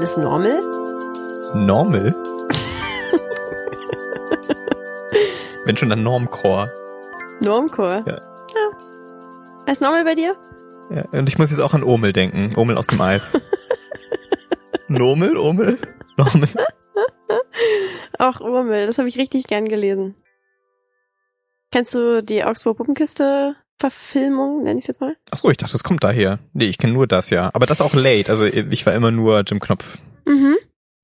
alles 0.00 0.16
normal? 0.16 0.58
Normal? 1.54 2.04
Wenn 5.66 5.76
schon 5.76 5.90
dann 5.90 6.02
Normcore. 6.02 6.66
Normcore? 7.40 8.02
Ja. 8.06 8.14
ja. 8.14 8.70
Alles 9.66 9.80
normal 9.80 10.04
bei 10.04 10.14
dir? 10.14 10.34
Ja, 10.88 11.04
und 11.12 11.28
ich 11.28 11.36
muss 11.36 11.50
jetzt 11.50 11.60
auch 11.60 11.74
an 11.74 11.82
Omel 11.82 12.14
denken. 12.14 12.54
Omel 12.56 12.78
aus 12.78 12.86
dem 12.86 12.98
Eis. 12.98 13.30
Nomel, 14.88 15.36
Omel, 15.36 15.78
Normel. 16.16 16.48
Ach, 18.18 18.40
Urmel, 18.40 18.86
das 18.86 18.96
habe 18.96 19.08
ich 19.08 19.18
richtig 19.18 19.48
gern 19.48 19.68
gelesen. 19.68 20.14
Kennst 21.72 21.94
du 21.94 22.22
die 22.22 22.42
Augsburg 22.42 22.78
Puppenkiste 22.78 23.54
Verfilmung, 23.80 24.62
nenne 24.62 24.78
ich 24.78 24.86
jetzt 24.86 25.00
mal? 25.00 25.16
Ach 25.30 25.38
so, 25.38 25.50
ich 25.50 25.56
dachte, 25.56 25.72
das 25.72 25.82
kommt 25.82 26.04
daher. 26.04 26.38
Nee, 26.52 26.66
ich 26.66 26.78
kenne 26.78 26.92
nur 26.92 27.06
das 27.06 27.30
ja. 27.30 27.50
Aber 27.54 27.66
das 27.66 27.80
auch 27.80 27.94
late. 27.94 28.30
Also 28.30 28.44
ich 28.44 28.84
war 28.86 28.94
immer 28.94 29.10
nur 29.10 29.40
Jim 29.40 29.58
Knopf. 29.58 29.98
Mhm. 30.26 30.56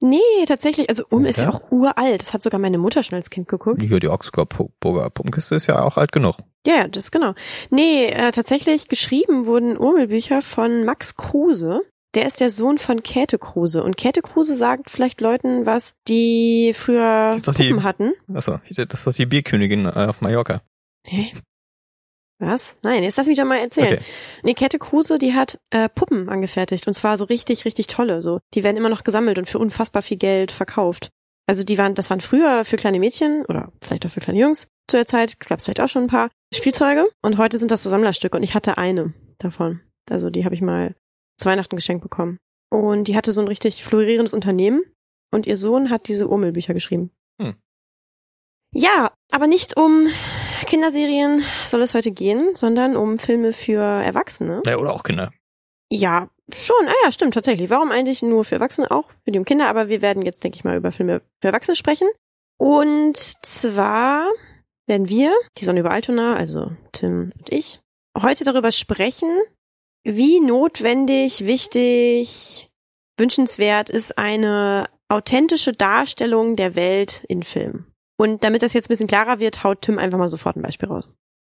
Nee, 0.02 0.18
tatsächlich. 0.46 0.90
Also 0.90 1.04
Urmel 1.10 1.30
ist 1.30 1.38
ja 1.38 1.44
Ja? 1.44 1.50
auch 1.54 1.72
uralt. 1.72 2.20
Das 2.20 2.34
hat 2.34 2.42
sogar 2.42 2.60
meine 2.60 2.76
Mutter 2.76 3.02
schon 3.02 3.16
als 3.16 3.30
Kind 3.30 3.48
geguckt. 3.48 3.80
Hier, 3.82 3.98
die 3.98 4.08
Augsburger 4.08 4.44
Puppenkiste 4.44 5.54
ist 5.54 5.66
ja 5.68 5.80
auch 5.82 5.96
alt 5.96 6.12
genug. 6.12 6.36
Ja, 6.66 6.74
ja, 6.76 6.88
das 6.88 7.10
genau. 7.10 7.32
Nee, 7.70 8.06
äh, 8.08 8.30
tatsächlich 8.30 8.88
geschrieben 8.88 9.46
wurden 9.46 9.78
Urmelbücher 9.78 10.42
von 10.42 10.84
Max 10.84 11.16
Kruse. 11.16 11.80
Der 12.14 12.26
ist 12.26 12.40
der 12.40 12.50
Sohn 12.50 12.76
von 12.78 13.02
Käthe 13.02 13.38
Kruse. 13.38 13.82
Und 13.82 13.96
Käthe 13.96 14.20
Kruse 14.22 14.54
sagt 14.56 14.90
vielleicht 14.90 15.20
Leuten 15.22 15.64
was, 15.66 15.95
die 16.08 16.72
früher 16.74 17.36
doch 17.42 17.54
die- 17.54 17.68
Puppen 17.68 17.82
hatten. 17.82 18.12
Achso, 18.34 18.58
das 18.68 18.95
ist 19.00 19.06
doch 19.06 19.14
die 19.14 19.26
Bierkönigin 19.26 19.86
äh, 19.86 20.06
auf 20.08 20.20
Mallorca. 20.20 20.60
Hä? 21.06 21.32
Was? 22.38 22.76
Nein, 22.82 23.02
jetzt 23.02 23.16
lass 23.16 23.26
mich 23.26 23.38
doch 23.38 23.46
mal 23.46 23.59
erzählen. 23.59 23.95
Okay. 23.95 24.04
Nee, 24.42 24.54
Käthe 24.54 24.79
Kruse, 24.79 25.18
die 25.18 25.34
hat 25.34 25.59
äh, 25.70 25.88
Puppen 25.88 26.29
angefertigt 26.29 26.87
und 26.87 26.92
zwar 26.92 27.16
so 27.16 27.24
richtig, 27.24 27.65
richtig 27.65 27.87
tolle. 27.87 28.20
So, 28.20 28.40
die 28.54 28.62
werden 28.62 28.76
immer 28.76 28.90
noch 28.90 29.04
gesammelt 29.04 29.38
und 29.38 29.48
für 29.48 29.59
unfassbar 29.59 30.02
viel 30.02 30.18
Geld 30.18 30.52
verkauft. 30.52 31.09
Also 31.46 31.64
die 31.64 31.79
waren, 31.79 31.95
das 31.95 32.10
waren 32.10 32.20
früher 32.20 32.64
für 32.64 32.76
kleine 32.76 32.98
Mädchen 32.98 33.45
oder 33.46 33.73
vielleicht 33.80 34.04
auch 34.04 34.10
für 34.10 34.20
kleine 34.20 34.40
Jungs 34.40 34.68
zu 34.88 34.96
der 34.96 35.07
Zeit, 35.07 35.38
gab 35.40 35.59
es 35.59 35.64
vielleicht 35.64 35.80
auch 35.80 35.88
schon 35.88 36.04
ein 36.04 36.09
paar 36.09 36.30
Spielzeuge 36.52 37.09
und 37.23 37.38
heute 37.38 37.59
sind 37.59 37.70
das 37.70 37.82
so 37.82 37.90
Sammlerstücke 37.90 38.37
und 38.37 38.42
ich 38.42 38.54
hatte 38.54 38.79
eine 38.79 39.14
davon. 39.38 39.80
Also 40.10 40.29
die 40.29 40.45
habe 40.45 40.54
ich 40.54 40.60
mal 40.60 40.95
zu 41.38 41.46
Weihnachten 41.46 41.76
geschenkt 41.76 42.02
bekommen. 42.02 42.38
Und 42.70 43.04
die 43.04 43.16
hatte 43.16 43.32
so 43.32 43.40
ein 43.40 43.48
richtig 43.48 43.84
florierendes 43.84 44.34
Unternehmen 44.34 44.82
und 45.30 45.46
ihr 45.46 45.57
Sohn 45.57 45.90
hat 45.90 46.09
diese 46.09 46.29
Urmelbücher 46.29 46.74
geschrieben. 46.74 47.10
Hm. 47.40 47.54
Ja, 48.73 49.12
aber 49.30 49.46
nicht 49.46 49.76
um 49.76 50.09
Kinderserien 50.66 51.42
soll 51.66 51.82
es 51.82 51.95
heute 51.95 52.10
gehen, 52.10 52.54
sondern 52.54 52.96
um 52.96 53.18
Filme 53.18 53.52
für 53.52 53.80
Erwachsene. 53.80 54.62
Ja, 54.66 54.76
oder 54.76 54.92
auch 54.92 55.02
Kinder. 55.02 55.32
Ja, 55.90 56.28
schon. 56.52 56.88
Ah 56.88 56.95
ja, 57.04 57.12
stimmt, 57.12 57.34
tatsächlich. 57.34 57.70
Warum 57.70 57.90
eigentlich 57.90 58.23
nur 58.23 58.45
für 58.45 58.56
Erwachsene 58.56 58.90
auch? 58.90 59.08
Für 59.24 59.30
die 59.30 59.38
um 59.38 59.45
Kinder, 59.45 59.68
aber 59.68 59.88
wir 59.88 60.02
werden 60.02 60.23
jetzt, 60.23 60.45
denke 60.45 60.56
ich 60.56 60.64
mal, 60.64 60.76
über 60.76 60.92
Filme 60.92 61.23
für 61.40 61.48
Erwachsene 61.48 61.76
sprechen. 61.76 62.08
Und 62.58 63.16
zwar 63.16 64.28
werden 64.86 65.08
wir, 65.08 65.34
die 65.58 65.64
Sonne 65.64 65.81
über 65.81 65.91
Altona, 65.91 66.36
also 66.36 66.72
Tim 66.92 67.30
und 67.38 67.53
ich, 67.53 67.80
heute 68.20 68.44
darüber 68.44 68.72
sprechen, 68.72 69.30
wie 70.04 70.41
notwendig, 70.41 71.47
wichtig, 71.47 72.70
wünschenswert 73.19 73.91
ist 73.91 74.19
eine 74.19 74.88
authentische 75.08 75.72
Darstellung 75.72 76.56
der 76.56 76.75
Welt 76.75 77.25
in 77.28 77.42
Filmen. 77.42 77.92
Und 78.19 78.44
damit 78.44 78.62
das 78.62 78.72
jetzt 78.72 78.86
ein 78.86 78.92
bisschen 78.92 79.09
klarer 79.09 79.38
wird, 79.41 79.62
haut 79.64 79.82
Tim 79.82 79.98
einfach 79.98 80.19
mal 80.19 80.28
sofort 80.28 80.56
ein 80.56 80.62
Beispiel 80.62 80.88
raus. 80.88 81.12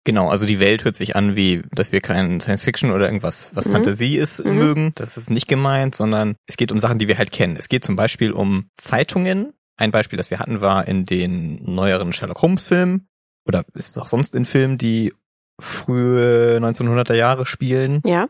Genau, 0.06 0.30
also 0.30 0.46
die 0.46 0.60
Welt 0.60 0.86
hört 0.86 0.96
sich 0.96 1.16
an 1.16 1.36
wie, 1.36 1.62
dass 1.74 1.92
wir 1.92 2.02
kein 2.02 2.40
Science 2.42 2.64
Fiction 2.64 2.92
oder 2.92 3.06
irgendwas, 3.06 3.52
was 3.54 3.68
Mhm. 3.68 3.74
Fantasie 3.74 4.18
ist, 4.18 4.44
Mhm. 4.44 4.56
mögen. 4.56 4.92
Das 4.96 5.18
ist 5.18 5.30
nicht 5.30 5.48
gemeint, 5.48 5.94
sondern 5.96 6.36
es 6.48 6.58
geht 6.58 6.72
um 6.72 6.80
Sachen, 6.80 7.00
die 7.00 7.08
wir 7.08 7.18
halt 7.18 7.32
kennen. 7.32 7.56
Es 7.58 7.70
geht 7.70 7.84
zum 7.84 7.96
Beispiel 7.96 8.32
um 8.32 8.70
Zeitungen. 8.78 9.54
Ein 9.78 9.92
Beispiel, 9.92 10.18
das 10.18 10.30
wir 10.32 10.40
hatten, 10.40 10.62
war 10.62 10.88
in 10.88 11.06
den 11.06 11.62
neueren 11.74 12.12
Sherlock 12.14 12.42
Holmes 12.42 12.64
Filmen 12.64 13.08
oder 13.46 13.64
ist 13.74 13.92
es 13.92 13.98
auch 13.98 14.08
sonst 14.08 14.36
in 14.36 14.46
Filmen, 14.46 14.78
die 14.78 15.14
frühe 15.62 16.60
1900er 16.60 17.14
Jahre 17.16 17.46
spielen, 17.46 18.02
Ja? 18.06 18.30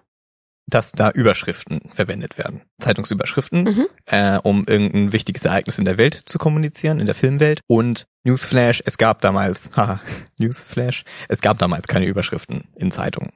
dass 0.67 0.91
da 0.91 1.09
Überschriften 1.11 1.79
verwendet 1.93 2.37
werden. 2.37 2.61
Zeitungsüberschriften, 2.79 3.63
Mhm. 3.63 3.85
äh, 4.05 4.37
um 4.43 4.65
irgendein 4.67 5.11
wichtiges 5.13 5.45
Ereignis 5.45 5.79
in 5.79 5.85
der 5.85 5.97
Welt 5.97 6.13
zu 6.25 6.37
kommunizieren, 6.37 6.99
in 6.99 7.05
der 7.07 7.15
Filmwelt. 7.15 7.61
Und 7.67 8.05
Newsflash, 8.23 8.81
es 8.85 8.97
gab 8.97 9.21
damals, 9.21 9.71
haha, 9.75 10.01
Newsflash, 10.37 11.03
es 11.27 11.41
gab 11.41 11.57
damals 11.59 11.87
keine 11.87 12.05
Überschriften 12.05 12.67
in 12.75 12.91
Zeitungen. 12.91 13.31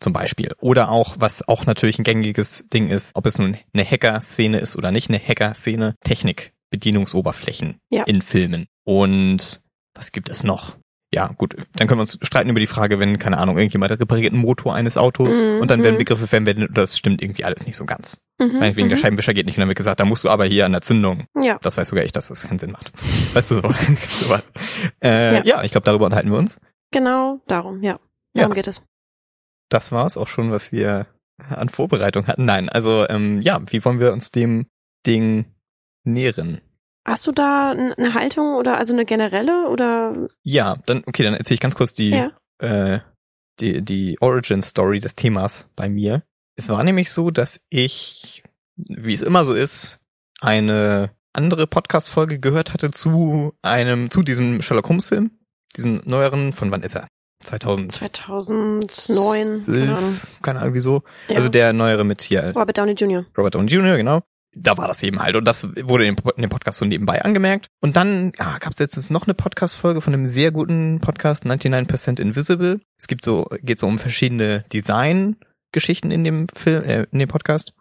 Zum 0.00 0.12
Beispiel. 0.14 0.52
Oder 0.60 0.90
auch, 0.90 1.16
was 1.18 1.46
auch 1.46 1.66
natürlich 1.66 1.98
ein 1.98 2.04
gängiges 2.04 2.64
Ding 2.72 2.88
ist, 2.88 3.14
ob 3.16 3.26
es 3.26 3.36
nun 3.38 3.58
eine 3.74 3.84
Hacker-Szene 3.84 4.58
ist 4.58 4.76
oder 4.76 4.92
nicht 4.92 5.10
eine 5.10 5.18
Hacker-Szene, 5.18 5.94
Technik, 6.04 6.54
Bedienungsoberflächen 6.70 7.78
Ja. 7.90 8.04
in 8.04 8.22
Filmen. 8.22 8.66
Und 8.84 9.60
was 9.94 10.12
gibt 10.12 10.30
es 10.30 10.42
noch? 10.42 10.76
Ja, 11.12 11.32
gut, 11.36 11.56
dann 11.74 11.88
können 11.88 11.98
wir 11.98 12.02
uns 12.02 12.18
streiten 12.22 12.50
über 12.50 12.60
die 12.60 12.68
Frage, 12.68 13.00
wenn, 13.00 13.18
keine 13.18 13.38
Ahnung, 13.38 13.58
irgendjemand 13.58 13.90
repariert 13.90 14.32
einen 14.32 14.42
Motor 14.42 14.74
eines 14.76 14.96
Autos 14.96 15.42
Mhm, 15.42 15.60
und 15.60 15.68
dann 15.70 15.82
werden 15.82 15.94
mhm. 15.94 15.98
Begriffe 15.98 16.28
verwendet 16.28 16.68
und 16.68 16.78
das 16.78 16.96
stimmt 16.96 17.20
irgendwie 17.20 17.44
alles 17.44 17.66
nicht 17.66 17.76
so 17.76 17.84
ganz. 17.84 18.20
Mhm. 18.38 18.58
Meinetwegen, 18.60 18.88
der 18.88 18.96
mhm. 18.96 19.02
Scheibenwischer 19.02 19.34
geht 19.34 19.46
nicht 19.46 19.56
und 19.56 19.62
dann 19.62 19.68
wird 19.68 19.76
gesagt, 19.76 19.98
da 19.98 20.04
musst 20.04 20.22
du 20.24 20.28
aber 20.28 20.44
hier 20.44 20.66
an 20.66 20.72
der 20.72 20.82
Zündung. 20.82 21.26
Ja. 21.40 21.58
Das 21.62 21.76
weiß 21.76 21.88
sogar 21.88 22.04
ich, 22.04 22.12
dass 22.12 22.28
das 22.28 22.42
keinen 22.44 22.60
Sinn 22.60 22.70
macht. 22.70 22.92
Weißt 23.34 23.50
du 23.50 23.56
so? 23.56 23.62
so 24.08 24.30
was. 24.30 24.42
Äh, 25.02 25.34
Ja. 25.38 25.44
ja. 25.44 25.62
ich 25.64 25.72
glaube, 25.72 25.84
darüber 25.84 26.04
unterhalten 26.04 26.30
wir 26.30 26.38
uns. 26.38 26.60
Genau, 26.92 27.40
darum, 27.48 27.82
ja. 27.82 27.98
Darum 28.34 28.52
Ja. 28.52 28.54
geht 28.54 28.68
es. 28.68 28.84
Das 29.68 29.90
war's 29.90 30.16
auch 30.16 30.28
schon, 30.28 30.52
was 30.52 30.70
wir 30.70 31.06
an 31.48 31.68
Vorbereitung 31.70 32.28
hatten. 32.28 32.44
Nein, 32.44 32.68
also 32.68 33.08
ähm, 33.08 33.40
ja, 33.42 33.60
wie 33.66 33.84
wollen 33.84 33.98
wir 33.98 34.12
uns 34.12 34.30
dem 34.30 34.66
Ding 35.06 35.46
nähren? 36.04 36.60
Hast 37.10 37.26
du 37.26 37.32
da 37.32 37.72
eine 37.72 38.14
Haltung 38.14 38.54
oder 38.54 38.78
also 38.78 38.92
eine 38.92 39.04
generelle 39.04 39.68
oder 39.68 40.28
Ja, 40.44 40.76
dann 40.86 41.02
okay, 41.06 41.24
dann 41.24 41.34
erzähle 41.34 41.54
ich 41.56 41.60
ganz 41.60 41.74
kurz 41.74 41.92
die 41.92 42.10
ja? 42.10 42.30
äh, 42.58 43.00
die 43.58 43.82
die 43.82 44.16
Origin 44.20 44.62
Story 44.62 45.00
des 45.00 45.16
Themas 45.16 45.66
bei 45.74 45.88
mir. 45.88 46.22
Es 46.54 46.68
war 46.68 46.84
nämlich 46.84 47.10
so, 47.10 47.32
dass 47.32 47.62
ich, 47.68 48.44
wie 48.76 49.12
es 49.12 49.22
immer 49.22 49.44
so 49.44 49.54
ist, 49.54 49.98
eine 50.40 51.10
andere 51.32 51.66
Podcast-Folge 51.66 52.38
gehört 52.38 52.72
hatte 52.72 52.92
zu 52.92 53.54
einem, 53.62 54.10
zu 54.10 54.22
diesem 54.22 54.62
Sherlock 54.62 54.88
Holmes-Film, 54.88 55.32
diesem 55.76 56.02
neueren, 56.04 56.52
von 56.52 56.70
wann 56.70 56.82
ist 56.82 56.94
er? 56.94 57.08
2000. 57.42 57.90
2009, 57.90 59.64
keine 59.64 59.96
Ahnung. 59.96 60.16
12, 60.16 60.42
keine 60.42 60.60
Ahnung 60.60 60.74
wieso. 60.74 61.02
Ja. 61.28 61.36
Also 61.36 61.48
der 61.48 61.72
neuere 61.72 62.04
mit 62.04 62.22
hier 62.22 62.52
Robert 62.54 62.78
Downey 62.78 62.92
Jr. 62.92 63.24
Robert 63.36 63.54
Downey 63.56 63.68
Jr., 63.68 63.96
genau. 63.96 64.22
Da 64.52 64.76
war 64.76 64.88
das 64.88 65.02
eben 65.02 65.22
halt. 65.22 65.36
Und 65.36 65.44
das 65.44 65.64
wurde 65.64 66.06
in 66.06 66.16
dem, 66.36 66.50
Podcast 66.50 66.78
so 66.78 66.84
nebenbei 66.84 67.22
angemerkt. 67.22 67.68
Und 67.80 67.96
dann 67.96 68.32
ah, 68.38 68.58
gab 68.58 68.72
es 68.72 68.78
jetzt 68.80 69.10
noch 69.10 69.26
eine 69.26 69.34
Podcast-Folge 69.34 70.00
von 70.00 70.12
einem 70.12 70.28
sehr 70.28 70.50
guten 70.50 71.00
Podcast, 71.00 71.44
99% 71.44 72.20
Invisible. 72.20 72.80
Es 72.98 73.06
gibt 73.06 73.24
so, 73.24 73.46
geht 73.62 73.78
so 73.78 73.86
um 73.86 73.98
verschiedene 73.98 74.64
Design-Geschichten 74.72 76.10
in 76.10 76.24
dem 76.24 76.48
Film, 76.54 76.84
äh, 76.84 77.06
in 77.12 77.20
dem 77.20 77.28
Podcast. 77.28 77.74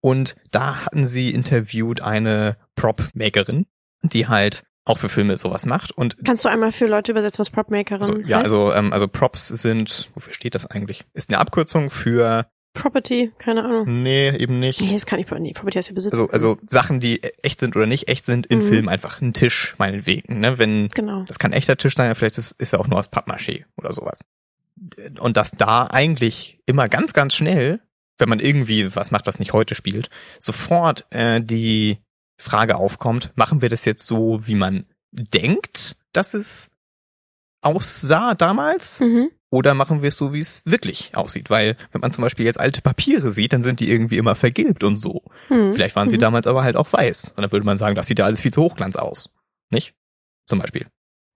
Und 0.00 0.36
da 0.50 0.84
hatten 0.86 1.06
sie 1.06 1.30
interviewt 1.30 2.00
eine 2.00 2.56
Prop-Makerin, 2.76 3.66
die 4.02 4.28
halt 4.28 4.64
auch 4.84 4.98
für 4.98 5.08
Filme 5.08 5.36
sowas 5.36 5.66
macht. 5.66 5.92
Und 5.92 6.16
Kannst 6.24 6.44
du 6.44 6.48
einmal 6.48 6.72
für 6.72 6.86
Leute 6.86 7.12
übersetzen, 7.12 7.38
was 7.38 7.50
Propmakerin 7.50 8.02
also, 8.02 8.18
ja, 8.18 8.38
heißt? 8.38 8.46
also, 8.46 8.72
ähm, 8.72 8.92
also 8.92 9.08
Props 9.08 9.48
sind, 9.48 10.10
wofür 10.14 10.34
steht 10.34 10.54
das 10.54 10.66
eigentlich? 10.66 11.04
Ist 11.14 11.30
eine 11.30 11.38
Abkürzung 11.38 11.90
für, 11.90 12.46
Property, 12.74 13.32
keine 13.38 13.64
Ahnung. 13.64 14.02
nee, 14.02 14.30
eben 14.36 14.58
nicht. 14.58 14.80
Nee, 14.80 14.92
das 14.92 15.06
kann 15.06 15.20
ich 15.20 15.30
nee, 15.30 15.52
Property 15.52 15.78
heißt 15.78 15.88
ja 15.88 15.94
Besitz. 15.94 16.12
Also, 16.12 16.28
also 16.28 16.58
Sachen, 16.68 17.00
die 17.00 17.22
echt 17.42 17.60
sind 17.60 17.76
oder 17.76 17.86
nicht 17.86 18.08
echt 18.08 18.26
sind, 18.26 18.46
in 18.46 18.58
Mhm. 18.58 18.68
Filmen 18.68 18.88
einfach 18.88 19.20
ein 19.20 19.32
Tisch, 19.32 19.74
meinetwegen. 19.78 20.40
Ne? 20.40 20.58
Wenn, 20.58 20.88
genau. 20.88 21.22
das 21.26 21.38
kann 21.38 21.52
echter 21.52 21.76
Tisch 21.76 21.94
sein, 21.94 22.14
vielleicht 22.14 22.36
ist, 22.36 22.52
ist 22.58 22.72
er 22.72 22.80
auch 22.80 22.88
nur 22.88 22.98
aus 22.98 23.10
Pappmaché 23.10 23.64
oder 23.76 23.92
sowas. 23.92 24.20
Und 25.20 25.36
dass 25.36 25.52
da 25.52 25.86
eigentlich 25.86 26.58
immer 26.66 26.88
ganz, 26.88 27.12
ganz 27.12 27.34
schnell, 27.34 27.80
wenn 28.18 28.28
man 28.28 28.40
irgendwie 28.40 28.94
was 28.94 29.12
macht, 29.12 29.26
was 29.26 29.38
nicht 29.38 29.52
heute 29.52 29.74
spielt, 29.74 30.10
sofort 30.38 31.06
äh, 31.10 31.40
die 31.40 31.98
Frage 32.38 32.76
aufkommt, 32.76 33.30
machen 33.36 33.62
wir 33.62 33.68
das 33.68 33.84
jetzt 33.84 34.06
so, 34.06 34.46
wie 34.46 34.56
man 34.56 34.84
denkt, 35.12 35.96
dass 36.12 36.34
es 36.34 36.70
aussah 37.62 38.34
damals? 38.34 39.00
Mhm. 39.00 39.30
Oder 39.54 39.74
machen 39.74 40.02
wir 40.02 40.08
es 40.08 40.16
so, 40.16 40.32
wie 40.32 40.40
es 40.40 40.62
wirklich 40.66 41.12
aussieht? 41.14 41.48
Weil, 41.48 41.76
wenn 41.92 42.00
man 42.00 42.10
zum 42.10 42.22
Beispiel 42.24 42.44
jetzt 42.44 42.58
alte 42.58 42.82
Papiere 42.82 43.30
sieht, 43.30 43.52
dann 43.52 43.62
sind 43.62 43.78
die 43.78 43.88
irgendwie 43.88 44.16
immer 44.18 44.34
vergilbt 44.34 44.82
und 44.82 44.96
so. 44.96 45.22
Mhm. 45.48 45.72
Vielleicht 45.72 45.94
waren 45.94 46.10
sie 46.10 46.16
Mhm. 46.16 46.22
damals 46.22 46.46
aber 46.48 46.64
halt 46.64 46.76
auch 46.76 46.92
weiß. 46.92 47.34
Und 47.36 47.42
dann 47.42 47.52
würde 47.52 47.64
man 47.64 47.78
sagen, 47.78 47.94
das 47.94 48.08
sieht 48.08 48.18
ja 48.18 48.24
alles 48.24 48.40
viel 48.40 48.52
zu 48.52 48.62
hochglanz 48.62 48.96
aus. 48.96 49.30
Nicht? 49.70 49.94
Zum 50.46 50.58
Beispiel. 50.58 50.86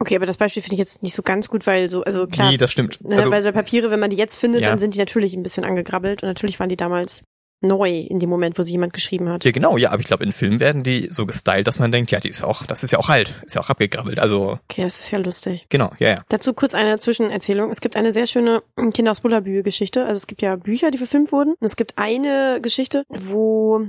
Okay, 0.00 0.16
aber 0.16 0.26
das 0.26 0.36
Beispiel 0.36 0.62
finde 0.62 0.74
ich 0.74 0.80
jetzt 0.80 1.02
nicht 1.04 1.14
so 1.14 1.22
ganz 1.22 1.48
gut, 1.48 1.66
weil 1.66 1.88
so, 1.88 2.02
also 2.02 2.26
klar, 2.26 2.50
Nee, 2.50 2.56
das 2.56 2.70
stimmt. 2.72 3.02
ne, 3.04 3.16
Also, 3.18 3.30
bei 3.30 3.40
so 3.40 3.52
Papiere, 3.52 3.90
wenn 3.92 4.00
man 4.00 4.10
die 4.10 4.16
jetzt 4.16 4.36
findet, 4.36 4.62
Ja. 4.62 4.68
dann 4.70 4.78
sind 4.80 4.94
die 4.94 4.98
natürlich 4.98 5.34
ein 5.34 5.42
bisschen 5.44 5.64
angegrabbelt 5.64 6.22
und 6.24 6.28
natürlich 6.28 6.58
waren 6.60 6.68
die 6.68 6.76
damals 6.76 7.22
neu 7.60 7.90
in 7.90 8.18
dem 8.20 8.28
Moment, 8.30 8.58
wo 8.58 8.62
sie 8.62 8.72
jemand 8.72 8.92
geschrieben 8.92 9.28
hat. 9.28 9.44
ja, 9.44 9.50
genau, 9.50 9.76
ja, 9.76 9.90
aber 9.90 10.00
ich 10.00 10.06
glaube, 10.06 10.24
in 10.24 10.32
Filmen 10.32 10.60
werden 10.60 10.82
die 10.82 11.08
so 11.10 11.26
gestylt, 11.26 11.66
dass 11.66 11.78
man 11.78 11.90
denkt, 11.90 12.10
ja, 12.10 12.20
die 12.20 12.28
ist 12.28 12.42
auch, 12.42 12.64
das 12.66 12.84
ist 12.84 12.92
ja 12.92 12.98
auch 12.98 13.08
alt, 13.08 13.34
ist 13.44 13.54
ja 13.54 13.60
auch 13.60 13.68
abgegrabbelt. 13.70 14.18
Also, 14.18 14.58
Okay, 14.68 14.82
das 14.82 15.00
ist 15.00 15.10
ja 15.10 15.18
lustig. 15.18 15.66
genau, 15.68 15.90
ja, 15.98 16.08
ja. 16.10 16.24
Dazu 16.28 16.54
kurz 16.54 16.74
eine 16.74 16.98
Zwischenerzählung. 16.98 17.70
Es 17.70 17.80
gibt 17.80 17.96
eine 17.96 18.12
sehr 18.12 18.26
schöne 18.26 18.62
Kinder 18.94 19.10
aus 19.10 19.20
Bullerbü 19.20 19.62
Geschichte. 19.62 20.04
Also 20.04 20.16
es 20.16 20.26
gibt 20.26 20.42
ja 20.42 20.56
Bücher, 20.56 20.90
die 20.90 20.98
verfilmt 20.98 21.32
wurden. 21.32 21.54
Und 21.58 21.66
es 21.66 21.76
gibt 21.76 21.98
eine 21.98 22.60
Geschichte, 22.62 23.04
wo 23.08 23.86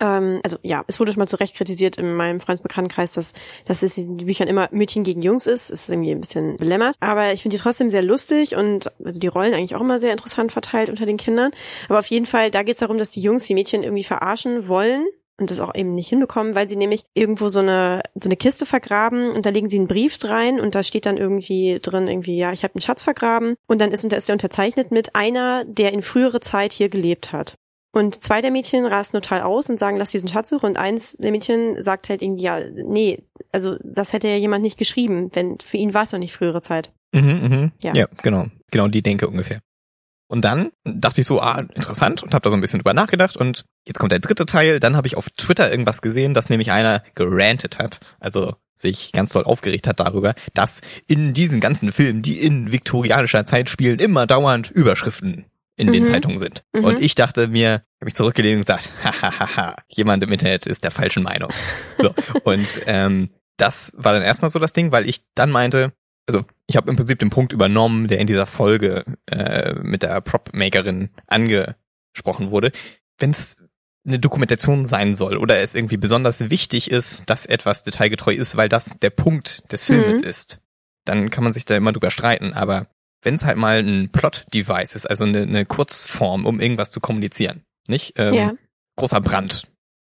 ähm, 0.00 0.40
also 0.42 0.56
ja, 0.62 0.84
es 0.88 0.98
wurde 1.00 1.12
schon 1.12 1.20
mal 1.20 1.26
zu 1.26 1.38
Recht 1.38 1.56
kritisiert 1.56 1.96
in 1.96 2.14
meinem 2.14 2.40
Freundesbekanntenkreis, 2.40 3.12
dass, 3.12 3.32
dass 3.64 3.82
es 3.82 3.96
in 3.98 4.18
den 4.18 4.26
Büchern 4.26 4.48
immer 4.48 4.68
Mädchen 4.72 5.04
gegen 5.04 5.22
Jungs 5.22 5.46
ist. 5.46 5.70
Das 5.70 5.82
ist 5.82 5.88
irgendwie 5.88 6.10
ein 6.10 6.20
bisschen 6.20 6.56
belämmert. 6.56 6.96
Aber 7.00 7.32
ich 7.32 7.42
finde 7.42 7.56
die 7.56 7.62
trotzdem 7.62 7.90
sehr 7.90 8.02
lustig 8.02 8.56
und 8.56 8.90
also 9.04 9.20
die 9.20 9.28
Rollen 9.28 9.54
eigentlich 9.54 9.74
auch 9.74 9.80
immer 9.80 9.98
sehr 9.98 10.12
interessant 10.12 10.52
verteilt 10.52 10.90
unter 10.90 11.06
den 11.06 11.16
Kindern. 11.16 11.52
Aber 11.88 11.98
auf 11.98 12.06
jeden 12.06 12.26
Fall, 12.26 12.50
da 12.50 12.62
geht 12.62 12.74
es 12.74 12.80
darum, 12.80 12.98
dass 12.98 13.10
die 13.10 13.20
Jungs 13.20 13.46
die 13.46 13.54
Mädchen 13.54 13.82
irgendwie 13.82 14.04
verarschen 14.04 14.68
wollen 14.68 15.06
und 15.38 15.50
das 15.50 15.60
auch 15.60 15.74
eben 15.74 15.94
nicht 15.94 16.08
hinbekommen, 16.08 16.54
weil 16.54 16.68
sie 16.68 16.76
nämlich 16.76 17.04
irgendwo 17.14 17.48
so 17.48 17.60
eine 17.60 18.02
so 18.14 18.28
eine 18.28 18.36
Kiste 18.36 18.66
vergraben 18.66 19.30
und 19.30 19.46
da 19.46 19.50
legen 19.50 19.68
sie 19.68 19.78
einen 19.78 19.88
Brief 19.88 20.18
rein 20.24 20.60
und 20.60 20.74
da 20.74 20.82
steht 20.82 21.06
dann 21.06 21.16
irgendwie 21.16 21.78
drin 21.80 22.08
irgendwie 22.08 22.36
ja 22.36 22.52
ich 22.52 22.64
habe 22.64 22.74
einen 22.74 22.82
Schatz 22.82 23.02
vergraben 23.02 23.56
und 23.66 23.80
dann 23.80 23.90
ist, 23.90 24.04
ist 24.04 24.28
der 24.28 24.34
unterzeichnet 24.34 24.90
mit 24.90 25.14
einer, 25.14 25.64
der 25.64 25.92
in 25.92 26.02
frühere 26.02 26.40
Zeit 26.40 26.72
hier 26.72 26.88
gelebt 26.88 27.32
hat. 27.32 27.56
Und 27.92 28.22
zwei 28.22 28.40
der 28.40 28.50
Mädchen 28.50 28.86
rasten 28.86 29.20
total 29.20 29.42
aus 29.42 29.68
und 29.68 29.78
sagen, 29.78 29.98
lass 29.98 30.10
diesen 30.10 30.28
Schatz 30.28 30.48
suchen. 30.48 30.66
Und 30.66 30.78
eins 30.78 31.16
der 31.18 31.30
Mädchen 31.30 31.82
sagt 31.82 32.08
halt 32.08 32.22
irgendwie, 32.22 32.44
ja, 32.44 32.58
nee, 32.70 33.22
also 33.52 33.76
das 33.84 34.14
hätte 34.14 34.28
ja 34.28 34.36
jemand 34.36 34.62
nicht 34.62 34.78
geschrieben, 34.78 35.30
denn 35.30 35.58
für 35.62 35.76
ihn 35.76 35.92
war 35.92 36.04
es 36.04 36.10
doch 36.10 36.18
nicht 36.18 36.34
frühere 36.34 36.62
Zeit. 36.62 36.90
Mhm, 37.12 37.22
mhm. 37.22 37.72
Ja. 37.82 37.94
ja, 37.94 38.06
genau. 38.22 38.46
Genau 38.70 38.88
die 38.88 39.02
Denke 39.02 39.28
ungefähr. 39.28 39.60
Und 40.32 40.46
dann 40.46 40.70
dachte 40.84 41.20
ich 41.20 41.26
so, 41.26 41.42
ah, 41.42 41.58
interessant 41.58 42.22
und 42.22 42.32
habe 42.32 42.42
da 42.42 42.48
so 42.48 42.56
ein 42.56 42.62
bisschen 42.62 42.78
drüber 42.78 42.94
nachgedacht 42.94 43.36
und 43.36 43.66
jetzt 43.86 43.98
kommt 43.98 44.12
der 44.12 44.18
dritte 44.18 44.46
Teil. 44.46 44.80
Dann 44.80 44.96
habe 44.96 45.06
ich 45.06 45.18
auf 45.18 45.28
Twitter 45.28 45.70
irgendwas 45.70 46.00
gesehen, 46.00 46.32
dass 46.32 46.48
nämlich 46.48 46.72
einer 46.72 47.02
gerantet 47.14 47.78
hat, 47.78 48.00
also 48.18 48.54
sich 48.74 49.12
ganz 49.12 49.34
doll 49.34 49.44
aufgeregt 49.44 49.86
hat 49.86 50.00
darüber, 50.00 50.34
dass 50.54 50.80
in 51.06 51.34
diesen 51.34 51.60
ganzen 51.60 51.92
Filmen, 51.92 52.22
die 52.22 52.38
in 52.38 52.72
viktorianischer 52.72 53.44
Zeit 53.44 53.68
spielen, 53.68 53.98
immer 53.98 54.26
dauernd 54.26 54.70
Überschriften 54.70 55.44
in 55.82 55.88
mhm. 55.88 55.92
den 55.92 56.06
Zeitungen 56.06 56.38
sind. 56.38 56.64
Mhm. 56.72 56.84
Und 56.84 57.02
ich 57.02 57.14
dachte 57.14 57.48
mir, 57.48 57.82
habe 58.00 58.08
ich 58.08 58.14
zurückgelehnt 58.14 58.58
und 58.58 58.66
gesagt, 58.66 58.92
hahaha, 59.04 59.76
jemand 59.88 60.22
im 60.22 60.32
Internet 60.32 60.66
ist 60.66 60.84
der 60.84 60.90
falschen 60.90 61.22
Meinung. 61.22 61.50
So 61.98 62.14
und 62.44 62.66
ähm, 62.86 63.30
das 63.56 63.92
war 63.96 64.12
dann 64.12 64.22
erstmal 64.22 64.50
so 64.50 64.58
das 64.58 64.72
Ding, 64.72 64.92
weil 64.92 65.08
ich 65.08 65.24
dann 65.34 65.50
meinte, 65.50 65.92
also 66.26 66.44
ich 66.66 66.76
habe 66.76 66.90
im 66.90 66.96
Prinzip 66.96 67.18
den 67.18 67.30
Punkt 67.30 67.52
übernommen, 67.52 68.06
der 68.06 68.18
in 68.18 68.26
dieser 68.26 68.46
Folge 68.46 69.04
äh, 69.26 69.74
mit 69.74 70.02
der 70.02 70.20
Prop-Makerin 70.20 71.10
angesprochen 71.26 72.50
wurde. 72.50 72.70
Wenn 73.18 73.30
es 73.30 73.56
eine 74.04 74.18
Dokumentation 74.18 74.84
sein 74.84 75.14
soll 75.14 75.36
oder 75.36 75.58
es 75.58 75.74
irgendwie 75.74 75.96
besonders 75.96 76.50
wichtig 76.50 76.90
ist, 76.90 77.22
dass 77.26 77.46
etwas 77.46 77.82
detailgetreu 77.82 78.34
ist, 78.34 78.56
weil 78.56 78.68
das 78.68 78.96
der 79.00 79.10
Punkt 79.10 79.62
des 79.70 79.84
Filmes 79.84 80.22
mhm. 80.22 80.28
ist, 80.28 80.60
dann 81.04 81.30
kann 81.30 81.44
man 81.44 81.52
sich 81.52 81.64
da 81.64 81.76
immer 81.76 81.92
drüber 81.92 82.10
streiten. 82.10 82.52
Aber 82.52 82.86
wenn 83.22 83.34
es 83.34 83.44
halt 83.44 83.56
mal 83.56 83.78
ein 83.78 84.10
Plot-Device 84.10 84.94
ist, 84.94 85.06
also 85.06 85.24
eine, 85.24 85.42
eine 85.42 85.64
Kurzform, 85.64 86.44
um 86.44 86.60
irgendwas 86.60 86.90
zu 86.90 87.00
kommunizieren, 87.00 87.62
nicht? 87.88 88.14
Ähm, 88.16 88.34
ja. 88.34 88.52
Großer 88.96 89.20
Brand, 89.20 89.68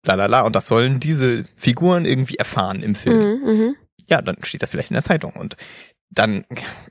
lalala, 0.05 0.43
und 0.43 0.55
das 0.55 0.67
sollen 0.67 1.01
diese 1.01 1.45
Figuren 1.57 2.05
irgendwie 2.05 2.37
erfahren 2.37 2.83
im 2.83 2.95
Film. 2.95 3.41
Mhm, 3.41 3.67
mh. 3.67 3.75
Ja, 4.09 4.23
dann 4.23 4.37
steht 4.43 4.63
das 4.63 4.71
vielleicht 4.73 4.91
in 4.91 4.95
der 4.95 5.03
Zeitung 5.03 5.33
und 5.33 5.57
dann, 6.11 6.45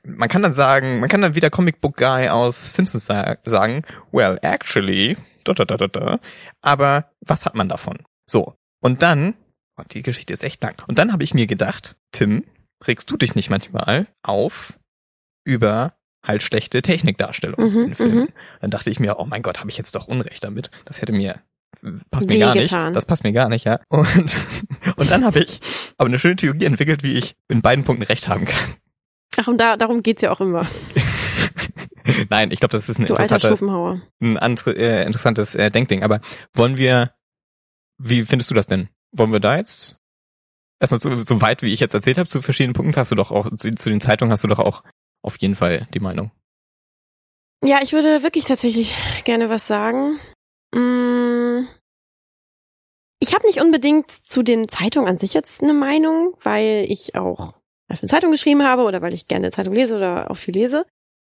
man 0.04 0.28
kann 0.28 0.42
dann 0.42 0.52
sagen, 0.52 1.00
man 1.00 1.08
kann 1.08 1.22
dann 1.22 1.34
wieder 1.34 1.48
Comic 1.48 1.80
Book 1.80 1.96
Guy 1.96 2.28
aus 2.28 2.74
Simpsons 2.74 3.06
sagen, 3.06 3.82
well, 4.12 4.38
actually, 4.42 5.16
da, 5.44 5.54
da, 5.54 5.64
da, 5.64 5.76
da, 5.76 5.88
da, 5.88 6.20
aber 6.60 7.10
was 7.20 7.46
hat 7.46 7.54
man 7.54 7.68
davon? 7.68 7.96
So, 8.28 8.54
und 8.82 9.02
dann, 9.02 9.34
oh, 9.78 9.84
die 9.90 10.02
Geschichte 10.02 10.32
ist 10.32 10.44
echt 10.44 10.62
lang, 10.62 10.82
und 10.86 10.98
dann 10.98 11.12
habe 11.12 11.24
ich 11.24 11.32
mir 11.32 11.46
gedacht, 11.46 11.96
Tim, 12.12 12.44
regst 12.86 13.10
du 13.10 13.16
dich 13.16 13.34
nicht 13.34 13.48
manchmal 13.48 14.06
auf 14.22 14.78
über 15.44 15.94
halt 16.26 16.42
schlechte 16.42 16.82
Technikdarstellung 16.82 17.72
mhm, 17.72 17.84
in 17.86 17.94
Filmen. 17.94 18.18
Mhm. 18.18 18.28
Dann 18.60 18.70
dachte 18.70 18.90
ich 18.90 19.00
mir, 19.00 19.18
oh 19.18 19.24
mein 19.24 19.42
Gott, 19.42 19.60
habe 19.60 19.70
ich 19.70 19.78
jetzt 19.78 19.94
doch 19.94 20.08
Unrecht 20.08 20.42
damit. 20.44 20.70
Das 20.84 21.00
hätte 21.00 21.12
mir 21.12 21.40
passt 22.10 22.28
mir 22.28 22.38
gar 22.38 22.54
nicht. 22.54 22.72
Das 22.72 23.06
passt 23.06 23.24
mir 23.24 23.32
gar 23.32 23.48
nicht, 23.48 23.64
ja. 23.64 23.80
Und 23.88 24.36
und 24.96 25.10
dann 25.10 25.24
habe 25.24 25.40
ich 25.40 25.60
aber 25.98 26.08
eine 26.08 26.18
schöne 26.18 26.36
Theorie 26.36 26.64
entwickelt, 26.64 27.02
wie 27.02 27.14
ich 27.14 27.36
in 27.48 27.62
beiden 27.62 27.84
Punkten 27.84 28.04
recht 28.04 28.28
haben 28.28 28.44
kann. 28.44 28.74
Ach, 29.38 29.48
und 29.48 29.58
da, 29.58 29.76
darum 29.76 30.02
geht's 30.02 30.22
ja 30.22 30.30
auch 30.30 30.40
immer. 30.40 30.66
Nein, 32.30 32.50
ich 32.50 32.60
glaube, 32.60 32.72
das 32.72 32.88
ist 32.88 32.98
ein, 32.98 33.06
interessantes, 33.06 33.60
ein 33.60 34.38
andere, 34.38 34.72
äh, 34.76 35.04
interessantes 35.04 35.54
äh, 35.54 35.70
Denkding. 35.70 36.02
Aber 36.02 36.20
wollen 36.54 36.78
wir, 36.78 37.12
wie 37.98 38.24
findest 38.24 38.50
du 38.50 38.54
das 38.54 38.66
denn? 38.66 38.88
Wollen 39.12 39.32
wir 39.32 39.40
da 39.40 39.56
jetzt 39.56 39.98
erstmal 40.80 41.00
so, 41.00 41.20
so 41.20 41.40
weit, 41.40 41.62
wie 41.62 41.72
ich 41.72 41.80
jetzt 41.80 41.94
erzählt 41.94 42.18
habe, 42.18 42.28
zu 42.28 42.42
verschiedenen 42.42 42.74
Punkten 42.74 42.98
hast 42.98 43.10
du 43.10 43.16
doch 43.16 43.30
auch, 43.30 43.50
zu, 43.56 43.74
zu 43.74 43.90
den 43.90 44.00
Zeitungen 44.00 44.32
hast 44.32 44.44
du 44.44 44.48
doch 44.48 44.58
auch 44.58 44.82
auf 45.26 45.36
jeden 45.38 45.56
Fall 45.56 45.88
die 45.92 46.00
Meinung. 46.00 46.30
Ja, 47.64 47.80
ich 47.82 47.92
würde 47.92 48.22
wirklich 48.22 48.44
tatsächlich 48.44 48.94
gerne 49.24 49.48
was 49.50 49.66
sagen. 49.66 50.20
Mm. 50.72 51.66
Ich 53.18 53.34
habe 53.34 53.46
nicht 53.46 53.60
unbedingt 53.60 54.10
zu 54.10 54.42
den 54.42 54.68
Zeitungen 54.68 55.08
an 55.08 55.16
sich 55.16 55.34
jetzt 55.34 55.62
eine 55.62 55.72
Meinung, 55.72 56.36
weil 56.42 56.84
ich 56.88 57.14
auch 57.14 57.54
eine 57.88 58.08
Zeitung 58.08 58.30
geschrieben 58.30 58.62
habe 58.62 58.82
oder 58.82 59.00
weil 59.02 59.14
ich 59.14 59.26
gerne 59.26 59.50
Zeitung 59.50 59.74
lese 59.74 59.96
oder 59.96 60.30
auch 60.30 60.36
viel 60.36 60.54
lese. 60.54 60.84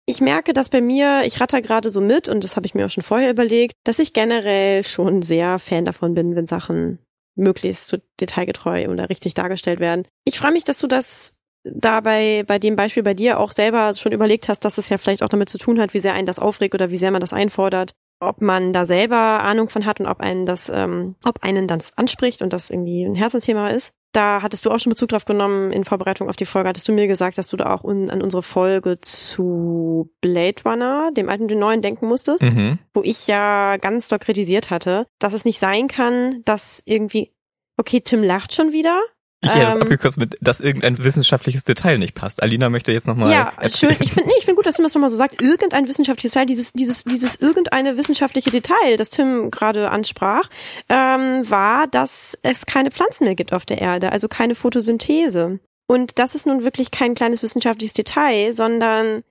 Ich 0.07 0.21
merke, 0.21 0.53
dass 0.53 0.69
bei 0.69 0.81
mir, 0.81 1.23
ich 1.25 1.41
ratter 1.41 1.61
gerade 1.61 1.91
so 1.91 2.01
mit 2.01 2.29
und 2.29 2.45
das 2.45 2.57
habe 2.57 2.67
ich 2.67 2.75
mir 2.75 2.87
auch 2.87 2.91
schon 2.91 3.03
vorher 3.03 3.31
überlegt, 3.31 3.75
dass 3.85 3.99
ich 3.99 4.13
generell 4.13 4.85
schon 4.85 5.23
sehr 5.23 5.59
Fan 5.59 5.85
davon 5.85 6.15
bin, 6.15 6.35
wenn 6.35 6.47
Sachen 6.47 6.99
möglichst 7.35 7.99
detailgetreu 8.21 8.89
oder 8.89 9.09
richtig 9.09 9.35
dargestellt 9.35 9.81
werden. 9.81 10.07
Ich 10.25 10.39
freue 10.39 10.53
mich, 10.53 10.65
dass 10.65 10.79
du 10.79 10.87
das 10.87 11.35
dabei 11.65 12.45
bei 12.47 12.59
dem 12.59 12.77
Beispiel 12.77 13.03
bei 13.03 13.15
dir 13.15 13.39
auch 13.39 13.53
selber 13.53 13.95
schon 13.95 14.13
überlegt 14.13 14.49
hast, 14.49 14.65
dass 14.65 14.79
es 14.79 14.89
ja 14.89 14.99
vielleicht 14.99 15.23
auch 15.23 15.29
damit 15.29 15.49
zu 15.49 15.59
tun 15.59 15.81
hat, 15.81 15.95
wie 15.95 16.01
sehr 16.01 16.15
einen 16.15 16.27
das 16.27 16.39
aufregt 16.39 16.75
oder 16.75 16.91
wie 16.91 16.97
sehr 16.97 17.11
man 17.11 17.21
das 17.21 17.33
einfordert, 17.33 17.93
ob 18.21 18.41
man 18.41 18.73
da 18.73 18.85
selber 18.85 19.17
Ahnung 19.17 19.69
von 19.69 19.85
hat 19.85 20.01
und 20.01 20.07
ob 20.07 20.21
einen 20.21 20.47
das, 20.47 20.69
ähm, 20.69 21.17
ob 21.25 21.43
einen 21.43 21.67
das 21.69 21.97
anspricht 21.97 22.43
und 22.43 22.53
das 22.53 22.71
irgendwie 22.71 23.05
ein 23.05 23.15
Herzensthema 23.15 23.69
ist. 23.71 23.93
Da 24.13 24.43
hattest 24.43 24.67
du 24.67 24.71
auch 24.71 24.79
schon 24.79 24.91
Bezug 24.91 25.09
drauf 25.09 25.25
genommen 25.25 25.73
in 25.73 25.85
Vorbereitung 25.85 26.29
auf 26.29 26.37
die 26.37 26.45
Folge, 26.45 26.69
hattest 26.69 26.87
du 26.87 26.93
mir 26.93 27.07
gesagt, 27.07 27.39
dass 27.39 27.49
du 27.49 27.57
da 27.57 27.73
auch 27.73 27.83
un 27.83 28.11
an 28.11 28.21
unsere 28.21 28.43
Folge 28.43 29.01
zu 29.01 30.11
Blade 30.21 30.63
Runner, 30.67 31.11
dem 31.17 31.31
alten 31.31 31.45
und 31.45 31.51
dem 31.51 31.59
neuen, 31.59 31.81
denken 31.81 32.09
musstest, 32.09 32.43
mhm. 32.43 32.79
wo 32.93 33.01
ich 33.03 33.27
ja 33.27 33.79
ganz 33.79 34.09
doll 34.09 34.19
kritisiert 34.19 34.69
hatte, 34.69 35.07
dass 35.19 35.33
es 35.33 35.47
nicht 35.47 35.59
sein 35.59 35.89
kann, 35.89 36.43
dass 36.45 36.83
irgendwie 36.85 37.33
Okay, 37.79 38.01
Tim 38.01 38.23
lacht 38.23 38.53
schon 38.53 38.73
wieder. 38.73 39.01
Ich 39.45 39.53
hätte 39.53 39.67
es 39.67 39.75
ähm, 39.75 39.83
abgekürzt 39.83 40.19
mit, 40.19 40.39
dass 40.41 40.61
irgendein 40.61 41.03
wissenschaftliches 41.03 41.65
Detail 41.65 41.99
nicht 41.99 42.15
passt. 42.15 42.43
Alina 42.43 42.71
möchte 42.71 42.93
jetzt 42.93 43.09
nochmal. 43.09 43.31
Ja, 43.31 43.53
erzählen. 43.61 43.97
schön. 43.97 44.03
Ich 44.05 44.13
finde 44.13 44.29
nee, 44.29 44.35
ich 44.39 44.45
finde 44.45 44.57
gut, 44.57 44.67
dass 44.67 44.77
Tim 44.77 44.85
das 44.85 44.95
nochmal 44.95 45.11
so 45.11 45.17
sagt. 45.17 45.43
Irgendein 45.43 45.89
wissenschaftliches 45.89 46.33
Detail, 46.33 46.47
dieses, 46.47 46.73
dieses, 46.73 47.05
dieses 47.05 47.37
irgendeine 47.37 47.97
wissenschaftliche 47.97 48.51
Detail, 48.51 48.97
das 48.97 49.11
Tim 49.11 49.51
gerade 49.51 49.91
ansprach, 49.91 50.49
ähm, 50.89 51.49
war, 51.51 51.89
dass 51.89 52.39
es 52.43 52.67
keine 52.67 52.93
Pflanzen 52.93 53.25
mehr 53.25 53.35
gibt 53.35 53.53
auf 53.53 53.67
der 53.67 53.81
Erde, 53.81 54.13
also 54.13 54.29
keine 54.29 54.55
Photosynthese. 54.55 55.59
Und 55.89 56.19
das 56.21 56.37
ist 56.37 56.47
nun 56.47 56.63
wirklich 56.63 56.93
kein 56.93 57.15
kleines 57.15 57.43
wissenschaftliches 57.43 57.95
Detail, 57.95 58.53
sondern 58.53 59.25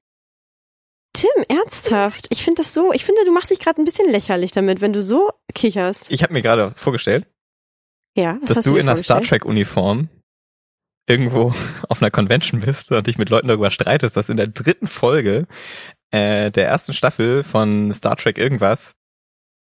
Tim, 1.13 1.29
ernsthaft? 1.47 2.27
Ich 2.29 2.43
finde 2.43 2.61
das 2.61 2.73
so, 2.73 2.93
ich 2.93 3.05
finde, 3.05 3.25
du 3.25 3.31
machst 3.31 3.51
dich 3.51 3.59
gerade 3.59 3.81
ein 3.81 3.85
bisschen 3.85 4.09
lächerlich 4.09 4.51
damit, 4.51 4.81
wenn 4.81 4.93
du 4.93 5.03
so 5.03 5.29
kicherst. 5.53 6.11
Ich 6.11 6.23
habe 6.23 6.33
mir 6.33 6.41
gerade 6.41 6.71
vorgestellt, 6.75 7.25
ja, 8.15 8.37
was 8.41 8.53
dass 8.53 8.65
du, 8.65 8.71
du 8.71 8.77
in 8.77 8.89
einer 8.89 8.97
Star 8.97 9.21
Trek 9.21 9.45
Uniform 9.45 10.09
irgendwo 11.07 11.53
auf 11.89 12.01
einer 12.01 12.11
Convention 12.11 12.61
bist 12.61 12.91
und 12.91 13.07
dich 13.07 13.17
mit 13.17 13.29
Leuten 13.29 13.47
darüber 13.47 13.71
streitest, 13.71 14.17
dass 14.17 14.29
in 14.29 14.37
der 14.37 14.47
dritten 14.47 14.87
Folge 14.87 15.47
äh, 16.11 16.51
der 16.51 16.67
ersten 16.67 16.93
Staffel 16.93 17.43
von 17.43 17.93
Star 17.93 18.15
Trek 18.15 18.37
irgendwas 18.37 18.95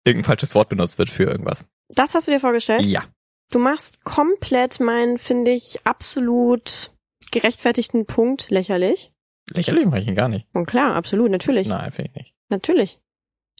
irgendein 0.08 0.26
falsches 0.26 0.54
Wort 0.54 0.68
benutzt 0.68 0.98
wird 0.98 1.10
für 1.10 1.24
irgendwas. 1.24 1.64
Das 1.88 2.14
hast 2.14 2.28
du 2.28 2.32
dir 2.32 2.40
vorgestellt? 2.40 2.82
Ja. 2.82 3.04
Du 3.50 3.58
machst 3.58 4.04
komplett 4.04 4.80
meinen, 4.80 5.18
finde 5.18 5.52
ich, 5.52 5.78
absolut 5.84 6.92
gerechtfertigten 7.30 8.06
Punkt 8.06 8.50
lächerlich. 8.50 9.12
Lächerlich 9.50 9.86
mache 9.86 10.00
ich 10.00 10.08
ihn 10.08 10.14
gar 10.14 10.28
nicht. 10.28 10.46
Und 10.52 10.66
klar, 10.66 10.94
absolut, 10.94 11.30
natürlich. 11.30 11.66
Nein, 11.66 11.92
finde 11.92 12.10
ich 12.10 12.16
nicht. 12.16 12.34
Natürlich. 12.50 12.98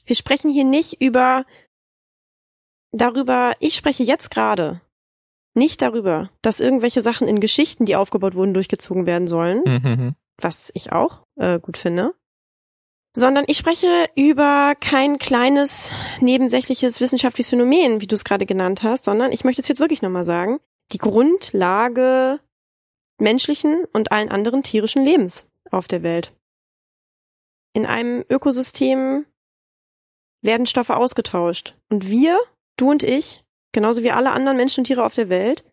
Wir 0.05 0.17
sprechen 0.17 0.51
hier 0.51 0.65
nicht 0.65 1.01
über 1.01 1.45
darüber, 2.93 3.55
ich 3.61 3.75
spreche 3.75 4.03
jetzt 4.03 4.31
gerade 4.31 4.81
nicht 5.55 5.83
darüber, 5.83 6.31
dass 6.43 6.61
irgendwelche 6.61 7.03
Sachen 7.03 7.29
in 7.29 7.41
Geschichten, 7.41 7.85
die 7.85 7.97
aufgebaut 7.97 8.35
wurden, 8.35 8.55
durchgezogen 8.55 9.07
werden 9.07 9.27
sollen, 9.27 9.63
mhm. 9.65 10.15
was 10.41 10.71
ich 10.75 10.93
auch 10.93 11.23
äh, 11.37 11.59
gut 11.59 11.77
finde, 11.77 12.15
sondern 13.15 13.45
ich 13.49 13.59
spreche 13.59 14.07
über 14.15 14.75
kein 14.79 15.19
kleines 15.19 15.91
nebensächliches 16.21 17.01
wissenschaftliches 17.01 17.51
Phänomen, 17.51 18.01
wie 18.01 18.07
du 18.07 18.15
es 18.15 18.25
gerade 18.25 18.47
genannt 18.47 18.83
hast, 18.83 19.05
sondern 19.05 19.33
ich 19.33 19.45
möchte 19.45 19.63
es 19.63 19.69
jetzt 19.69 19.81
wirklich 19.81 20.03
nochmal 20.03 20.25
sagen, 20.25 20.61
die 20.93 20.99
Grundlage 20.99 22.41
menschlichen 23.21 23.85
und 23.93 24.13
allen 24.13 24.31
anderen 24.31 24.63
tierischen 24.63 25.05
Lebens 25.05 25.47
auf 25.71 25.89
der 25.89 26.03
Welt. 26.03 26.33
In 27.75 27.87
einem 27.87 28.25
Ökosystem 28.31 29.27
werden 30.41 30.67
Stoffe 30.67 30.97
ausgetauscht 30.97 31.77
und 31.91 32.09
wir 32.09 32.39
Du 32.79 32.91
und 32.91 33.03
ich, 33.03 33.45
genauso 33.73 34.03
wie 34.03 34.11
alle 34.11 34.31
anderen 34.31 34.57
Menschen 34.57 34.81
und 34.81 34.85
Tiere 34.87 35.05
auf 35.05 35.15
der 35.15 35.29
Welt, 35.29 35.65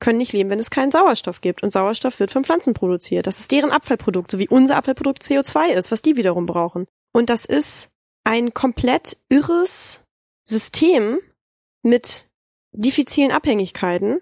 können 0.00 0.18
nicht 0.18 0.32
leben, 0.32 0.50
wenn 0.50 0.58
es 0.58 0.70
keinen 0.70 0.90
Sauerstoff 0.90 1.40
gibt. 1.40 1.62
Und 1.62 1.70
Sauerstoff 1.70 2.20
wird 2.20 2.30
von 2.30 2.44
Pflanzen 2.44 2.74
produziert. 2.74 3.26
Das 3.26 3.40
ist 3.40 3.50
deren 3.50 3.70
Abfallprodukt, 3.70 4.30
so 4.30 4.38
wie 4.38 4.48
unser 4.48 4.76
Abfallprodukt 4.76 5.22
CO2 5.22 5.72
ist, 5.72 5.90
was 5.90 6.02
die 6.02 6.16
wiederum 6.16 6.46
brauchen. 6.46 6.86
Und 7.12 7.30
das 7.30 7.44
ist 7.44 7.90
ein 8.24 8.54
komplett 8.54 9.16
irres 9.28 10.02
System 10.42 11.18
mit 11.82 12.28
diffizilen 12.72 13.30
Abhängigkeiten. 13.30 14.20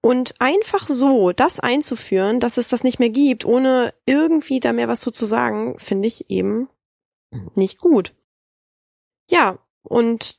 Und 0.00 0.40
einfach 0.40 0.86
so 0.86 1.32
das 1.32 1.60
einzuführen, 1.60 2.38
dass 2.38 2.58
es 2.58 2.68
das 2.68 2.84
nicht 2.84 2.98
mehr 2.98 3.08
gibt, 3.08 3.46
ohne 3.46 3.94
irgendwie 4.04 4.60
da 4.60 4.72
mehr 4.72 4.88
was 4.88 5.00
zu, 5.00 5.10
zu 5.10 5.24
sagen, 5.24 5.78
finde 5.78 6.08
ich 6.08 6.28
eben 6.30 6.68
nicht 7.54 7.80
gut. 7.80 8.14
Ja, 9.30 9.58
und 9.82 10.38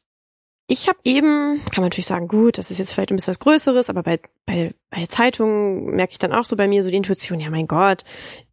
ich 0.67 0.87
habe 0.87 0.97
eben, 1.03 1.61
kann 1.65 1.81
man 1.81 1.85
natürlich 1.85 2.07
sagen, 2.07 2.27
gut, 2.27 2.57
das 2.57 2.71
ist 2.71 2.79
jetzt 2.79 2.93
vielleicht 2.93 3.11
ein 3.11 3.15
bisschen 3.15 3.31
was 3.31 3.39
Größeres, 3.39 3.89
aber 3.89 4.03
bei, 4.03 4.19
bei, 4.45 4.73
bei 4.89 5.05
Zeitungen 5.05 5.95
merke 5.95 6.13
ich 6.13 6.17
dann 6.17 6.33
auch 6.33 6.45
so 6.45 6.55
bei 6.55 6.67
mir 6.67 6.81
so 6.81 6.89
die 6.89 6.95
Intuition, 6.95 7.39
ja 7.39 7.49
mein 7.49 7.67
Gott, 7.67 8.03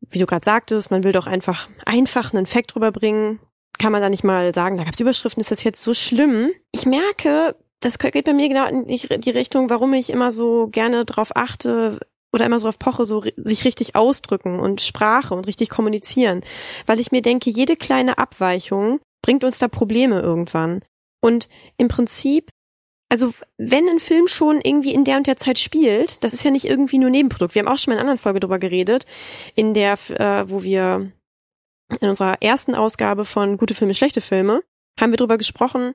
wie 0.00 0.18
du 0.18 0.26
gerade 0.26 0.44
sagtest, 0.44 0.90
man 0.90 1.04
will 1.04 1.12
doch 1.12 1.26
einfach 1.26 1.68
einfach 1.86 2.34
einen 2.34 2.46
Fact 2.46 2.76
rüberbringen. 2.76 3.40
Kann 3.78 3.92
man 3.92 4.02
da 4.02 4.10
nicht 4.10 4.24
mal 4.24 4.54
sagen, 4.54 4.76
da 4.76 4.84
gab 4.84 4.92
es 4.92 5.00
Überschriften, 5.00 5.40
ist 5.40 5.50
das 5.50 5.64
jetzt 5.64 5.82
so 5.82 5.94
schlimm? 5.94 6.50
Ich 6.72 6.84
merke, 6.84 7.56
das 7.80 7.98
geht 7.98 8.24
bei 8.26 8.34
mir 8.34 8.48
genau 8.48 8.66
in 8.66 8.86
die 8.86 9.30
Richtung, 9.30 9.70
warum 9.70 9.94
ich 9.94 10.10
immer 10.10 10.30
so 10.30 10.68
gerne 10.68 11.04
drauf 11.06 11.34
achte, 11.34 11.98
oder 12.32 12.46
immer 12.46 12.58
so 12.58 12.68
auf 12.68 12.78
Poche, 12.78 13.04
so 13.04 13.22
sich 13.36 13.64
richtig 13.64 13.94
ausdrücken 13.94 14.58
und 14.58 14.80
Sprache 14.80 15.34
und 15.34 15.46
richtig 15.46 15.68
kommunizieren. 15.68 16.42
Weil 16.86 16.98
ich 16.98 17.12
mir 17.12 17.22
denke, 17.22 17.50
jede 17.50 17.76
kleine 17.76 18.18
Abweichung 18.18 19.00
bringt 19.22 19.44
uns 19.44 19.58
da 19.58 19.68
Probleme 19.68 20.20
irgendwann. 20.20 20.80
Und 21.22 21.48
im 21.78 21.88
Prinzip, 21.88 22.50
also 23.08 23.32
wenn 23.56 23.88
ein 23.88 24.00
Film 24.00 24.26
schon 24.26 24.60
irgendwie 24.62 24.92
in 24.92 25.04
der 25.04 25.16
und 25.16 25.26
der 25.26 25.36
Zeit 25.36 25.58
spielt, 25.58 26.22
das 26.24 26.34
ist 26.34 26.44
ja 26.44 26.50
nicht 26.50 26.64
irgendwie 26.64 26.98
nur 26.98 27.10
Nebenprodukt. 27.10 27.54
Wir 27.54 27.62
haben 27.62 27.72
auch 27.72 27.78
schon 27.78 27.92
mal 27.92 27.94
in 27.94 28.00
einer 28.00 28.10
anderen 28.10 28.22
Folge 28.22 28.40
drüber 28.40 28.58
geredet, 28.58 29.06
in 29.54 29.74
der, 29.74 29.98
äh, 30.10 30.50
wo 30.50 30.62
wir 30.62 31.12
in 32.00 32.08
unserer 32.08 32.40
ersten 32.40 32.74
Ausgabe 32.74 33.24
von 33.24 33.56
Gute 33.56 33.74
Filme, 33.74 33.94
schlechte 33.94 34.20
Filme, 34.20 34.62
haben 34.98 35.12
wir 35.12 35.18
drüber 35.18 35.38
gesprochen, 35.38 35.94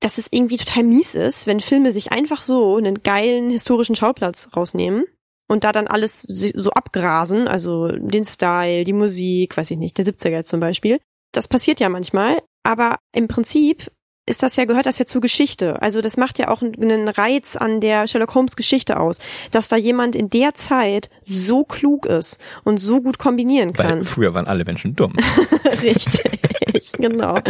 dass 0.00 0.18
es 0.18 0.28
irgendwie 0.30 0.56
total 0.56 0.84
mies 0.84 1.14
ist, 1.14 1.46
wenn 1.46 1.60
Filme 1.60 1.92
sich 1.92 2.12
einfach 2.12 2.42
so 2.42 2.76
einen 2.76 3.02
geilen 3.02 3.50
historischen 3.50 3.96
Schauplatz 3.96 4.50
rausnehmen 4.56 5.04
und 5.48 5.64
da 5.64 5.72
dann 5.72 5.86
alles 5.86 6.22
so 6.22 6.70
abgrasen, 6.70 7.46
also 7.46 7.88
den 7.88 8.24
Style, 8.24 8.84
die 8.84 8.92
Musik, 8.92 9.56
weiß 9.56 9.70
ich 9.70 9.78
nicht, 9.78 9.98
der 9.98 10.06
70er 10.06 10.42
zum 10.42 10.60
Beispiel. 10.60 10.98
Das 11.32 11.48
passiert 11.48 11.80
ja 11.80 11.88
manchmal, 11.88 12.42
aber 12.64 12.96
im 13.14 13.28
Prinzip 13.28 13.90
ist 14.24 14.42
das 14.42 14.54
ja, 14.54 14.64
gehört 14.66 14.86
das 14.86 14.98
ja 14.98 15.06
zur 15.06 15.20
Geschichte. 15.20 15.82
Also 15.82 16.00
das 16.00 16.16
macht 16.16 16.38
ja 16.38 16.48
auch 16.48 16.62
einen 16.62 17.08
Reiz 17.08 17.56
an 17.56 17.80
der 17.80 18.06
Sherlock 18.06 18.34
Holmes 18.34 18.54
Geschichte 18.54 19.00
aus, 19.00 19.18
dass 19.50 19.68
da 19.68 19.76
jemand 19.76 20.14
in 20.14 20.30
der 20.30 20.54
Zeit 20.54 21.10
so 21.24 21.64
klug 21.64 22.06
ist 22.06 22.40
und 22.62 22.78
so 22.78 23.00
gut 23.00 23.18
kombinieren 23.18 23.72
kann. 23.72 23.98
Weil 23.98 24.04
früher 24.04 24.34
waren 24.34 24.46
alle 24.46 24.64
Menschen 24.64 24.94
dumm. 24.94 25.16
Richtig, 25.82 26.92
genau. 26.98 27.40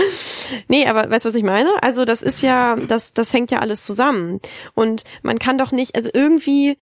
Nee, 0.69 0.87
aber 0.87 1.11
weißt 1.11 1.27
du, 1.27 1.29
was 1.29 1.37
ich 1.37 1.43
meine? 1.43 1.71
Also 1.83 2.07
das 2.07 2.23
ist 2.23 2.43
ja, 2.43 2.77
das, 2.77 3.13
das 3.13 3.33
hängt 3.35 3.51
ja 3.51 3.59
alles 3.59 3.85
zusammen. 3.85 4.41
Und 4.75 5.05
man 5.23 5.39
kann 5.39 5.59
doch 5.59 5.73
nicht, 5.73 5.95
also 5.95 6.09
irgendwie, 6.15 6.79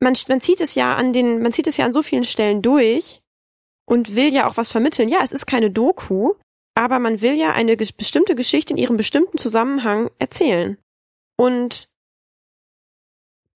man, 0.00 0.14
man 0.28 0.40
zieht 0.40 0.60
es 0.60 0.76
ja 0.76 0.94
an 0.94 1.12
den, 1.12 1.42
man 1.42 1.52
zieht 1.52 1.66
es 1.66 1.76
ja 1.76 1.84
an 1.84 1.92
so 1.92 2.02
vielen 2.02 2.24
Stellen 2.24 2.62
durch 2.62 3.20
und 3.84 4.14
will 4.14 4.32
ja 4.32 4.48
auch 4.48 4.56
was 4.56 4.70
vermitteln. 4.70 5.08
Ja, 5.08 5.18
es 5.24 5.32
ist 5.32 5.46
keine 5.46 5.72
Doku, 5.72 6.34
aber 6.74 6.98
man 6.98 7.20
will 7.20 7.34
ja 7.34 7.52
eine 7.52 7.76
bestimmte 7.76 8.34
Geschichte 8.34 8.72
in 8.72 8.78
ihrem 8.78 8.96
bestimmten 8.96 9.38
Zusammenhang 9.38 10.10
erzählen. 10.18 10.78
Und 11.36 11.88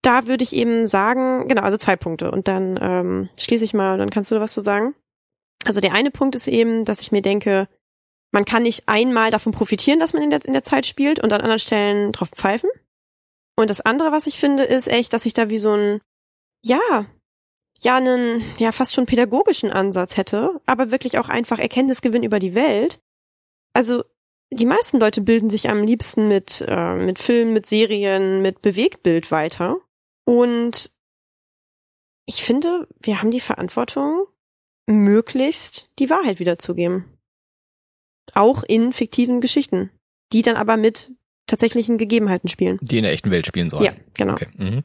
da 0.02 0.26
würde 0.26 0.44
ich 0.44 0.54
eben 0.54 0.86
sagen, 0.86 1.48
genau, 1.48 1.62
also 1.62 1.76
zwei 1.76 1.96
Punkte. 1.96 2.30
Und 2.30 2.48
dann 2.48 2.78
ähm, 2.80 3.28
schließe 3.38 3.64
ich 3.64 3.74
mal, 3.74 3.98
dann 3.98 4.10
kannst 4.10 4.30
du 4.30 4.40
was 4.40 4.52
zu 4.52 4.60
sagen. 4.60 4.94
Also 5.64 5.80
der 5.80 5.92
eine 5.92 6.10
Punkt 6.10 6.34
ist 6.34 6.46
eben, 6.46 6.84
dass 6.84 7.00
ich 7.00 7.12
mir 7.12 7.22
denke, 7.22 7.68
man 8.30 8.44
kann 8.44 8.62
nicht 8.62 8.88
einmal 8.88 9.30
davon 9.30 9.52
profitieren, 9.52 9.98
dass 9.98 10.12
man 10.12 10.22
in 10.22 10.30
der, 10.30 10.44
in 10.44 10.52
der 10.52 10.62
Zeit 10.62 10.86
spielt 10.86 11.18
und 11.18 11.32
an 11.32 11.40
anderen 11.40 11.58
Stellen 11.58 12.12
drauf 12.12 12.28
pfeifen. 12.30 12.70
Und 13.56 13.70
das 13.70 13.80
andere, 13.80 14.12
was 14.12 14.26
ich 14.26 14.38
finde, 14.38 14.62
ist 14.62 14.86
echt, 14.86 15.12
dass 15.12 15.26
ich 15.26 15.32
da 15.32 15.50
wie 15.50 15.58
so 15.58 15.74
ein, 15.74 16.00
ja, 16.64 17.06
ja 17.80 17.96
einen 17.96 18.42
ja 18.58 18.70
fast 18.70 18.94
schon 18.94 19.06
pädagogischen 19.06 19.72
Ansatz 19.72 20.16
hätte, 20.16 20.60
aber 20.66 20.90
wirklich 20.90 21.18
auch 21.18 21.28
einfach 21.28 21.58
Erkenntnisgewinn 21.58 22.22
über 22.22 22.38
die 22.38 22.54
Welt. 22.54 23.00
Also 23.72 24.04
die 24.50 24.66
meisten 24.66 24.98
Leute 24.98 25.20
bilden 25.20 25.50
sich 25.50 25.68
am 25.68 25.82
liebsten 25.82 26.28
mit 26.28 26.64
äh, 26.66 26.94
mit 26.94 27.18
Filmen, 27.18 27.52
mit 27.52 27.66
Serien, 27.66 28.42
mit 28.42 28.62
Bewegtbild 28.62 29.30
weiter 29.30 29.78
und 30.24 30.90
ich 32.26 32.42
finde, 32.42 32.86
wir 33.00 33.22
haben 33.22 33.30
die 33.30 33.40
Verantwortung, 33.40 34.26
möglichst 34.86 35.90
die 35.98 36.10
Wahrheit 36.10 36.40
wiederzugeben. 36.40 37.06
Auch 38.34 38.62
in 38.64 38.92
fiktiven 38.92 39.40
Geschichten, 39.40 39.90
die 40.32 40.42
dann 40.42 40.56
aber 40.56 40.76
mit 40.76 41.10
tatsächlichen 41.46 41.96
Gegebenheiten 41.96 42.48
spielen. 42.48 42.78
Die 42.82 42.98
in 42.98 43.04
der 43.04 43.12
echten 43.12 43.30
Welt 43.30 43.46
spielen 43.46 43.70
sollen. 43.70 43.84
Ja, 43.84 43.94
genau. 44.12 44.34
Okay. 44.34 44.48
Mhm. 44.56 44.82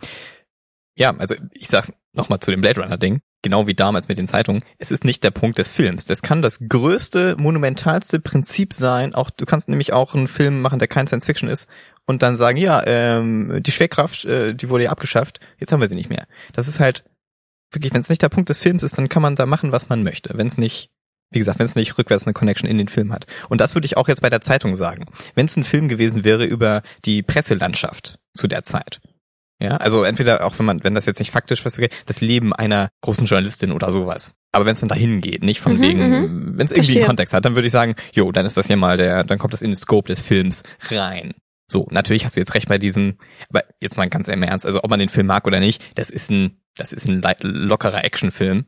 Ja, 0.96 1.16
also 1.18 1.36
ich 1.52 1.68
sag 1.68 1.92
nochmal 2.14 2.40
zu 2.40 2.52
dem 2.52 2.62
Blade 2.62 2.82
Runner 2.82 2.98
Ding, 2.98 3.22
genau 3.44 3.68
wie 3.68 3.76
damals 3.76 4.08
mit 4.08 4.18
den 4.18 4.28
Zeitungen, 4.28 4.64
es 4.80 4.92
ist 4.92 5.06
nicht 5.06 5.24
der 5.24 5.32
Punkt 5.32 5.60
des 5.60 5.70
Films. 5.70 6.06
Das 6.06 6.24
kann 6.24 6.42
das 6.42 6.60
größte, 6.68 7.36
monumentalste 7.38 8.20
Prinzip 8.20 8.74
sein. 8.74 9.14
Auch 9.14 9.30
du 9.30 9.46
kannst 9.46 9.70
nämlich 9.70 9.94
auch 9.94 10.16
einen 10.16 10.28
Film 10.28 10.62
machen, 10.62 10.80
der 10.80 10.88
kein 10.88 11.06
Science 11.06 11.26
Fiction 11.26 11.50
ist 11.50 11.68
und 12.06 12.24
dann 12.24 12.36
sagen, 12.36 12.58
ja, 12.58 12.82
ähm, 12.86 13.62
die 13.62 13.72
Schwerkraft, 13.72 14.26
äh, 14.26 14.56
die 14.56 14.70
wurde 14.70 14.86
ja 14.86 14.90
abgeschafft, 14.90 15.40
jetzt 15.60 15.72
haben 15.72 15.82
wir 15.82 15.88
sie 15.88 15.96
nicht 15.96 16.10
mehr. 16.10 16.26
Das 16.54 16.68
ist 16.68 16.80
halt 16.80 17.04
wirklich, 17.72 17.94
wenn 17.94 18.02
es 18.02 18.10
nicht 18.10 18.22
der 18.22 18.30
Punkt 18.30 18.50
des 18.50 18.60
Films 18.60 18.84
ist, 18.84 18.98
dann 18.98 19.10
kann 19.10 19.22
man 19.22 19.36
da 19.36 19.46
machen, 19.46 19.72
was 19.72 19.90
man 19.90 20.04
möchte. 20.04 20.32
Wenn 20.36 20.48
es 20.48 20.58
nicht 20.58 20.90
wie 21.34 21.40
gesagt, 21.40 21.60
wenn 21.60 21.66
es 21.66 21.76
nicht 21.76 21.98
rückwärts 21.98 22.26
eine 22.26 22.34
Connection 22.34 22.70
in 22.70 22.78
den 22.78 22.88
Film 22.88 23.12
hat. 23.12 23.26
Und 23.50 23.60
das 23.60 23.76
würde 23.76 23.86
ich 23.86 23.98
auch 23.98 24.08
jetzt 24.08 24.22
bei 24.22 24.30
der 24.30 24.42
Zeitung 24.42 24.78
sagen. 24.78 25.06
Wenn 25.36 25.48
es 25.48 25.58
ein 25.58 25.64
Film 25.64 25.88
gewesen 25.90 26.24
wäre 26.24 26.46
über 26.46 26.84
die 27.06 27.24
Presselandschaft 27.24 28.20
zu 28.36 28.48
der 28.48 28.64
Zeit, 28.64 29.02
ja, 29.64 29.78
also 29.78 30.04
entweder 30.04 30.46
auch 30.46 30.60
wenn 30.60 30.66
man, 30.66 30.84
wenn 30.84 30.94
das 30.94 31.06
jetzt 31.06 31.20
nicht 31.20 31.32
faktisch 31.32 31.66
was 31.66 31.78
das 32.06 32.22
Leben 32.22 32.54
einer 32.54 32.90
großen 33.02 33.26
Journalistin 33.26 33.72
oder 33.72 33.92
sowas. 33.92 34.34
Aber 34.52 34.66
wenn 34.66 34.76
es 34.76 34.82
dann 34.82 34.90
dahin 34.90 35.22
geht, 35.22 35.42
nicht 35.44 35.62
von 35.62 35.78
Mhm, 35.78 35.82
wegen, 35.82 36.10
mhm. 36.10 36.58
wenn 36.58 36.66
es 36.66 36.72
irgendwie 36.72 36.98
einen 36.98 37.08
Kontext 37.08 37.34
hat, 37.34 37.46
dann 37.46 37.56
würde 37.56 37.66
ich 37.66 37.72
sagen, 37.72 37.96
jo, 38.14 38.32
dann 38.32 38.46
ist 38.46 38.58
das 38.58 38.68
ja 38.68 38.76
mal 38.76 38.98
der, 38.98 39.24
dann 39.24 39.40
kommt 39.40 39.54
das 39.54 39.62
in 39.64 39.72
den 39.72 39.76
Scope 39.76 40.08
des 40.10 40.22
Films 40.22 40.62
rein. 40.92 41.34
So, 41.72 41.88
natürlich 41.90 42.26
hast 42.26 42.36
du 42.36 42.40
jetzt 42.42 42.54
recht 42.54 42.68
bei 42.68 42.78
diesem, 42.78 43.18
aber 43.50 43.64
jetzt 43.82 43.98
mal 43.98 44.08
ganz 44.10 44.28
im 44.28 44.44
Ernst, 44.44 44.66
also 44.66 44.84
ob 44.84 44.90
man 44.92 45.00
den 45.00 45.10
Film 45.10 45.28
mag 45.28 45.48
oder 45.48 45.60
nicht, 45.60 45.82
das 45.98 46.10
ist 46.12 46.30
ein, 46.30 46.62
das 46.76 46.94
ist 46.94 47.08
ein 47.08 47.24
lockerer 47.42 48.04
Actionfilm. 48.04 48.66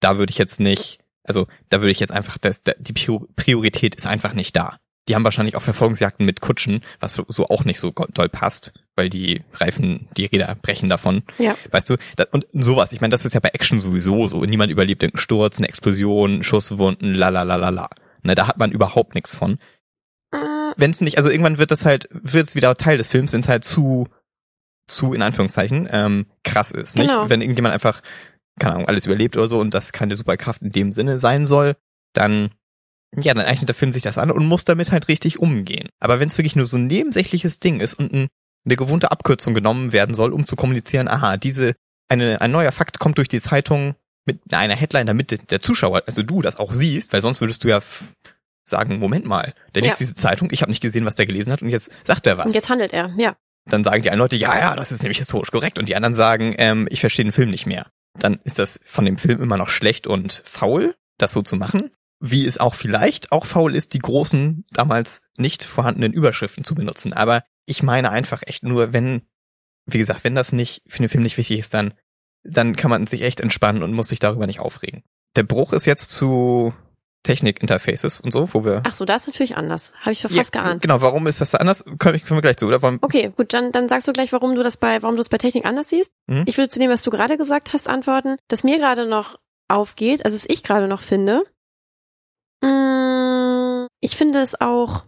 Da 0.00 0.16
würde 0.16 0.30
ich 0.30 0.38
jetzt 0.38 0.60
nicht, 0.60 1.00
also 1.24 1.48
da 1.68 1.80
würde 1.80 1.90
ich 1.90 2.00
jetzt 2.00 2.12
einfach, 2.12 2.38
das, 2.38 2.62
da- 2.62 2.72
die 2.78 2.92
Prior- 2.94 3.26
Priorität 3.36 3.94
ist 3.94 4.06
einfach 4.06 4.32
nicht 4.32 4.56
da. 4.56 4.78
Die 5.10 5.16
haben 5.16 5.24
wahrscheinlich 5.24 5.56
auch 5.56 5.62
Verfolgungsjagden 5.62 6.24
mit 6.24 6.40
Kutschen, 6.40 6.84
was 7.00 7.20
so 7.26 7.46
auch 7.46 7.64
nicht 7.64 7.80
so 7.80 7.90
doll 7.90 8.28
passt, 8.28 8.72
weil 8.94 9.10
die 9.10 9.42
Reifen, 9.54 10.08
die 10.16 10.26
Räder 10.26 10.54
brechen 10.62 10.88
davon. 10.88 11.24
Ja. 11.38 11.56
Weißt 11.72 11.90
du, 11.90 11.96
das, 12.14 12.28
und 12.30 12.46
sowas, 12.52 12.92
ich 12.92 13.00
meine, 13.00 13.10
das 13.10 13.24
ist 13.24 13.34
ja 13.34 13.40
bei 13.40 13.48
Action 13.48 13.80
sowieso 13.80 14.28
so. 14.28 14.44
Niemand 14.44 14.70
überlebt 14.70 15.02
irgendeinen 15.02 15.20
Sturz, 15.20 15.58
eine 15.58 15.68
Explosion, 15.68 16.44
Schusswunden, 16.44 17.12
la 17.12 17.28
la 17.28 17.42
la 17.42 17.56
la 17.56 17.70
la. 17.70 17.88
Ne, 18.22 18.36
da 18.36 18.46
hat 18.46 18.58
man 18.58 18.70
überhaupt 18.70 19.16
nichts 19.16 19.34
von. 19.34 19.58
Äh, 20.30 20.36
Wenn 20.76 20.92
es 20.92 21.00
nicht, 21.00 21.18
also 21.18 21.28
irgendwann 21.28 21.58
wird 21.58 21.72
das 21.72 21.84
halt, 21.84 22.08
wird 22.12 22.46
es 22.46 22.54
wieder 22.54 22.72
Teil 22.76 22.96
des 22.96 23.08
Films, 23.08 23.32
wenn 23.32 23.40
es 23.40 23.48
halt 23.48 23.64
zu, 23.64 24.06
zu, 24.86 25.12
in 25.12 25.22
Anführungszeichen, 25.22 25.88
ähm, 25.90 26.26
krass 26.44 26.70
ist. 26.70 26.96
Nicht? 26.96 27.10
Genau. 27.10 27.28
Wenn 27.28 27.40
irgendjemand 27.40 27.74
einfach, 27.74 28.00
keine 28.60 28.74
Ahnung, 28.74 28.86
alles 28.86 29.06
überlebt 29.06 29.36
oder 29.36 29.48
so 29.48 29.58
und 29.58 29.74
das 29.74 29.90
keine 29.90 30.14
Superkraft 30.14 30.62
in 30.62 30.70
dem 30.70 30.92
Sinne 30.92 31.18
sein 31.18 31.48
soll, 31.48 31.74
dann 32.12 32.50
ja, 33.16 33.34
dann 33.34 33.44
eignet 33.46 33.68
der 33.68 33.74
Film 33.74 33.92
sich 33.92 34.02
das 34.02 34.18
an 34.18 34.30
und 34.30 34.46
muss 34.46 34.64
damit 34.64 34.92
halt 34.92 35.08
richtig 35.08 35.38
umgehen. 35.40 35.88
Aber 35.98 36.20
wenn 36.20 36.28
es 36.28 36.38
wirklich 36.38 36.56
nur 36.56 36.66
so 36.66 36.76
ein 36.76 36.86
nebensächliches 36.86 37.58
Ding 37.60 37.80
ist 37.80 37.94
und 37.94 38.12
ein, 38.12 38.28
eine 38.64 38.76
gewohnte 38.76 39.10
Abkürzung 39.10 39.54
genommen 39.54 39.92
werden 39.92 40.14
soll, 40.14 40.32
um 40.32 40.44
zu 40.44 40.54
kommunizieren, 40.56 41.08
aha, 41.08 41.36
diese, 41.36 41.74
eine, 42.08 42.40
ein 42.40 42.50
neuer 42.52 42.72
Fakt 42.72 42.98
kommt 42.98 43.18
durch 43.18 43.28
die 43.28 43.40
Zeitung 43.40 43.94
mit 44.26 44.38
einer 44.52 44.76
Headline, 44.76 45.06
damit 45.06 45.50
der 45.50 45.60
Zuschauer, 45.60 46.02
also 46.06 46.22
du 46.22 46.42
das 46.42 46.56
auch 46.56 46.72
siehst, 46.72 47.12
weil 47.12 47.22
sonst 47.22 47.40
würdest 47.40 47.64
du 47.64 47.68
ja 47.68 47.80
sagen, 48.62 48.98
Moment 48.98 49.24
mal, 49.24 49.54
der 49.74 49.82
liest 49.82 49.94
Ja. 49.98 50.04
diese 50.04 50.14
Zeitung, 50.14 50.50
ich 50.52 50.62
habe 50.62 50.70
nicht 50.70 50.82
gesehen, 50.82 51.04
was 51.04 51.14
der 51.14 51.26
gelesen 51.26 51.52
hat 51.52 51.62
und 51.62 51.70
jetzt 51.70 51.90
sagt 52.04 52.26
er 52.26 52.38
was. 52.38 52.46
und 52.46 52.54
jetzt 52.54 52.68
handelt 52.68 52.92
er, 52.92 53.12
ja. 53.18 53.36
Dann 53.68 53.82
sagen 53.84 54.02
die 54.02 54.10
einen 54.10 54.18
Leute, 54.20 54.36
ja, 54.36 54.58
ja, 54.58 54.76
das 54.76 54.92
ist 54.92 55.02
nämlich 55.02 55.18
historisch 55.18 55.50
korrekt 55.50 55.78
und 55.78 55.88
die 55.88 55.96
anderen 55.96 56.14
sagen, 56.14 56.54
ähm, 56.58 56.86
ich 56.90 57.00
verstehe 57.00 57.24
den 57.24 57.32
Film 57.32 57.50
nicht 57.50 57.66
mehr. 57.66 57.86
Dann 58.18 58.38
ist 58.44 58.58
das 58.58 58.80
von 58.84 59.04
dem 59.04 59.18
Film 59.18 59.42
immer 59.42 59.56
noch 59.56 59.68
schlecht 59.68 60.06
und 60.06 60.42
faul, 60.44 60.94
das 61.18 61.32
so 61.32 61.42
zu 61.42 61.56
machen. 61.56 61.90
Wie 62.20 62.46
es 62.46 62.58
auch 62.58 62.74
vielleicht 62.74 63.32
auch 63.32 63.46
faul 63.46 63.74
ist, 63.74 63.94
die 63.94 63.98
großen, 63.98 64.64
damals 64.70 65.22
nicht 65.36 65.64
vorhandenen 65.64 66.12
Überschriften 66.12 66.64
zu 66.64 66.74
benutzen. 66.74 67.12
Aber 67.12 67.42
ich 67.64 67.82
meine 67.82 68.10
einfach 68.10 68.42
echt 68.46 68.62
nur, 68.62 68.92
wenn, 68.92 69.22
wie 69.86 69.98
gesagt, 69.98 70.24
wenn 70.24 70.34
das 70.34 70.52
nicht 70.52 70.82
für 70.86 70.98
den 70.98 71.08
Film 71.08 71.22
nicht 71.22 71.38
wichtig 71.38 71.58
ist, 71.58 71.72
dann, 71.72 71.94
dann 72.42 72.76
kann 72.76 72.90
man 72.90 73.06
sich 73.06 73.22
echt 73.22 73.40
entspannen 73.40 73.82
und 73.82 73.92
muss 73.92 74.08
sich 74.08 74.18
darüber 74.18 74.46
nicht 74.46 74.60
aufregen. 74.60 75.02
Der 75.36 75.44
Bruch 75.44 75.72
ist 75.72 75.86
jetzt 75.86 76.10
zu 76.10 76.74
Technik-Interfaces 77.22 78.20
und 78.20 78.32
so, 78.32 78.48
wo 78.52 78.64
wir 78.64 78.82
Ach 78.86 78.94
so, 78.94 79.04
das 79.04 79.22
ist 79.22 79.28
natürlich 79.28 79.56
anders. 79.56 79.92
Habe 80.00 80.12
ich 80.12 80.22
mir 80.22 80.30
fast 80.30 80.54
ja, 80.54 80.62
geahnt. 80.62 80.82
Genau, 80.82 81.00
warum 81.00 81.26
ist 81.26 81.40
das 81.40 81.54
anders? 81.54 81.84
Können, 81.84 82.20
können 82.20 82.38
wir 82.38 82.42
gleich 82.42 82.56
zu, 82.56 82.66
oder? 82.66 82.82
Warum, 82.82 82.98
Okay, 83.02 83.30
gut, 83.36 83.52
dann, 83.52 83.72
dann 83.72 83.88
sagst 83.88 84.08
du 84.08 84.12
gleich, 84.12 84.32
warum 84.32 84.54
du 84.54 84.62
das 84.62 84.76
bei, 84.76 85.02
warum 85.02 85.16
du 85.16 85.20
es 85.20 85.28
bei 85.28 85.38
Technik 85.38 85.66
anders 85.66 85.90
siehst. 85.90 86.12
Mhm. 86.26 86.44
Ich 86.46 86.56
würde 86.56 86.68
zu 86.68 86.78
dem, 86.78 86.90
was 86.90 87.02
du 87.02 87.10
gerade 87.10 87.36
gesagt 87.36 87.72
hast, 87.72 87.88
antworten, 87.88 88.36
dass 88.48 88.64
mir 88.64 88.78
gerade 88.78 89.06
noch 89.06 89.38
aufgeht, 89.68 90.24
also 90.24 90.36
was 90.36 90.46
ich 90.48 90.62
gerade 90.62 90.88
noch 90.88 91.02
finde. 91.02 91.44
Mm, 92.62 93.86
Ich 94.00 94.16
finde 94.16 94.40
es 94.40 94.60
auch 94.60 95.04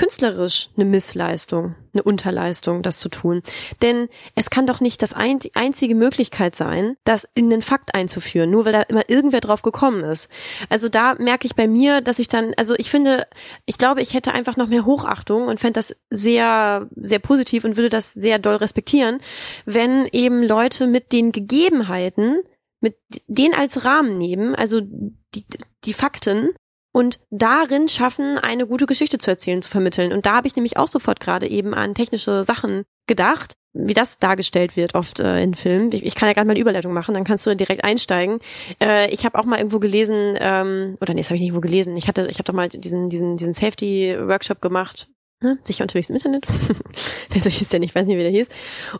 künstlerisch 0.00 0.70
eine 0.76 0.86
Missleistung, 0.86 1.74
eine 1.92 2.02
Unterleistung, 2.02 2.82
das 2.82 2.98
zu 2.98 3.10
tun. 3.10 3.42
Denn 3.82 4.08
es 4.34 4.48
kann 4.48 4.66
doch 4.66 4.80
nicht 4.80 5.02
das 5.02 5.12
ein, 5.12 5.40
die 5.40 5.54
einzige 5.54 5.94
Möglichkeit 5.94 6.56
sein, 6.56 6.96
das 7.04 7.28
in 7.34 7.50
den 7.50 7.60
Fakt 7.60 7.94
einzuführen, 7.94 8.50
nur 8.50 8.64
weil 8.64 8.72
da 8.72 8.80
immer 8.82 9.10
irgendwer 9.10 9.40
drauf 9.42 9.60
gekommen 9.60 10.02
ist. 10.02 10.30
Also 10.70 10.88
da 10.88 11.16
merke 11.16 11.46
ich 11.46 11.54
bei 11.54 11.68
mir, 11.68 12.00
dass 12.00 12.18
ich 12.18 12.28
dann, 12.28 12.54
also 12.56 12.74
ich 12.78 12.88
finde, 12.90 13.26
ich 13.66 13.76
glaube, 13.76 14.00
ich 14.00 14.14
hätte 14.14 14.32
einfach 14.32 14.56
noch 14.56 14.68
mehr 14.68 14.86
Hochachtung 14.86 15.48
und 15.48 15.60
fände 15.60 15.78
das 15.78 15.94
sehr, 16.08 16.88
sehr 16.96 17.18
positiv 17.18 17.64
und 17.64 17.76
würde 17.76 17.90
das 17.90 18.14
sehr 18.14 18.38
doll 18.38 18.56
respektieren, 18.56 19.18
wenn 19.66 20.06
eben 20.12 20.42
Leute 20.42 20.86
mit 20.86 21.12
den 21.12 21.30
Gegebenheiten, 21.30 22.40
mit 22.80 22.96
denen 23.26 23.52
als 23.52 23.84
Rahmen 23.84 24.14
nehmen, 24.16 24.54
also 24.54 24.80
die, 24.80 25.44
die 25.84 25.92
Fakten, 25.92 26.54
und 26.92 27.20
darin 27.30 27.88
schaffen, 27.88 28.38
eine 28.38 28.66
gute 28.66 28.86
Geschichte 28.86 29.18
zu 29.18 29.30
erzählen, 29.30 29.62
zu 29.62 29.70
vermitteln. 29.70 30.12
Und 30.12 30.26
da 30.26 30.36
habe 30.36 30.48
ich 30.48 30.56
nämlich 30.56 30.76
auch 30.76 30.88
sofort 30.88 31.20
gerade 31.20 31.48
eben 31.48 31.74
an 31.74 31.94
technische 31.94 32.44
Sachen 32.44 32.84
gedacht, 33.06 33.54
wie 33.72 33.94
das 33.94 34.18
dargestellt 34.18 34.76
wird 34.76 34.96
oft 34.96 35.20
äh, 35.20 35.40
in 35.40 35.54
Filmen. 35.54 35.92
Ich, 35.92 36.04
ich 36.04 36.14
kann 36.16 36.28
ja 36.28 36.32
gerade 36.32 36.46
mal 36.46 36.52
eine 36.52 36.60
Überleitung 36.60 36.92
machen, 36.92 37.14
dann 37.14 37.24
kannst 37.24 37.46
du 37.46 37.54
direkt 37.54 37.84
einsteigen. 37.84 38.40
Äh, 38.82 39.08
ich 39.10 39.24
habe 39.24 39.38
auch 39.38 39.44
mal 39.44 39.58
irgendwo 39.58 39.78
gelesen, 39.78 40.36
ähm, 40.40 40.96
oder 41.00 41.14
nee, 41.14 41.20
das 41.20 41.28
habe 41.28 41.36
ich 41.36 41.42
nicht 41.42 41.50
irgendwo 41.50 41.60
gelesen. 41.60 41.96
Ich 41.96 42.08
hatte, 42.08 42.26
ich 42.28 42.38
habe 42.38 42.44
doch 42.44 42.54
mal 42.54 42.68
diesen, 42.68 43.08
diesen, 43.08 43.36
diesen 43.36 43.54
Safety-Workshop 43.54 44.60
gemacht. 44.60 45.08
Ne? 45.40 45.58
Sicher 45.62 45.84
unterwegs 45.84 46.10
im 46.10 46.16
Internet. 46.16 46.46
der 47.34 47.40
so 47.40 47.48
hieß 47.48 47.70
ja 47.70 47.78
nicht, 47.78 47.94
weiß 47.94 48.06
nicht, 48.06 48.18
wie 48.18 48.22
der 48.22 48.32
hieß. 48.32 48.48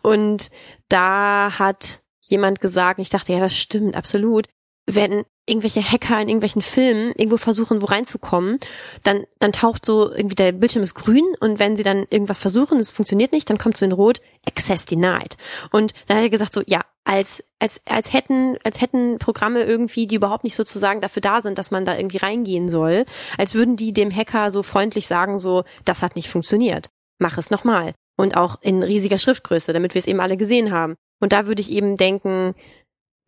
Und 0.01 0.49
da 0.87 1.59
hat 1.59 1.99
jemand 2.21 2.61
gesagt, 2.61 2.99
ich 2.99 3.09
dachte, 3.09 3.33
ja, 3.33 3.39
das 3.39 3.57
stimmt, 3.57 3.95
absolut 3.95 4.47
wenn 4.87 5.23
irgendwelche 5.45 5.81
Hacker 5.81 6.21
in 6.21 6.29
irgendwelchen 6.29 6.61
Filmen 6.61 7.13
irgendwo 7.15 7.37
versuchen, 7.37 7.81
wo 7.81 7.85
reinzukommen, 7.85 8.59
dann, 9.03 9.25
dann 9.39 9.51
taucht 9.51 9.85
so 9.85 10.11
irgendwie 10.11 10.35
der 10.35 10.51
Bildschirm 10.51 10.83
ist 10.83 10.93
grün 10.93 11.25
und 11.39 11.59
wenn 11.59 11.75
sie 11.75 11.83
dann 11.83 12.05
irgendwas 12.09 12.37
versuchen, 12.37 12.79
es 12.79 12.91
funktioniert 12.91 13.31
nicht, 13.31 13.49
dann 13.49 13.57
kommt 13.57 13.75
so 13.75 13.85
in 13.85 13.91
rot, 13.91 14.21
Access 14.47 14.85
denied. 14.85 15.37
Und 15.71 15.93
dann 16.07 16.17
hat 16.17 16.23
er 16.23 16.29
gesagt 16.29 16.53
so, 16.53 16.61
ja, 16.67 16.81
als, 17.03 17.43
als, 17.59 17.81
als 17.85 18.13
hätten, 18.13 18.57
als 18.63 18.81
hätten 18.81 19.17
Programme 19.17 19.63
irgendwie, 19.63 20.05
die 20.07 20.15
überhaupt 20.15 20.43
nicht 20.43 20.55
sozusagen 20.55 21.01
dafür 21.01 21.21
da 21.21 21.41
sind, 21.41 21.57
dass 21.57 21.71
man 21.71 21.85
da 21.85 21.97
irgendwie 21.97 22.17
reingehen 22.17 22.69
soll, 22.69 23.05
als 23.37 23.55
würden 23.55 23.75
die 23.75 23.93
dem 23.93 24.15
Hacker 24.15 24.51
so 24.51 24.63
freundlich 24.63 25.07
sagen 25.07 25.37
so, 25.37 25.63
das 25.85 26.03
hat 26.03 26.15
nicht 26.15 26.29
funktioniert. 26.29 26.89
Mach 27.17 27.37
es 27.37 27.49
nochmal. 27.49 27.93
Und 28.17 28.37
auch 28.37 28.61
in 28.61 28.83
riesiger 28.83 29.17
Schriftgröße, 29.17 29.73
damit 29.73 29.95
wir 29.95 29.99
es 29.99 30.07
eben 30.07 30.19
alle 30.19 30.37
gesehen 30.37 30.71
haben. 30.71 30.95
Und 31.19 31.33
da 31.33 31.47
würde 31.47 31.61
ich 31.61 31.71
eben 31.71 31.97
denken, 31.97 32.55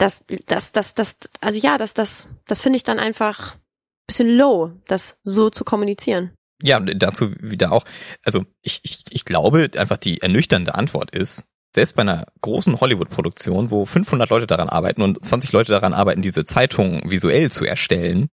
das, 0.04 0.26
das, 0.48 0.74
das, 0.74 0.94
das, 0.94 1.18
also 1.40 1.58
ja, 1.58 1.78
das, 1.78 1.94
das, 1.94 2.28
das 2.46 2.62
finde 2.62 2.76
ich 2.76 2.84
dann 2.84 3.00
einfach 3.00 3.56
bisschen 4.06 4.36
low, 4.36 4.74
das 4.88 5.18
so 5.24 5.50
zu 5.50 5.64
kommunizieren. 5.64 6.32
Ja, 6.62 6.82
dazu 6.82 7.34
wieder 7.40 7.72
auch, 7.72 7.86
also 8.22 8.46
ich, 8.62 8.82
ich, 8.84 9.04
ich 9.10 9.24
glaube 9.24 9.72
einfach 9.78 9.98
die 9.98 10.22
ernüchternde 10.22 10.76
Antwort 10.76 11.12
ist, 11.12 11.46
selbst 11.74 11.96
bei 11.96 12.02
einer 12.02 12.28
großen 12.42 12.82
Hollywood-Produktion, 12.82 13.72
wo 13.72 13.86
500 13.86 14.30
Leute 14.30 14.46
daran 14.46 14.68
arbeiten 14.68 15.02
und 15.02 15.26
20 15.26 15.54
Leute 15.54 15.72
daran 15.72 15.94
arbeiten, 15.94 16.22
diese 16.22 16.44
Zeitung 16.44 17.10
visuell 17.10 17.50
zu 17.50 17.64
erstellen, 17.64 18.28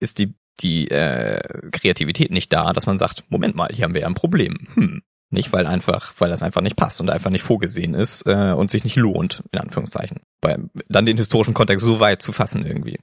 ist 0.00 0.18
die, 0.18 0.34
die 0.60 0.90
äh, 0.90 1.70
Kreativität 1.70 2.32
nicht 2.32 2.52
da, 2.52 2.72
dass 2.72 2.86
man 2.86 2.98
sagt, 2.98 3.24
Moment 3.28 3.54
mal, 3.54 3.70
hier 3.72 3.84
haben 3.84 3.94
wir 3.94 4.02
ja 4.02 4.08
ein 4.08 4.14
Problem. 4.14 4.68
Hm, 4.74 5.02
nicht, 5.30 5.52
weil 5.52 5.66
einfach, 5.66 6.14
weil 6.18 6.30
das 6.30 6.42
einfach 6.42 6.60
nicht 6.60 6.76
passt 6.76 7.00
und 7.00 7.10
einfach 7.10 7.30
nicht 7.30 7.42
vorgesehen 7.42 7.94
ist 7.94 8.26
äh, 8.26 8.52
und 8.52 8.70
sich 8.70 8.84
nicht 8.84 8.96
lohnt, 8.96 9.42
in 9.52 9.58
Anführungszeichen. 9.58 10.20
Bei, 10.40 10.56
dann 10.88 11.06
den 11.06 11.16
historischen 11.16 11.54
Kontext 11.54 11.84
so 11.84 12.00
weit 12.00 12.22
zu 12.22 12.32
fassen 12.32 12.64
irgendwie. 12.64 12.98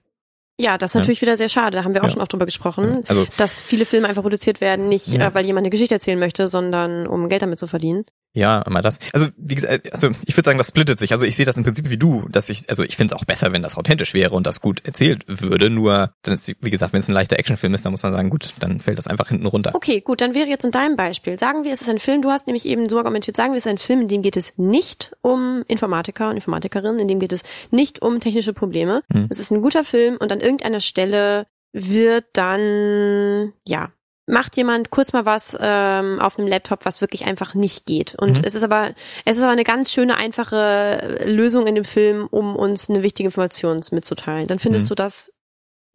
Ja, 0.60 0.78
das 0.78 0.92
ist 0.92 0.96
natürlich 0.96 1.20
ja. 1.20 1.24
wieder 1.24 1.36
sehr 1.36 1.50
schade. 1.50 1.78
Da 1.78 1.84
haben 1.84 1.94
wir 1.94 2.02
auch 2.02 2.06
ja. 2.08 2.12
schon 2.12 2.22
oft 2.22 2.32
drüber 2.32 2.46
gesprochen, 2.46 3.04
also, 3.08 3.26
dass 3.38 3.60
viele 3.60 3.86
Filme 3.86 4.08
einfach 4.08 4.22
produziert 4.22 4.62
werden, 4.62 4.88
nicht 4.88 5.08
ja. 5.08 5.28
äh, 5.28 5.34
weil 5.34 5.46
jemand 5.46 5.64
eine 5.64 5.72
Geschichte 5.72 5.96
erzählen 5.96 6.20
möchte, 6.20 6.48
sondern 6.48 7.08
um 7.08 7.28
Geld 7.28 7.42
damit 7.42 7.60
zu 7.60 7.68
verdienen. 7.68 8.06
Ja, 8.36 8.62
immer 8.64 8.82
das. 8.82 8.98
Also 9.12 9.28
wie 9.38 9.54
gesagt, 9.54 9.94
also 9.94 10.10
ich 10.26 10.36
würde 10.36 10.46
sagen, 10.46 10.58
das 10.58 10.70
splittet 10.70 10.98
sich. 10.98 11.12
Also 11.12 11.26
ich 11.26 11.36
sehe 11.36 11.46
das 11.46 11.56
im 11.58 11.64
Prinzip 11.64 11.90
wie 11.90 11.98
du, 11.98 12.28
dass 12.30 12.50
ich, 12.50 12.68
also 12.68 12.84
ich 12.84 12.98
finde 12.98 13.14
es 13.14 13.22
auch 13.22 13.26
besser, 13.26 13.54
wenn 13.54 13.62
das 13.62 13.78
authentisch 13.78 14.16
wäre 14.16 14.34
und 14.34 14.48
das 14.48 14.60
gut 14.60 14.86
erzählt 14.86 15.24
würde. 15.28 15.70
Nur, 15.70 16.14
dann 16.24 16.34
ist, 16.34 16.52
wie 16.60 16.70
gesagt, 16.72 16.94
wenn 16.94 17.02
es 17.02 17.08
ein 17.08 17.14
leichter 17.14 17.38
Actionfilm 17.38 17.76
ist, 17.76 17.86
dann 17.86 17.92
muss 17.92 18.02
man 18.02 18.12
sagen, 18.12 18.32
gut, 18.32 18.56
dann 18.60 18.82
fällt 18.82 18.98
das 18.98 19.08
einfach 19.08 19.30
hinten 19.30 19.46
runter. 19.46 19.72
Okay, 19.76 20.02
gut, 20.02 20.20
dann 20.22 20.34
wäre 20.34 20.48
jetzt 20.48 20.66
in 20.66 20.72
deinem 20.72 20.96
Beispiel, 20.96 21.38
sagen 21.38 21.64
wir, 21.64 21.72
es 21.74 21.82
ist 21.82 21.90
ein 21.90 22.00
Film, 22.00 22.24
du 22.24 22.32
hast 22.32 22.48
nämlich 22.48 22.66
eben 22.66 22.90
so 22.90 22.98
argumentiert, 22.98 23.38
sagen 23.38 23.54
wir, 23.54 23.58
es 23.58 23.66
ist 23.66 23.72
ein 23.72 23.78
Film, 23.78 24.02
in 24.02 24.08
dem 24.08 24.24
geht 24.24 24.38
es 24.38 24.54
nicht 24.58 25.12
um 25.22 25.64
Informatiker 25.68 26.30
und 26.30 26.36
Informatikerinnen, 26.36 27.00
in 27.00 27.08
dem 27.08 27.20
geht 27.20 27.34
es 27.34 27.44
nicht 27.70 28.02
um 28.02 28.20
technische 28.20 28.54
Probleme. 28.54 29.04
Hm. 29.12 29.28
Es 29.30 29.40
ist 29.40 29.52
ein 29.52 29.62
guter 29.62 29.84
Film 29.84 30.18
und 30.20 30.32
an 30.32 30.40
irgendeiner 30.40 30.80
Stelle 30.80 31.46
wird 31.72 32.26
dann, 32.34 33.54
ja, 33.68 33.92
macht 34.26 34.56
jemand 34.56 34.90
kurz 34.90 35.14
mal 35.14 35.26
was 35.26 35.58
ähm, 35.60 36.20
auf 36.20 36.40
einem 36.40 36.48
Laptop, 36.48 36.86
was 36.86 37.02
wirklich 37.02 37.26
einfach 37.26 37.56
nicht 37.56 37.86
geht. 37.86 38.16
Und 38.16 38.40
mhm. 38.40 38.46
es 38.46 38.56
ist 38.56 38.64
aber 38.64 38.94
es 39.26 39.38
ist 39.38 39.44
aber 39.44 39.52
eine 39.52 39.64
ganz 39.64 39.92
schöne 39.92 40.16
einfache 40.16 41.20
Lösung 41.26 41.68
in 41.68 41.76
dem 41.76 41.86
Film, 41.86 42.28
um 42.32 42.56
uns 42.56 42.90
eine 42.90 43.04
wichtige 43.04 43.28
Information 43.28 43.80
mitzuteilen. 43.92 44.48
Dann 44.48 44.60
findest 44.60 44.86
mhm. 44.86 44.90
du 44.90 44.96
das 44.96 45.34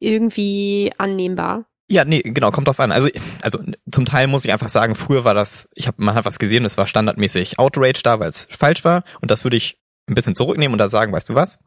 irgendwie 0.01 0.93
annehmbar? 0.99 1.65
Ja, 1.91 2.05
nee, 2.05 2.21
genau, 2.21 2.51
kommt 2.51 2.69
drauf 2.69 2.81
an. 2.81 2.93
Also, 2.93 3.09
also 3.41 3.59
zum 3.91 4.05
Teil 4.05 4.27
muss 4.27 4.45
ich 4.45 4.53
einfach 4.53 4.69
sagen, 4.69 4.95
früher 4.95 5.25
war 5.25 5.33
das, 5.33 5.69
ich 5.75 5.87
habe 5.87 6.03
man 6.03 6.15
hat 6.15 6.27
was 6.27 6.39
gesehen, 6.39 6.67
es 6.67 6.77
war 6.77 6.87
standardmäßig 6.87 7.59
Outrage 7.59 8.03
da, 8.03 8.21
weil 8.21 8.29
es 8.29 8.47
falsch 8.51 8.85
war. 8.85 9.05
Und 9.23 9.31
das 9.31 9.45
würde 9.45 9.57
ich 9.57 9.81
ein 10.07 10.15
bisschen 10.15 10.35
zurücknehmen 10.35 10.75
und 10.75 10.79
da 10.79 10.89
sagen, 10.89 11.13
weißt 11.13 11.31
du 11.31 11.35
was? 11.35 11.61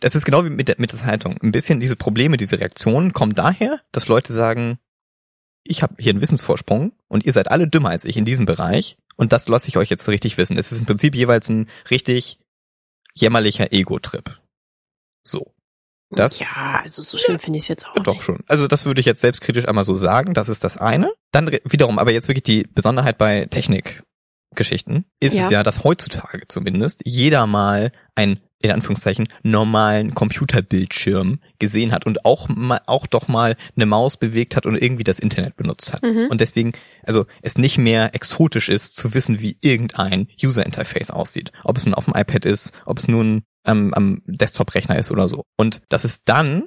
Das 0.00 0.14
ist 0.14 0.24
genau 0.24 0.44
wie 0.44 0.50
mit 0.50 0.68
der, 0.68 0.76
mit 0.78 0.92
der 0.92 1.04
Haltung. 1.04 1.36
Ein 1.42 1.52
bisschen 1.52 1.78
diese 1.78 1.96
Probleme, 1.96 2.36
diese 2.36 2.58
Reaktionen 2.58 3.12
kommen 3.12 3.34
daher, 3.34 3.80
dass 3.92 4.08
Leute 4.08 4.32
sagen, 4.32 4.78
ich 5.68 5.82
habe 5.82 5.94
hier 5.98 6.10
einen 6.10 6.20
Wissensvorsprung 6.20 6.92
und 7.08 7.24
ihr 7.24 7.32
seid 7.32 7.50
alle 7.50 7.68
dümmer 7.68 7.90
als 7.90 8.04
ich 8.04 8.16
in 8.16 8.24
diesem 8.24 8.46
Bereich 8.46 8.96
und 9.16 9.32
das 9.32 9.48
lasse 9.48 9.68
ich 9.68 9.76
euch 9.76 9.90
jetzt 9.90 10.08
richtig 10.08 10.38
wissen. 10.38 10.56
Es 10.56 10.72
ist 10.72 10.80
im 10.80 10.86
Prinzip 10.86 11.14
jeweils 11.14 11.48
ein 11.48 11.68
richtig 11.90 12.38
jämmerlicher 13.14 13.72
Ego-Trip. 13.72 14.40
So. 15.22 15.52
Das, 16.10 16.40
ja, 16.40 16.80
also 16.82 17.02
so 17.02 17.18
schlimm 17.18 17.38
finde 17.38 17.58
ich 17.58 17.64
es 17.64 17.68
jetzt 17.68 17.86
auch. 17.86 17.94
Doch 18.02 18.14
nicht. 18.14 18.22
schon. 18.22 18.42
Also 18.46 18.66
das 18.66 18.86
würde 18.86 19.00
ich 19.00 19.06
jetzt 19.06 19.20
selbstkritisch 19.20 19.68
einmal 19.68 19.84
so 19.84 19.92
sagen. 19.94 20.32
Das 20.32 20.48
ist 20.48 20.64
das 20.64 20.78
eine. 20.78 21.12
Dann 21.32 21.50
wiederum, 21.64 21.98
aber 21.98 22.12
jetzt 22.12 22.28
wirklich 22.28 22.44
die 22.44 22.62
Besonderheit 22.62 23.18
bei 23.18 23.44
Technikgeschichten 23.44 25.04
ist 25.20 25.34
ja. 25.34 25.42
es 25.42 25.50
ja, 25.50 25.62
dass 25.62 25.84
heutzutage 25.84 26.48
zumindest 26.48 27.02
jeder 27.04 27.46
mal 27.46 27.92
ein 28.14 28.40
in 28.60 28.72
Anführungszeichen 28.72 29.28
normalen 29.42 30.14
Computerbildschirm 30.14 31.40
gesehen 31.58 31.92
hat 31.92 32.06
und 32.06 32.24
auch 32.24 32.48
mal, 32.48 32.80
auch 32.86 33.06
doch 33.06 33.28
mal 33.28 33.56
eine 33.76 33.86
Maus 33.86 34.16
bewegt 34.16 34.56
hat 34.56 34.66
und 34.66 34.76
irgendwie 34.76 35.04
das 35.04 35.20
Internet 35.20 35.56
benutzt 35.56 35.92
hat. 35.92 36.02
Mhm. 36.02 36.26
Und 36.28 36.40
deswegen, 36.40 36.72
also 37.04 37.26
es 37.40 37.56
nicht 37.56 37.78
mehr 37.78 38.14
exotisch 38.14 38.68
ist 38.68 38.96
zu 38.96 39.14
wissen, 39.14 39.40
wie 39.40 39.58
irgendein 39.60 40.28
User 40.42 40.66
Interface 40.66 41.10
aussieht. 41.10 41.52
Ob 41.62 41.76
es 41.76 41.86
nun 41.86 41.94
auf 41.94 42.06
dem 42.06 42.14
iPad 42.16 42.44
ist, 42.44 42.72
ob 42.84 42.98
es 42.98 43.06
nun 43.06 43.42
ähm, 43.64 43.94
am 43.94 44.22
Desktop-Rechner 44.26 44.98
ist 44.98 45.10
oder 45.10 45.28
so. 45.28 45.44
Und 45.56 45.80
dass 45.88 46.04
es 46.04 46.24
dann 46.24 46.64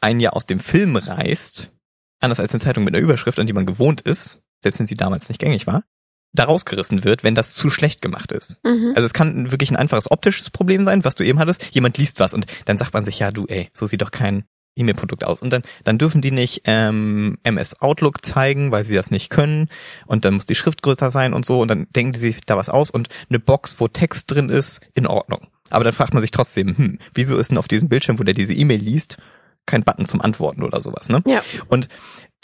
ein 0.00 0.20
Jahr 0.20 0.36
aus 0.36 0.46
dem 0.46 0.60
Film 0.60 0.96
reißt, 0.96 1.72
anders 2.20 2.40
als 2.40 2.52
eine 2.52 2.60
Zeitung 2.60 2.84
mit 2.84 2.94
einer 2.94 3.02
Überschrift, 3.02 3.38
an 3.38 3.46
die 3.46 3.52
man 3.52 3.66
gewohnt 3.66 4.02
ist, 4.02 4.42
selbst 4.62 4.78
wenn 4.78 4.86
sie 4.86 4.96
damals 4.96 5.28
nicht 5.28 5.40
gängig 5.40 5.66
war, 5.66 5.84
da 6.32 6.44
rausgerissen 6.44 7.04
wird, 7.04 7.24
wenn 7.24 7.34
das 7.34 7.54
zu 7.54 7.70
schlecht 7.70 8.02
gemacht 8.02 8.32
ist. 8.32 8.58
Mhm. 8.64 8.92
Also 8.94 9.04
es 9.04 9.12
kann 9.12 9.50
wirklich 9.50 9.70
ein 9.70 9.76
einfaches 9.76 10.10
optisches 10.10 10.50
Problem 10.50 10.84
sein, 10.84 11.04
was 11.04 11.16
du 11.16 11.24
eben 11.24 11.38
hattest. 11.38 11.64
Jemand 11.72 11.98
liest 11.98 12.20
was 12.20 12.34
und 12.34 12.46
dann 12.66 12.78
sagt 12.78 12.94
man 12.94 13.04
sich, 13.04 13.18
ja 13.18 13.32
du, 13.32 13.46
ey, 13.46 13.68
so 13.72 13.86
sieht 13.86 14.02
doch 14.02 14.12
kein 14.12 14.44
E-Mail-Produkt 14.76 15.24
aus. 15.24 15.42
Und 15.42 15.50
dann, 15.52 15.62
dann 15.84 15.98
dürfen 15.98 16.20
die 16.20 16.30
nicht 16.30 16.62
ähm, 16.64 17.38
MS 17.42 17.80
Outlook 17.80 18.24
zeigen, 18.24 18.70
weil 18.70 18.84
sie 18.84 18.94
das 18.94 19.10
nicht 19.10 19.30
können. 19.30 19.68
Und 20.06 20.24
dann 20.24 20.34
muss 20.34 20.46
die 20.46 20.54
Schrift 20.54 20.82
größer 20.82 21.10
sein 21.10 21.34
und 21.34 21.44
so. 21.44 21.60
Und 21.60 21.68
dann 21.68 21.86
denken 21.90 22.12
die 22.12 22.18
sich 22.18 22.40
da 22.46 22.56
was 22.56 22.68
aus 22.68 22.90
und 22.90 23.08
eine 23.28 23.40
Box, 23.40 23.80
wo 23.80 23.88
Text 23.88 24.30
drin 24.30 24.48
ist, 24.48 24.80
in 24.94 25.06
Ordnung. 25.06 25.48
Aber 25.70 25.84
dann 25.84 25.92
fragt 25.92 26.14
man 26.14 26.20
sich 26.20 26.30
trotzdem, 26.30 26.76
hm, 26.76 26.98
wieso 27.14 27.36
ist 27.36 27.50
denn 27.50 27.58
auf 27.58 27.68
diesem 27.68 27.88
Bildschirm, 27.88 28.18
wo 28.18 28.22
der 28.22 28.34
diese 28.34 28.54
E-Mail 28.54 28.80
liest, 28.80 29.18
kein 29.66 29.82
Button 29.82 30.06
zum 30.06 30.20
Antworten 30.20 30.62
oder 30.62 30.80
sowas, 30.80 31.08
ne? 31.08 31.22
Ja. 31.26 31.42
Und 31.68 31.88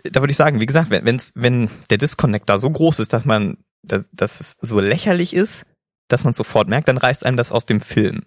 da 0.04 0.20
würde 0.20 0.30
ich 0.30 0.36
sagen, 0.36 0.60
wie 0.60 0.66
gesagt, 0.66 0.90
wenn, 0.90 1.04
wenn's, 1.04 1.32
wenn 1.34 1.70
der 1.90 1.98
Disconnect 1.98 2.48
da 2.48 2.58
so 2.58 2.70
groß 2.70 3.00
ist, 3.00 3.12
dass 3.12 3.24
man 3.24 3.56
dass, 3.86 4.10
dass 4.10 4.40
es 4.40 4.56
so 4.60 4.80
lächerlich 4.80 5.34
ist, 5.34 5.64
dass 6.08 6.24
man 6.24 6.32
sofort 6.32 6.68
merkt, 6.68 6.88
dann 6.88 6.98
reißt 6.98 7.24
einem 7.24 7.36
das 7.36 7.52
aus 7.52 7.66
dem 7.66 7.80
Film. 7.80 8.26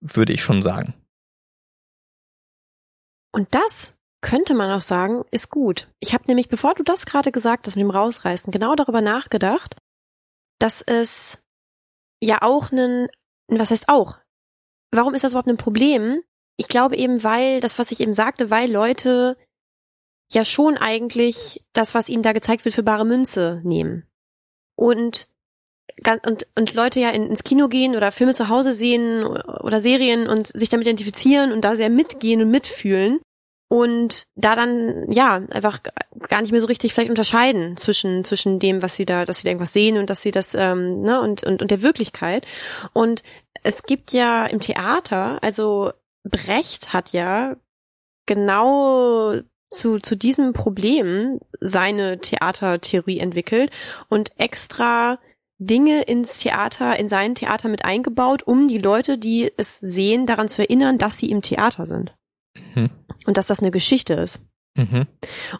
Würde 0.00 0.32
ich 0.32 0.42
schon 0.42 0.62
sagen. 0.62 0.94
Und 3.32 3.54
das 3.54 3.94
könnte 4.20 4.54
man 4.54 4.70
auch 4.70 4.80
sagen, 4.80 5.24
ist 5.30 5.50
gut. 5.50 5.90
Ich 6.00 6.12
habe 6.12 6.24
nämlich, 6.26 6.48
bevor 6.48 6.74
du 6.74 6.82
das 6.82 7.06
gerade 7.06 7.32
gesagt 7.32 7.66
hast 7.66 7.76
mit 7.76 7.82
dem 7.82 7.90
Rausreißen, 7.90 8.50
genau 8.50 8.74
darüber 8.74 9.00
nachgedacht, 9.00 9.76
dass 10.58 10.82
es 10.82 11.38
ja 12.20 12.42
auch 12.42 12.72
einen, 12.72 13.08
was 13.48 13.70
heißt 13.70 13.88
auch? 13.88 14.18
Warum 14.92 15.14
ist 15.14 15.24
das 15.24 15.32
überhaupt 15.32 15.48
ein 15.48 15.56
Problem? 15.56 16.22
Ich 16.56 16.68
glaube 16.68 16.96
eben, 16.96 17.24
weil, 17.24 17.60
das, 17.60 17.78
was 17.78 17.90
ich 17.90 18.00
eben 18.00 18.12
sagte, 18.12 18.50
weil 18.50 18.70
Leute 18.70 19.36
ja 20.32 20.44
schon 20.44 20.76
eigentlich 20.76 21.64
das, 21.72 21.94
was 21.94 22.08
ihnen 22.08 22.22
da 22.22 22.32
gezeigt 22.32 22.64
wird, 22.64 22.74
für 22.74 22.82
bare 22.82 23.04
Münze 23.04 23.60
nehmen 23.64 24.06
und 24.76 25.28
und, 26.24 26.46
und 26.54 26.74
Leute 26.74 27.00
ja 27.00 27.10
in, 27.10 27.26
ins 27.26 27.44
Kino 27.44 27.68
gehen 27.68 27.96
oder 27.96 28.12
Filme 28.12 28.34
zu 28.34 28.48
Hause 28.48 28.72
sehen 28.72 29.24
oder 29.24 29.80
Serien 29.80 30.26
und 30.26 30.46
sich 30.46 30.70
damit 30.70 30.86
identifizieren 30.86 31.52
und 31.52 31.62
da 31.62 31.76
sehr 31.76 31.90
mitgehen 31.90 32.40
und 32.40 32.50
mitfühlen 32.50 33.20
und 33.72 34.26
da 34.34 34.54
dann 34.54 35.10
ja 35.10 35.36
einfach 35.50 35.80
gar 36.28 36.42
nicht 36.42 36.50
mehr 36.50 36.60
so 36.60 36.66
richtig 36.66 36.92
vielleicht 36.92 37.08
unterscheiden 37.08 37.78
zwischen 37.78 38.22
zwischen 38.22 38.58
dem, 38.58 38.82
was 38.82 38.96
sie 38.96 39.06
da, 39.06 39.24
dass 39.24 39.38
sie 39.38 39.44
da 39.44 39.50
irgendwas 39.50 39.72
sehen 39.72 39.96
und 39.96 40.10
dass 40.10 40.20
sie 40.20 40.30
das 40.30 40.54
ähm, 40.54 41.00
ne 41.00 41.20
und 41.22 41.42
und 41.42 41.62
und 41.62 41.70
der 41.70 41.80
Wirklichkeit. 41.80 42.46
Und 42.92 43.22
es 43.62 43.84
gibt 43.84 44.12
ja 44.12 44.44
im 44.44 44.60
Theater, 44.60 45.42
also 45.42 45.92
Brecht 46.22 46.92
hat 46.92 47.14
ja 47.14 47.56
genau 48.26 49.40
zu 49.72 49.98
zu 49.98 50.16
diesem 50.16 50.52
Problem 50.52 51.40
seine 51.60 52.18
Theatertheorie 52.18 53.18
entwickelt 53.18 53.70
und 54.08 54.32
extra 54.38 55.18
Dinge 55.58 56.02
ins 56.02 56.38
Theater, 56.38 56.98
in 56.98 57.08
sein 57.08 57.34
Theater 57.34 57.68
mit 57.68 57.84
eingebaut, 57.84 58.42
um 58.42 58.66
die 58.66 58.78
Leute, 58.78 59.16
die 59.16 59.52
es 59.56 59.78
sehen, 59.78 60.26
daran 60.26 60.48
zu 60.48 60.62
erinnern, 60.62 60.98
dass 60.98 61.18
sie 61.18 61.30
im 61.30 61.42
Theater 61.42 61.86
sind. 61.86 62.14
Mhm 62.74 62.90
und 63.26 63.36
dass 63.36 63.46
das 63.46 63.60
eine 63.60 63.70
Geschichte 63.70 64.14
ist. 64.14 64.40
Mhm. 64.76 65.06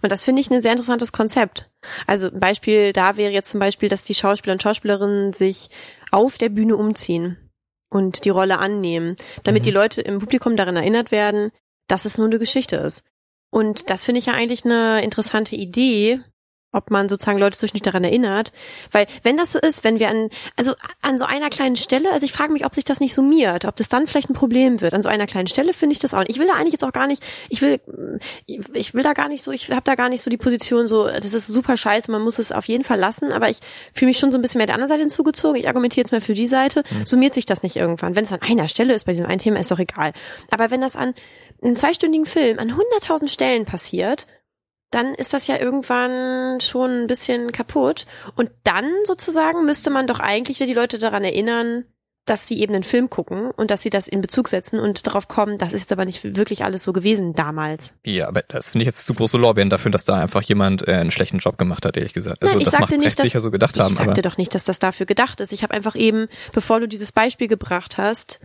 Und 0.01 0.12
das 0.12 0.25
finde 0.25 0.40
ich 0.40 0.51
ein 0.51 0.62
sehr 0.62 0.72
interessantes 0.72 1.12
Konzept. 1.12 1.70
Also 2.07 2.29
ein 2.29 2.40
Beispiel 2.40 2.92
da 2.92 3.16
wäre 3.16 3.33
jetzt 3.33 3.51
zum 3.51 3.61
Beispiel, 3.61 3.88
dass 3.88 4.05
die 4.05 4.14
Schauspieler 4.14 4.55
und 4.55 4.62
Schauspielerinnen 4.62 5.33
sich 5.33 5.68
auf 6.11 6.38
der 6.38 6.48
Bühne 6.48 6.77
umziehen 6.77 7.51
und 7.90 8.25
die 8.25 8.31
Rolle 8.31 8.59
annehmen, 8.59 9.16
damit 9.42 9.62
mhm. 9.62 9.64
die 9.64 9.70
Leute 9.70 10.01
im 10.01 10.18
Publikum 10.18 10.57
daran 10.57 10.77
erinnert 10.77 11.11
werden, 11.11 11.51
dass 11.88 12.05
es 12.05 12.16
nur 12.16 12.27
eine 12.27 12.38
Geschichte 12.38 12.77
ist. 12.77 13.05
Und 13.53 13.91
das 13.91 14.05
finde 14.07 14.19
ich 14.19 14.27
ja 14.27 14.33
eigentlich 14.33 14.65
eine 14.65 15.05
interessante 15.05 15.55
Idee, 15.57 16.21
ob 16.73 16.91
man 16.91 17.11
sozusagen 17.11 17.38
Leute 17.38 17.59
zwischendurch 17.59 17.83
daran 17.83 18.03
erinnert. 18.03 18.51
Weil 18.91 19.07
wenn 19.23 19.37
das 19.37 19.53
so 19.53 19.59
ist, 19.59 19.85
wenn 19.85 19.99
wir 19.99 20.09
an, 20.09 20.31
also 20.57 20.73
an 21.03 21.19
so 21.19 21.27
einer 21.27 21.51
kleinen 21.51 21.77
Stelle, 21.77 22.11
also 22.11 22.25
ich 22.25 22.33
frage 22.33 22.51
mich, 22.51 22.65
ob 22.65 22.75
sich 22.75 22.85
das 22.85 22.99
nicht 22.99 23.12
summiert, 23.12 23.67
ob 23.67 23.77
das 23.77 23.91
dann 23.91 24.07
vielleicht 24.07 24.31
ein 24.31 24.35
Problem 24.35 24.81
wird. 24.81 24.95
An 24.95 25.03
so 25.03 25.11
einer 25.11 25.27
kleinen 25.27 25.49
Stelle 25.49 25.75
finde 25.75 25.93
ich 25.93 25.99
das 25.99 26.15
auch. 26.15 26.25
Ich 26.29 26.38
will 26.38 26.47
da 26.47 26.55
eigentlich 26.55 26.73
jetzt 26.73 26.85
auch 26.85 26.93
gar 26.93 27.07
nicht, 27.07 27.23
ich 27.51 27.61
will, 27.61 27.79
ich 28.73 28.95
will 28.95 29.03
da 29.03 29.12
gar 29.12 29.29
nicht 29.29 29.43
so, 29.43 29.53
ich 29.53 29.71
habe 29.71 29.83
da 29.85 29.97
gar 29.97 30.09
nicht 30.09 30.23
so 30.23 30.31
die 30.31 30.38
Position 30.38 30.87
so, 30.87 31.07
das 31.07 31.35
ist 31.35 31.47
super 31.47 31.77
scheiße, 31.77 32.11
man 32.11 32.23
muss 32.23 32.38
es 32.38 32.53
auf 32.53 32.67
jeden 32.69 32.85
Fall 32.85 32.99
lassen, 32.99 33.33
aber 33.33 33.51
ich 33.51 33.59
fühle 33.93 34.09
mich 34.09 34.19
schon 34.19 34.33
so 34.33 34.38
ein 34.38 34.43
bisschen 34.43 34.59
mehr 34.59 34.67
der 34.67 34.77
anderen 34.77 34.88
Seite 34.88 35.03
hinzugezogen. 35.03 35.61
Ich 35.61 35.69
argumentiere 35.69 36.05
jetzt 36.05 36.12
mal 36.12 36.23
für 36.23 36.35
die 36.35 36.47
Seite. 36.47 36.85
Mhm. 36.91 37.05
Summiert 37.05 37.35
sich 37.35 37.45
das 37.45 37.62
nicht 37.62 37.77
irgendwann? 37.77 38.17
Wenn 38.17 38.25
es 38.25 38.33
an 38.33 38.41
einer 38.41 38.69
Stelle 38.69 38.95
ist 38.95 39.05
bei 39.05 39.12
diesem 39.12 39.27
einen 39.27 39.41
Thema, 39.41 39.61
ist 39.61 39.71
doch 39.71 39.79
egal. 39.79 40.15
Aber 40.51 40.71
wenn 40.71 40.81
das 40.81 40.97
an 40.97 41.12
einem 41.62 41.77
zweistündigen 41.77 42.27
Film 42.27 42.59
an 42.59 42.77
hunderttausend 42.77 43.31
Stellen 43.31 43.64
passiert 43.64 44.27
dann 44.92 45.14
ist 45.14 45.33
das 45.33 45.46
ja 45.46 45.59
irgendwann 45.59 46.61
schon 46.61 47.03
ein 47.03 47.07
bisschen 47.07 47.51
kaputt. 47.51 48.07
Und 48.37 48.51
dann 48.62 48.90
sozusagen 49.05 49.64
müsste 49.64 49.90
man 49.90 50.07
doch 50.07 50.20
eigentlich 50.20 50.61
wieder 50.61 50.66
die 50.66 50.75
Leute 50.75 50.98
daran 50.98 51.25
erinnern, 51.25 51.85
dass 52.25 52.46
sie 52.46 52.61
eben 52.61 52.72
einen 52.72 52.85
Film 52.85 53.11
gucken 53.11 53.51
und 53.51 53.72
dass 53.72 53.83
sie 53.83 53.90
das 53.90 54.07
in 54.07 54.20
Bezug 54.20 54.46
setzen 54.48 54.79
und 54.79 55.09
darauf 55.09 55.27
kommen, 55.27 55.59
das 55.59 55.72
ist 55.72 55.90
aber 55.90 56.05
nicht 56.05 56.22
wirklich 56.22 56.62
alles 56.62 56.85
so 56.85 56.92
gewesen 56.92 57.33
damals. 57.33 57.94
Ja, 58.07 58.29
aber 58.29 58.42
das 58.46 58.70
finde 58.70 58.83
ich 58.83 58.87
jetzt 58.87 59.07
zu 59.07 59.14
große 59.14 59.38
Lorbeeren 59.38 59.70
dafür, 59.70 59.90
dass 59.90 60.05
da 60.05 60.20
einfach 60.20 60.42
jemand 60.42 60.87
äh, 60.87 60.92
einen 60.92 61.11
schlechten 61.11 61.38
Job 61.38 61.59
gemacht 61.59 61.85
hat, 61.85 61.96
ehrlich 61.96 62.12
gesagt. 62.12 62.44
Also 62.44 62.55
Nein, 62.55 62.64
das 62.64 62.79
macht 62.79 62.96
nicht, 62.96 63.18
dass, 63.18 63.25
sicher 63.25 63.40
so 63.40 63.51
gedacht 63.51 63.77
ich 63.77 63.83
haben. 63.83 63.90
Ich 63.90 63.98
sagte 63.98 64.22
doch 64.22 64.37
nicht, 64.37 64.55
dass 64.55 64.64
das 64.64 64.79
dafür 64.79 65.07
gedacht 65.07 65.40
ist. 65.40 65.53
Ich 65.53 65.64
habe 65.64 65.75
einfach 65.75 65.96
eben, 65.96 66.29
bevor 66.53 66.79
du 66.79 66.87
dieses 66.87 67.11
Beispiel 67.11 67.48
gebracht 67.48 67.98
hast, 67.98 68.38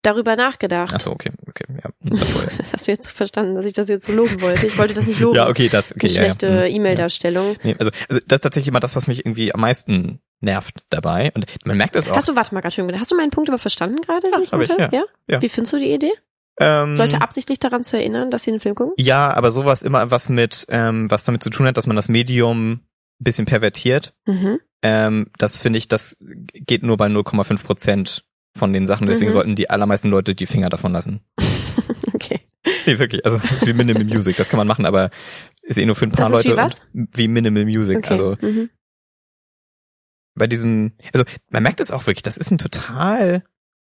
darüber 0.00 0.36
nachgedacht. 0.36 0.92
Ach 0.94 1.00
so, 1.00 1.10
okay, 1.10 1.32
okay, 1.46 1.64
ja. 1.82 1.90
Das 2.04 2.58
hast 2.72 2.86
du 2.86 2.92
jetzt 2.92 3.08
verstanden, 3.10 3.54
dass 3.54 3.64
ich 3.64 3.72
das 3.72 3.88
jetzt 3.88 4.06
so 4.06 4.12
loben 4.12 4.40
wollte. 4.40 4.66
Ich 4.66 4.78
wollte 4.78 4.94
das 4.94 5.06
nicht 5.06 5.20
loben. 5.20 5.36
ja, 5.36 5.48
okay, 5.48 5.68
das, 5.68 5.92
okay, 5.92 6.06
Die 6.06 6.14
schlechte 6.14 6.46
ja, 6.46 6.64
ja. 6.64 6.66
E-Mail-Darstellung. 6.66 7.56
Nee, 7.62 7.76
also, 7.78 7.90
also, 8.08 8.20
das 8.26 8.36
ist 8.36 8.42
tatsächlich 8.42 8.68
immer 8.68 8.80
das, 8.80 8.96
was 8.96 9.06
mich 9.06 9.24
irgendwie 9.24 9.54
am 9.54 9.60
meisten 9.60 10.20
nervt 10.40 10.82
dabei. 10.90 11.32
Und 11.34 11.46
man 11.64 11.76
merkt 11.76 11.96
es 11.96 12.08
auch. 12.08 12.16
Hast 12.16 12.28
du, 12.28 12.36
warte 12.36 12.54
mal, 12.54 12.60
ganz 12.60 12.74
schön, 12.74 13.00
hast 13.00 13.10
du 13.10 13.16
meinen 13.16 13.30
Punkt 13.30 13.48
aber 13.48 13.58
verstanden 13.58 14.00
gerade? 14.02 14.28
Ja, 14.30 14.52
hab 14.52 14.60
ich, 14.60 14.68
ja. 14.68 14.90
ja. 14.92 15.04
ja. 15.28 15.42
Wie 15.42 15.48
findest 15.48 15.72
du 15.72 15.78
die 15.78 15.92
Idee? 15.92 16.12
Ähm, 16.60 16.94
Leute 16.94 17.20
absichtlich 17.20 17.58
daran 17.58 17.82
zu 17.82 17.96
erinnern, 17.96 18.30
dass 18.30 18.44
sie 18.44 18.52
den 18.52 18.60
Film 18.60 18.74
gucken? 18.74 18.94
Ja, 18.96 19.32
aber 19.34 19.50
sowas 19.50 19.82
immer 19.82 20.10
was 20.10 20.28
mit, 20.28 20.66
ähm, 20.68 21.10
was 21.10 21.24
damit 21.24 21.42
zu 21.42 21.50
tun 21.50 21.66
hat, 21.66 21.76
dass 21.76 21.86
man 21.86 21.96
das 21.96 22.08
Medium 22.08 22.72
ein 22.72 22.80
bisschen 23.18 23.44
pervertiert. 23.44 24.14
Mhm. 24.26 24.60
Ähm, 24.82 25.30
das 25.38 25.58
finde 25.58 25.78
ich, 25.78 25.88
das 25.88 26.16
geht 26.20 26.82
nur 26.82 26.96
bei 26.96 27.06
0,5 27.06 27.64
Prozent 27.64 28.24
von 28.56 28.72
den 28.72 28.86
Sachen. 28.86 29.06
Deswegen 29.06 29.30
mhm. 29.30 29.34
sollten 29.34 29.56
die 29.56 29.70
allermeisten 29.70 30.10
Leute 30.10 30.34
die 30.34 30.46
Finger 30.46 30.68
davon 30.68 30.92
lassen. 30.92 31.20
Okay. 32.14 32.40
Nee, 32.86 32.98
wirklich. 32.98 33.24
Also 33.24 33.38
das 33.42 33.52
ist 33.52 33.66
wie 33.66 33.72
Minimal 33.72 34.04
Music. 34.04 34.36
Das 34.36 34.48
kann 34.48 34.58
man 34.58 34.66
machen, 34.66 34.86
aber 34.86 35.10
ist 35.62 35.78
eh 35.78 35.86
nur 35.86 35.94
für 35.96 36.06
ein 36.06 36.12
paar 36.12 36.30
das 36.30 36.44
Leute. 36.44 36.52
Wie 36.52 36.56
was? 36.56 36.82
Wie 36.92 37.28
Minimal 37.28 37.64
Music. 37.64 37.98
Okay. 37.98 38.08
Also 38.10 38.36
mhm. 38.40 38.70
bei 40.34 40.46
diesem, 40.46 40.92
also 41.12 41.24
man 41.50 41.62
merkt 41.62 41.80
es 41.80 41.90
auch 41.90 42.06
wirklich, 42.06 42.22
das 42.22 42.36
ist 42.36 42.50
ein 42.50 42.58
total, 42.58 43.44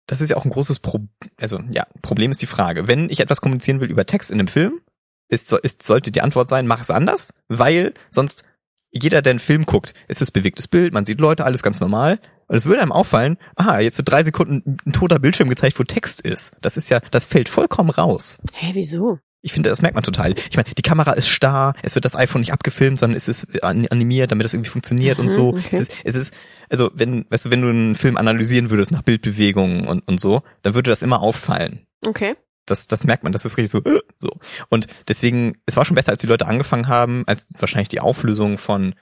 das 0.08 0.22
ist 0.22 0.30
ja 0.30 0.38
auch 0.38 0.46
ein 0.46 0.52
großes 0.52 0.80
Problem. 0.80 1.10
Also 1.40 1.60
ja, 1.72 1.86
Problem 2.02 2.32
ist 2.32 2.42
die 2.42 2.48
Frage. 2.48 2.88
Wenn 2.88 3.10
ich 3.10 3.20
etwas 3.20 3.42
kommunizieren 3.42 3.80
will 3.80 3.90
über 3.90 4.06
Text 4.06 4.32
in 4.32 4.40
einem 4.40 4.48
Film, 4.48 4.82
ist, 5.30 5.52
ist 5.52 5.84
sollte 5.84 6.12
die 6.12 6.22
Antwort 6.22 6.50
sein, 6.50 6.68
mach 6.68 6.82
es 6.82 6.92
anders, 6.92 7.34
weil 7.48 7.94
sonst 8.10 8.44
jeder, 8.92 9.22
der 9.22 9.32
einen 9.32 9.40
Film 9.40 9.66
guckt, 9.66 9.94
ist 10.08 10.22
es 10.22 10.32
bewegtes 10.32 10.68
Bild, 10.68 10.94
man 10.94 11.06
sieht 11.06 11.20
Leute, 11.20 11.44
alles 11.46 11.62
ganz 11.62 11.80
normal. 11.82 12.20
Und 12.48 12.56
es 12.56 12.66
würde 12.66 12.82
einem 12.82 12.92
auffallen, 12.92 13.38
aha, 13.56 13.80
jetzt 13.80 13.98
wird 13.98 14.10
drei 14.10 14.24
Sekunden 14.24 14.78
ein 14.86 14.94
toter 14.94 15.20
Bildschirm 15.20 15.50
gezeigt, 15.50 15.78
wo 15.80 15.84
Text 15.84 16.22
ist. 16.22 16.54
Das 16.62 16.78
ist 16.78 16.90
ja, 16.90 17.00
das 17.12 17.26
fällt 17.26 17.50
vollkommen 17.50 17.90
raus. 17.90 18.40
Hä, 18.54 18.72
wieso? 18.74 19.20
Ich 19.42 19.54
finde, 19.54 19.70
das 19.70 19.82
merkt 19.82 19.96
man 19.96 20.04
total. 20.04 20.34
Ich 20.50 20.58
meine, 20.58 20.70
die 20.78 20.82
Kamera 20.82 21.14
ist 21.14 21.30
starr, 21.30 21.74
es 21.84 21.96
wird 21.96 22.06
das 22.06 22.16
iPhone 22.16 22.42
nicht 22.42 22.54
abgefilmt, 22.54 23.00
sondern 23.00 23.16
es 23.16 23.28
ist 23.28 23.64
animiert, 23.64 24.32
damit 24.32 24.46
das 24.46 24.54
irgendwie 24.54 24.72
funktioniert 24.72 25.20
mhm, 25.20 25.26
und 25.26 25.30
so. 25.30 25.50
Okay. 25.50 25.62
Es 25.72 25.82
ist, 25.82 25.94
es 26.04 26.16
ist, 26.16 26.34
also 26.70 26.90
wenn, 26.94 27.26
weißt 27.30 27.46
du, 27.46 27.52
wenn 27.52 27.62
du 27.62 27.70
einen 27.70 27.96
Film 27.96 28.18
analysieren 28.18 28.70
würdest 28.72 28.92
nach 28.92 29.04
Bildbewegungen 29.04 29.88
und, 29.88 30.08
und 30.08 30.20
so, 30.20 30.42
dann 30.64 30.74
würde 30.74 30.90
das 30.90 31.02
immer 31.02 31.22
auffallen. 31.22 31.86
Okay. 32.06 32.36
Das, 32.66 32.88
das 32.88 33.06
merkt 33.06 33.24
man, 33.24 33.32
das 33.32 33.46
ist 33.46 33.58
richtig 33.58 33.72
so, 33.72 33.80
äh, 33.90 34.02
so. 34.20 34.32
Und 34.70 34.88
deswegen, 35.08 35.58
es 35.66 35.78
war 35.78 35.86
schon 35.86 35.96
besser, 35.96 36.12
als 36.12 36.22
die 36.22 36.28
Leute 36.28 36.48
angefangen 36.48 36.88
haben, 36.88 37.24
als 37.28 37.54
wahrscheinlich 37.60 37.88
die 37.88 38.02
Auflösung 38.02 38.58
von 38.58 38.96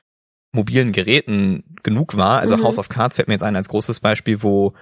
mobilen 0.56 0.92
Geräten 0.92 1.64
genug 1.84 2.18
war. 2.18 2.40
Also 2.40 2.58
mhm. 2.58 2.64
House 2.64 2.80
of 2.80 2.90
Cards 2.90 3.16
fällt 3.16 3.28
mir 3.28 3.36
jetzt 3.36 3.44
ein 3.44 3.56
als 3.56 3.70
großes 3.70 4.00
Beispiel, 4.00 4.42
wo 4.42 4.74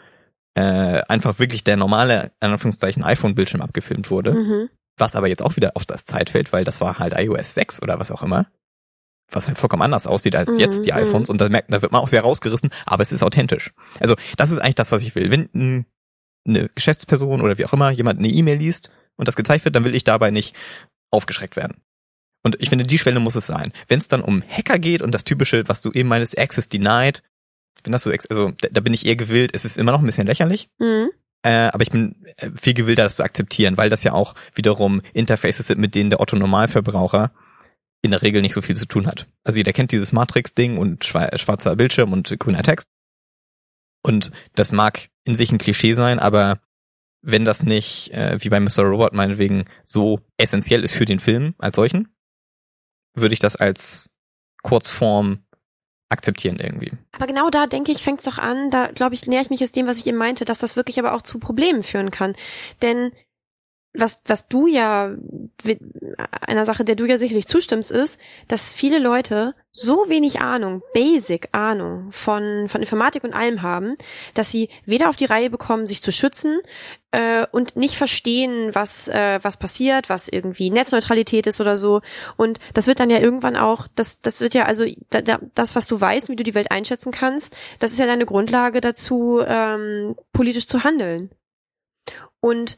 äh, 0.55 1.01
einfach 1.07 1.39
wirklich 1.39 1.63
der 1.63 1.77
normale, 1.77 2.31
in 2.41 2.49
Anführungszeichen, 2.49 3.03
iPhone-Bildschirm 3.03 3.61
abgefilmt 3.61 4.09
wurde. 4.09 4.33
Mhm. 4.33 4.69
Was 4.97 5.15
aber 5.15 5.27
jetzt 5.27 5.41
auch 5.41 5.55
wieder 5.55 5.71
auf 5.75 5.85
das 5.85 6.05
Zeitfeld, 6.05 6.53
weil 6.53 6.63
das 6.63 6.79
war 6.79 6.99
halt 6.99 7.13
iOS 7.17 7.55
6 7.55 7.81
oder 7.81 7.99
was 7.99 8.11
auch 8.11 8.21
immer. 8.21 8.47
Was 9.31 9.47
halt 9.47 9.57
vollkommen 9.57 9.81
anders 9.81 10.05
aussieht 10.05 10.35
als 10.35 10.51
mhm. 10.51 10.59
jetzt 10.59 10.85
die 10.85 10.91
mhm. 10.91 10.99
iPhones. 10.99 11.29
Und 11.29 11.41
da 11.41 11.49
merkt, 11.49 11.73
da 11.73 11.81
wird 11.81 11.91
man 11.91 12.01
auch 12.01 12.07
sehr 12.07 12.21
rausgerissen, 12.21 12.69
aber 12.85 13.01
es 13.01 13.11
ist 13.11 13.23
authentisch. 13.23 13.73
Also 13.99 14.15
das 14.37 14.51
ist 14.51 14.59
eigentlich 14.59 14.75
das, 14.75 14.91
was 14.91 15.01
ich 15.01 15.15
will. 15.15 15.31
Wenn 15.31 15.85
eine 16.45 16.69
Geschäftsperson 16.75 17.41
oder 17.41 17.57
wie 17.57 17.65
auch 17.65 17.73
immer 17.73 17.89
jemand 17.89 18.19
eine 18.19 18.27
E-Mail 18.27 18.57
liest 18.57 18.91
und 19.15 19.27
das 19.27 19.35
gezeigt 19.35 19.65
wird, 19.65 19.75
dann 19.75 19.83
will 19.83 19.95
ich 19.95 20.03
dabei 20.03 20.29
nicht 20.29 20.55
aufgeschreckt 21.09 21.55
werden. 21.55 21.81
Und 22.43 22.61
ich 22.61 22.69
finde, 22.69 22.85
die 22.85 22.97
Schwelle 22.97 23.19
muss 23.19 23.35
es 23.35 23.47
sein. 23.47 23.71
Wenn 23.87 23.99
es 23.99 24.09
dann 24.09 24.21
um 24.21 24.43
Hacker 24.47 24.77
geht 24.77 25.01
und 25.01 25.13
das 25.13 25.23
typische, 25.23 25.67
was 25.67 25.81
du 25.81 25.91
eben 25.91 26.09
meinst, 26.09 26.37
Access 26.37 26.69
Denied, 26.69 27.23
wenn 27.83 27.91
das 27.91 28.03
so, 28.03 28.11
also 28.11 28.51
da, 28.61 28.67
da 28.69 28.81
bin 28.81 28.93
ich 28.93 29.05
eher 29.05 29.15
gewillt, 29.15 29.51
es 29.53 29.65
ist 29.65 29.77
immer 29.77 29.91
noch 29.91 29.99
ein 29.99 30.05
bisschen 30.05 30.27
lächerlich. 30.27 30.69
Mhm. 30.77 31.09
Äh, 31.41 31.69
aber 31.73 31.83
ich 31.83 31.91
bin 31.91 32.15
äh, 32.37 32.49
viel 32.59 32.73
gewillter, 32.73 33.03
das 33.03 33.17
zu 33.17 33.23
akzeptieren, 33.23 33.77
weil 33.77 33.89
das 33.89 34.03
ja 34.03 34.13
auch 34.13 34.35
wiederum 34.55 35.01
Interfaces 35.13 35.67
sind, 35.67 35.79
mit 35.79 35.95
denen 35.95 36.09
der 36.09 36.19
Otto-Normalverbraucher 36.19 37.31
in 38.01 38.11
der 38.11 38.21
Regel 38.21 38.41
nicht 38.41 38.53
so 38.53 38.61
viel 38.61 38.75
zu 38.75 38.85
tun 38.85 39.07
hat. 39.07 39.27
Also 39.43 39.57
jeder 39.57 39.73
kennt 39.73 39.91
dieses 39.91 40.11
Matrix-Ding 40.11 40.77
und 40.77 41.05
schwarzer 41.05 41.75
Bildschirm 41.75 42.13
und 42.13 42.37
grüner 42.39 42.63
Text. 42.63 42.87
Und 44.03 44.31
das 44.55 44.71
mag 44.71 45.09
in 45.23 45.35
sich 45.35 45.51
ein 45.51 45.57
Klischee 45.57 45.93
sein, 45.93 46.19
aber 46.19 46.59
wenn 47.21 47.45
das 47.45 47.63
nicht, 47.63 48.11
äh, 48.11 48.37
wie 48.41 48.49
bei 48.49 48.59
Mr. 48.59 48.83
Robot 48.83 49.13
meinetwegen, 49.13 49.65
so 49.85 50.19
essentiell 50.37 50.83
ist 50.83 50.93
für 50.93 51.05
den 51.05 51.19
Film 51.19 51.55
als 51.57 51.77
solchen, 51.77 52.12
würde 53.13 53.33
ich 53.33 53.39
das 53.39 53.55
als 53.55 54.09
Kurzform 54.63 55.45
akzeptieren 56.09 56.59
irgendwie. 56.59 56.91
Aber 57.11 57.27
genau 57.27 57.49
da 57.49 57.65
denke 57.67 57.91
ich, 57.91 58.03
fängt 58.03 58.19
es 58.19 58.25
doch 58.25 58.37
an, 58.37 58.69
da 58.69 58.87
glaube 58.87 59.15
ich, 59.15 59.25
näher 59.25 59.41
ich 59.41 59.49
mich 59.49 59.59
jetzt 59.59 59.75
dem, 59.75 59.87
was 59.87 59.97
ich 59.97 60.07
eben 60.07 60.17
meinte, 60.17 60.45
dass 60.45 60.59
das 60.59 60.75
wirklich 60.75 60.99
aber 60.99 61.13
auch 61.13 61.21
zu 61.23 61.39
Problemen 61.39 61.83
führen 61.83 62.11
kann. 62.11 62.35
Denn 62.81 63.11
was, 63.93 64.21
was 64.25 64.47
du 64.47 64.67
ja, 64.67 65.15
einer 66.41 66.65
Sache, 66.65 66.83
der 66.83 66.95
du 66.95 67.05
ja 67.05 67.17
sicherlich 67.17 67.47
zustimmst, 67.47 67.91
ist, 67.91 68.19
dass 68.47 68.73
viele 68.73 68.97
Leute 68.97 69.53
so 69.71 70.05
wenig 70.07 70.41
Ahnung, 70.41 70.81
Basic 70.93 71.49
Ahnung 71.51 72.11
von, 72.11 72.67
von 72.69 72.81
Informatik 72.81 73.23
und 73.23 73.33
allem 73.33 73.61
haben, 73.61 73.95
dass 74.33 74.49
sie 74.49 74.69
weder 74.85 75.09
auf 75.09 75.15
die 75.15 75.25
Reihe 75.25 75.49
bekommen, 75.49 75.85
sich 75.85 76.01
zu 76.01 76.11
schützen, 76.11 76.61
äh, 77.13 77.45
und 77.51 77.75
nicht 77.75 77.95
verstehen, 77.95 78.73
was, 78.73 79.07
äh, 79.07 79.39
was 79.43 79.57
passiert, 79.57 80.09
was 80.09 80.27
irgendwie 80.27 80.71
Netzneutralität 80.71 81.45
ist 81.45 81.61
oder 81.61 81.77
so. 81.77 82.01
Und 82.37 82.59
das 82.73 82.87
wird 82.87 82.99
dann 82.99 83.11
ja 83.11 83.19
irgendwann 83.19 83.55
auch, 83.55 83.87
das, 83.95 84.19
das 84.21 84.41
wird 84.41 84.55
ja, 84.55 84.65
also 84.65 84.85
da, 85.11 85.21
da, 85.21 85.39
das, 85.53 85.75
was 85.75 85.87
du 85.87 86.01
weißt, 86.01 86.29
wie 86.29 86.35
du 86.35 86.43
die 86.43 86.55
Welt 86.55 86.71
einschätzen 86.71 87.11
kannst, 87.11 87.55
das 87.79 87.91
ist 87.91 87.99
ja 87.99 88.07
deine 88.07 88.25
Grundlage 88.25 88.81
dazu, 88.81 89.41
ähm, 89.45 90.15
politisch 90.33 90.65
zu 90.65 90.83
handeln. 90.83 91.29
Und 92.39 92.77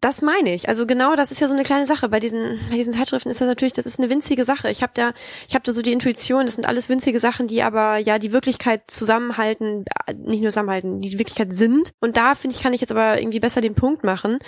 das 0.00 0.22
meine 0.22 0.54
ich. 0.54 0.68
Also 0.68 0.86
genau, 0.86 1.14
das 1.14 1.30
ist 1.30 1.40
ja 1.40 1.48
so 1.48 1.52
eine 1.52 1.62
kleine 1.62 1.86
Sache. 1.86 2.08
Bei 2.08 2.20
diesen, 2.20 2.58
bei 2.70 2.76
diesen 2.76 2.92
Zeitschriften 2.92 3.28
ist 3.28 3.40
das 3.40 3.48
natürlich, 3.48 3.74
das 3.74 3.84
ist 3.84 3.98
eine 3.98 4.08
winzige 4.08 4.44
Sache. 4.44 4.70
Ich 4.70 4.82
habe 4.82 4.92
da, 4.94 5.12
ich 5.46 5.54
habe 5.54 5.62
da 5.62 5.72
so 5.72 5.82
die 5.82 5.92
Intuition. 5.92 6.46
Das 6.46 6.54
sind 6.54 6.66
alles 6.66 6.88
winzige 6.88 7.20
Sachen, 7.20 7.48
die 7.48 7.62
aber 7.62 7.98
ja 7.98 8.18
die 8.18 8.32
Wirklichkeit 8.32 8.90
zusammenhalten, 8.90 9.84
nicht 10.16 10.40
nur 10.40 10.50
zusammenhalten, 10.50 11.02
die 11.02 11.10
die 11.10 11.18
Wirklichkeit 11.18 11.52
sind. 11.52 11.92
Und 12.00 12.16
da 12.16 12.34
finde 12.34 12.56
ich, 12.56 12.62
kann 12.62 12.72
ich 12.72 12.80
jetzt 12.80 12.92
aber 12.92 13.20
irgendwie 13.20 13.40
besser 13.40 13.60
den 13.60 13.74
Punkt 13.74 14.02
machen. 14.02 14.38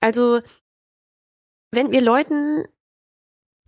Also 0.00 0.40
wenn 1.70 1.92
wir 1.92 2.00
Leuten 2.00 2.64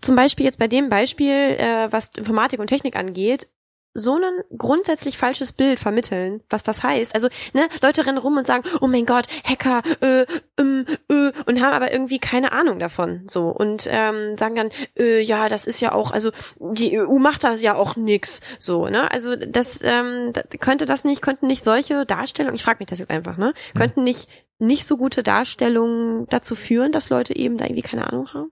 zum 0.01 0.16
Beispiel 0.16 0.46
jetzt 0.46 0.59
bei 0.59 0.68
dem 0.68 0.88
Beispiel, 0.88 1.33
äh, 1.33 1.88
was 1.90 2.11
Informatik 2.16 2.61
und 2.61 2.68
Technik 2.68 2.96
angeht, 2.96 3.49
so 3.97 4.17
ein 4.17 4.57
grundsätzlich 4.57 5.19
falsches 5.19 5.53
Bild 5.53 5.79
vermitteln, 5.79 6.43
was 6.51 6.63
das 6.63 6.83
heißt. 6.83 7.15
Also, 7.15 7.29
ne, 7.53 7.69
Leute 7.83 8.07
rennen 8.07 8.19
rum 8.19 8.37
und 8.37 8.47
sagen, 8.47 8.65
oh 8.81 8.87
mein 8.87 9.07
Gott, 9.07 9.27
Hacker, 9.45 9.83
äh, 10.01 10.27
ähm, 10.59 10.87
äh, 11.09 11.33
und 11.47 11.61
haben 11.61 11.73
aber 11.73 11.93
irgendwie 11.93 12.19
keine 12.19 12.53
Ahnung 12.53 12.79
davon. 12.79 13.23
So. 13.29 13.49
Und 13.49 13.89
ähm, 13.91 14.37
sagen 14.39 14.57
dann, 14.57 14.71
äh, 14.99 15.21
ja, 15.21 15.49
das 15.49 15.67
ist 15.67 15.81
ja 15.81 15.93
auch, 15.93 16.11
also 16.11 16.31
die 16.59 16.99
EU 16.99 17.19
macht 17.19 17.45
das 17.45 17.63
ja 17.63 17.75
auch 17.75 17.97
nix. 17.97 18.41
So, 18.59 18.89
ne? 18.89 19.11
Also 19.11 19.37
das, 19.37 19.81
ähm, 19.83 20.33
das 20.33 20.45
könnte 20.61 20.87
das 20.87 21.05
nicht, 21.05 21.23
könnten 21.23 21.47
nicht 21.47 21.65
solche 21.65 22.07
Darstellungen, 22.07 22.57
ich 22.57 22.63
frage 22.63 22.79
mich 22.81 22.89
das 22.89 22.99
jetzt 22.99 23.11
einfach, 23.11 23.37
ne? 23.37 23.55
Hm. 23.73 23.81
Könnten 23.81 24.05
nicht 24.05 24.29
nicht 24.59 24.87
so 24.87 24.97
gute 24.97 25.23
Darstellungen 25.23 26.27
dazu 26.29 26.55
führen, 26.55 26.93
dass 26.93 27.11
Leute 27.11 27.37
eben 27.37 27.57
da 27.59 27.67
irgendwie 27.67 27.83
keine 27.83 28.07
Ahnung 28.07 28.33
haben? 28.33 28.51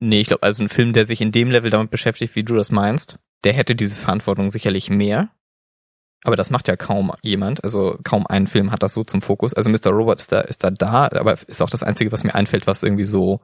Nee, 0.00 0.20
ich 0.20 0.28
glaube, 0.28 0.42
also 0.42 0.62
ein 0.62 0.68
Film, 0.68 0.92
der 0.92 1.04
sich 1.04 1.20
in 1.20 1.32
dem 1.32 1.50
Level 1.50 1.70
damit 1.70 1.90
beschäftigt, 1.90 2.36
wie 2.36 2.44
du 2.44 2.54
das 2.54 2.70
meinst, 2.70 3.18
der 3.44 3.52
hätte 3.52 3.74
diese 3.74 3.94
Verantwortung 3.94 4.50
sicherlich 4.50 4.90
mehr. 4.90 5.30
Aber 6.24 6.36
das 6.36 6.50
macht 6.50 6.66
ja 6.68 6.76
kaum 6.76 7.12
jemand. 7.22 7.62
Also 7.62 7.98
kaum 8.02 8.26
ein 8.26 8.46
Film 8.46 8.72
hat 8.72 8.82
das 8.82 8.92
so 8.92 9.04
zum 9.04 9.22
Fokus. 9.22 9.54
Also 9.54 9.70
Mr. 9.70 9.90
Robot 9.90 10.18
ist 10.18 10.32
da, 10.32 10.40
ist 10.40 10.64
da 10.64 10.70
da, 10.70 11.04
aber 11.12 11.36
ist 11.46 11.62
auch 11.62 11.70
das 11.70 11.84
Einzige, 11.84 12.10
was 12.10 12.24
mir 12.24 12.34
einfällt, 12.34 12.66
was 12.66 12.82
irgendwie 12.82 13.04
so 13.04 13.40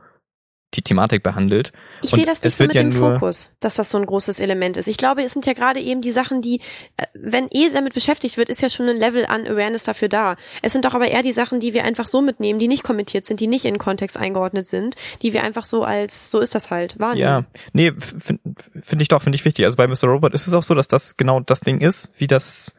die 0.75 0.83
Thematik 0.83 1.23
behandelt. 1.23 1.73
Ich 2.03 2.11
sehe 2.11 2.27
das 2.27 2.43
nicht 2.43 2.57
so 2.57 2.65
mit 2.65 2.75
ja 2.75 2.83
dem 2.83 2.93
Fokus, 2.93 3.53
dass 3.61 3.75
das 3.75 3.91
so 3.91 3.99
ein 3.99 4.07
großes 4.07 4.41
Element 4.41 4.77
ist. 4.77 4.89
Ich 4.89 4.97
glaube, 4.97 5.23
es 5.23 5.33
sind 5.33 5.47
ja 5.47 5.53
gerade 5.53 5.81
eben 5.81 6.01
die 6.01 6.13
Sachen, 6.13 6.43
die, 6.43 6.61
äh, 6.97 7.07
wenn 7.15 7.49
eh 7.51 7.71
damit 7.73 7.95
beschäftigt 7.95 8.37
wird, 8.37 8.49
ist 8.49 8.63
ja 8.63 8.69
schon 8.69 8.89
ein 8.89 8.97
Level 8.97 9.27
an 9.27 9.47
Awareness 9.47 9.85
dafür 9.85 10.09
da. 10.09 10.37
Es 10.63 10.73
sind 10.73 10.85
doch 10.85 10.95
aber 10.95 11.09
eher 11.09 11.23
die 11.23 11.33
Sachen, 11.33 11.61
die 11.61 11.75
wir 11.75 11.85
einfach 11.85 12.07
so 12.07 12.21
mitnehmen, 12.21 12.59
die 12.59 12.69
nicht 12.69 12.83
kommentiert 12.83 13.25
sind, 13.25 13.41
die 13.41 13.47
nicht 13.47 13.65
in 13.65 13.79
Kontext 13.79 14.17
eingeordnet 14.17 14.67
sind, 14.67 14.97
die 15.23 15.33
wir 15.33 15.43
einfach 15.43 15.65
so 15.65 15.85
als, 15.85 16.31
so 16.31 16.41
ist 16.41 16.55
das 16.55 16.71
halt, 16.71 16.99
wahrnehmen. 16.99 17.21
Ja, 17.21 17.45
nee, 17.73 17.93
finde 17.99 18.43
find 18.83 19.03
ich 19.03 19.09
doch, 19.09 19.23
finde 19.23 19.37
ich 19.37 19.45
wichtig. 19.45 19.65
Also 19.65 19.77
bei 19.77 19.87
Mr. 19.87 20.05
Robot 20.05 20.35
ist 20.35 20.47
es 20.47 20.55
auch 20.55 20.63
so, 20.63 20.75
dass 20.75 20.89
das 20.89 21.17
genau 21.17 21.41
das 21.41 21.61
Ding 21.61 21.81
ist, 21.81 22.11
wie 22.19 22.27
das 22.27 22.75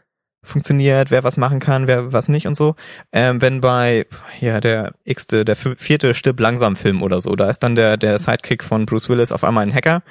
funktioniert, 0.45 1.12
wer 1.12 1.23
was 1.23 1.38
machen 1.38 1.60
kann, 1.60 1.88
wer 1.88 2.13
was 2.13 2.29
nicht 2.29 2.47
und 2.47 2.55
so. 2.55 2.75
Ähm, 3.12 3.41
wenn 3.41 3.62
bei 3.62 4.05
ja 4.39 4.60
der 4.60 4.93
x-te, 5.03 5.45
der 5.45 5.55
vierte 5.55 6.13
Stirb 6.13 6.39
langsam 6.39 6.75
Film 6.75 7.01
oder 7.03 7.21
so, 7.21 7.36
da 7.36 7.49
ist 7.49 7.60
dann 7.60 7.75
der 7.75 7.97
der 7.97 8.19
Sidekick 8.19 8.63
von 8.63 8.86
Bruce 8.86 9.10
Willis 9.10 9.31
auf 9.31 9.43
einmal 9.43 9.65
ein 9.65 9.73
Hacker 9.73 10.01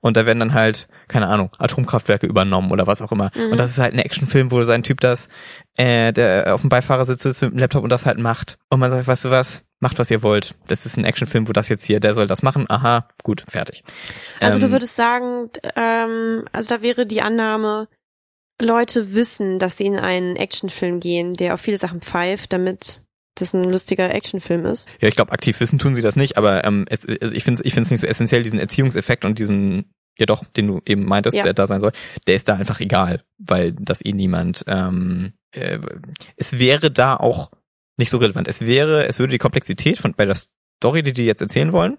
und 0.00 0.16
da 0.16 0.26
werden 0.26 0.40
dann 0.40 0.52
halt 0.52 0.88
keine 1.08 1.28
Ahnung 1.28 1.50
Atomkraftwerke 1.58 2.26
übernommen 2.26 2.72
oder 2.72 2.86
was 2.86 3.00
auch 3.00 3.12
immer. 3.12 3.30
Mhm. 3.34 3.52
Und 3.52 3.58
das 3.58 3.70
ist 3.70 3.78
halt 3.78 3.94
ein 3.94 4.00
Actionfilm, 4.00 4.50
wo 4.50 4.62
sein 4.64 4.82
Typ 4.82 5.00
das 5.00 5.28
äh, 5.76 6.12
der 6.12 6.54
auf 6.54 6.60
dem 6.60 6.68
Beifahrersitz 6.68 7.22
sitzt 7.22 7.42
mit 7.42 7.52
dem 7.52 7.58
Laptop 7.58 7.84
und 7.84 7.90
das 7.90 8.04
halt 8.04 8.18
macht 8.18 8.58
und 8.68 8.80
man 8.80 8.90
sagt, 8.90 9.06
weißt 9.06 9.26
du 9.26 9.30
was, 9.30 9.64
macht 9.78 9.98
was 9.98 10.10
ihr 10.10 10.22
wollt. 10.22 10.54
Das 10.66 10.86
ist 10.86 10.96
ein 10.96 11.04
Actionfilm, 11.04 11.48
wo 11.48 11.52
das 11.52 11.68
jetzt 11.68 11.86
hier, 11.86 12.00
der 12.00 12.14
soll 12.14 12.26
das 12.26 12.42
machen. 12.42 12.66
Aha, 12.68 13.08
gut, 13.22 13.44
fertig. 13.48 13.84
Also 14.40 14.58
Ähm, 14.58 14.66
du 14.66 14.72
würdest 14.72 14.96
sagen, 14.96 15.50
ähm, 15.76 16.44
also 16.52 16.76
da 16.76 16.82
wäre 16.82 17.06
die 17.06 17.22
Annahme, 17.22 17.88
Leute 18.62 19.14
wissen, 19.14 19.58
dass 19.58 19.76
sie 19.78 19.86
in 19.86 19.98
einen 19.98 20.36
Actionfilm 20.36 21.00
gehen, 21.00 21.34
der 21.34 21.54
auf 21.54 21.60
viele 21.60 21.76
Sachen 21.76 22.00
pfeift, 22.00 22.52
damit 22.52 23.02
das 23.34 23.54
ein 23.54 23.64
lustiger 23.70 24.14
Actionfilm 24.14 24.66
ist. 24.66 24.86
Ja, 25.00 25.08
ich 25.08 25.16
glaube, 25.16 25.32
aktiv 25.32 25.58
wissen 25.60 25.78
tun 25.78 25.94
sie 25.94 26.02
das 26.02 26.16
nicht, 26.16 26.36
aber 26.36 26.64
ähm, 26.64 26.84
es, 26.88 27.06
also 27.06 27.34
ich 27.34 27.44
finde 27.44 27.60
es 27.60 27.64
ich 27.66 27.74
find's 27.74 27.90
nicht 27.90 28.00
so 28.00 28.06
essentiell, 28.06 28.42
diesen 28.42 28.58
Erziehungseffekt 28.58 29.24
und 29.24 29.38
diesen, 29.38 29.92
ja 30.18 30.26
doch, 30.26 30.44
den 30.44 30.66
du 30.66 30.80
eben 30.86 31.04
meintest, 31.04 31.36
Ja. 31.36 31.42
der 31.42 31.54
da 31.54 31.66
sein 31.66 31.80
soll, 31.80 31.92
der 32.26 32.36
ist 32.36 32.48
da 32.48 32.54
einfach 32.56 32.80
egal, 32.80 33.22
weil 33.38 33.72
das 33.72 34.04
eh 34.04 34.12
niemand, 34.12 34.64
ähm, 34.66 35.32
äh, 35.52 35.78
es 36.36 36.58
wäre 36.58 36.90
da 36.90 37.16
auch 37.16 37.50
nicht 37.96 38.10
so 38.10 38.18
relevant. 38.18 38.48
Es 38.48 38.66
wäre, 38.66 39.06
es 39.06 39.18
würde 39.18 39.30
die 39.32 39.38
Komplexität 39.38 39.98
von 39.98 40.12
bei 40.14 40.24
der 40.26 40.36
Story, 40.36 41.02
die 41.02 41.12
die 41.12 41.24
jetzt 41.24 41.40
erzählen 41.42 41.72
wollen, 41.72 41.96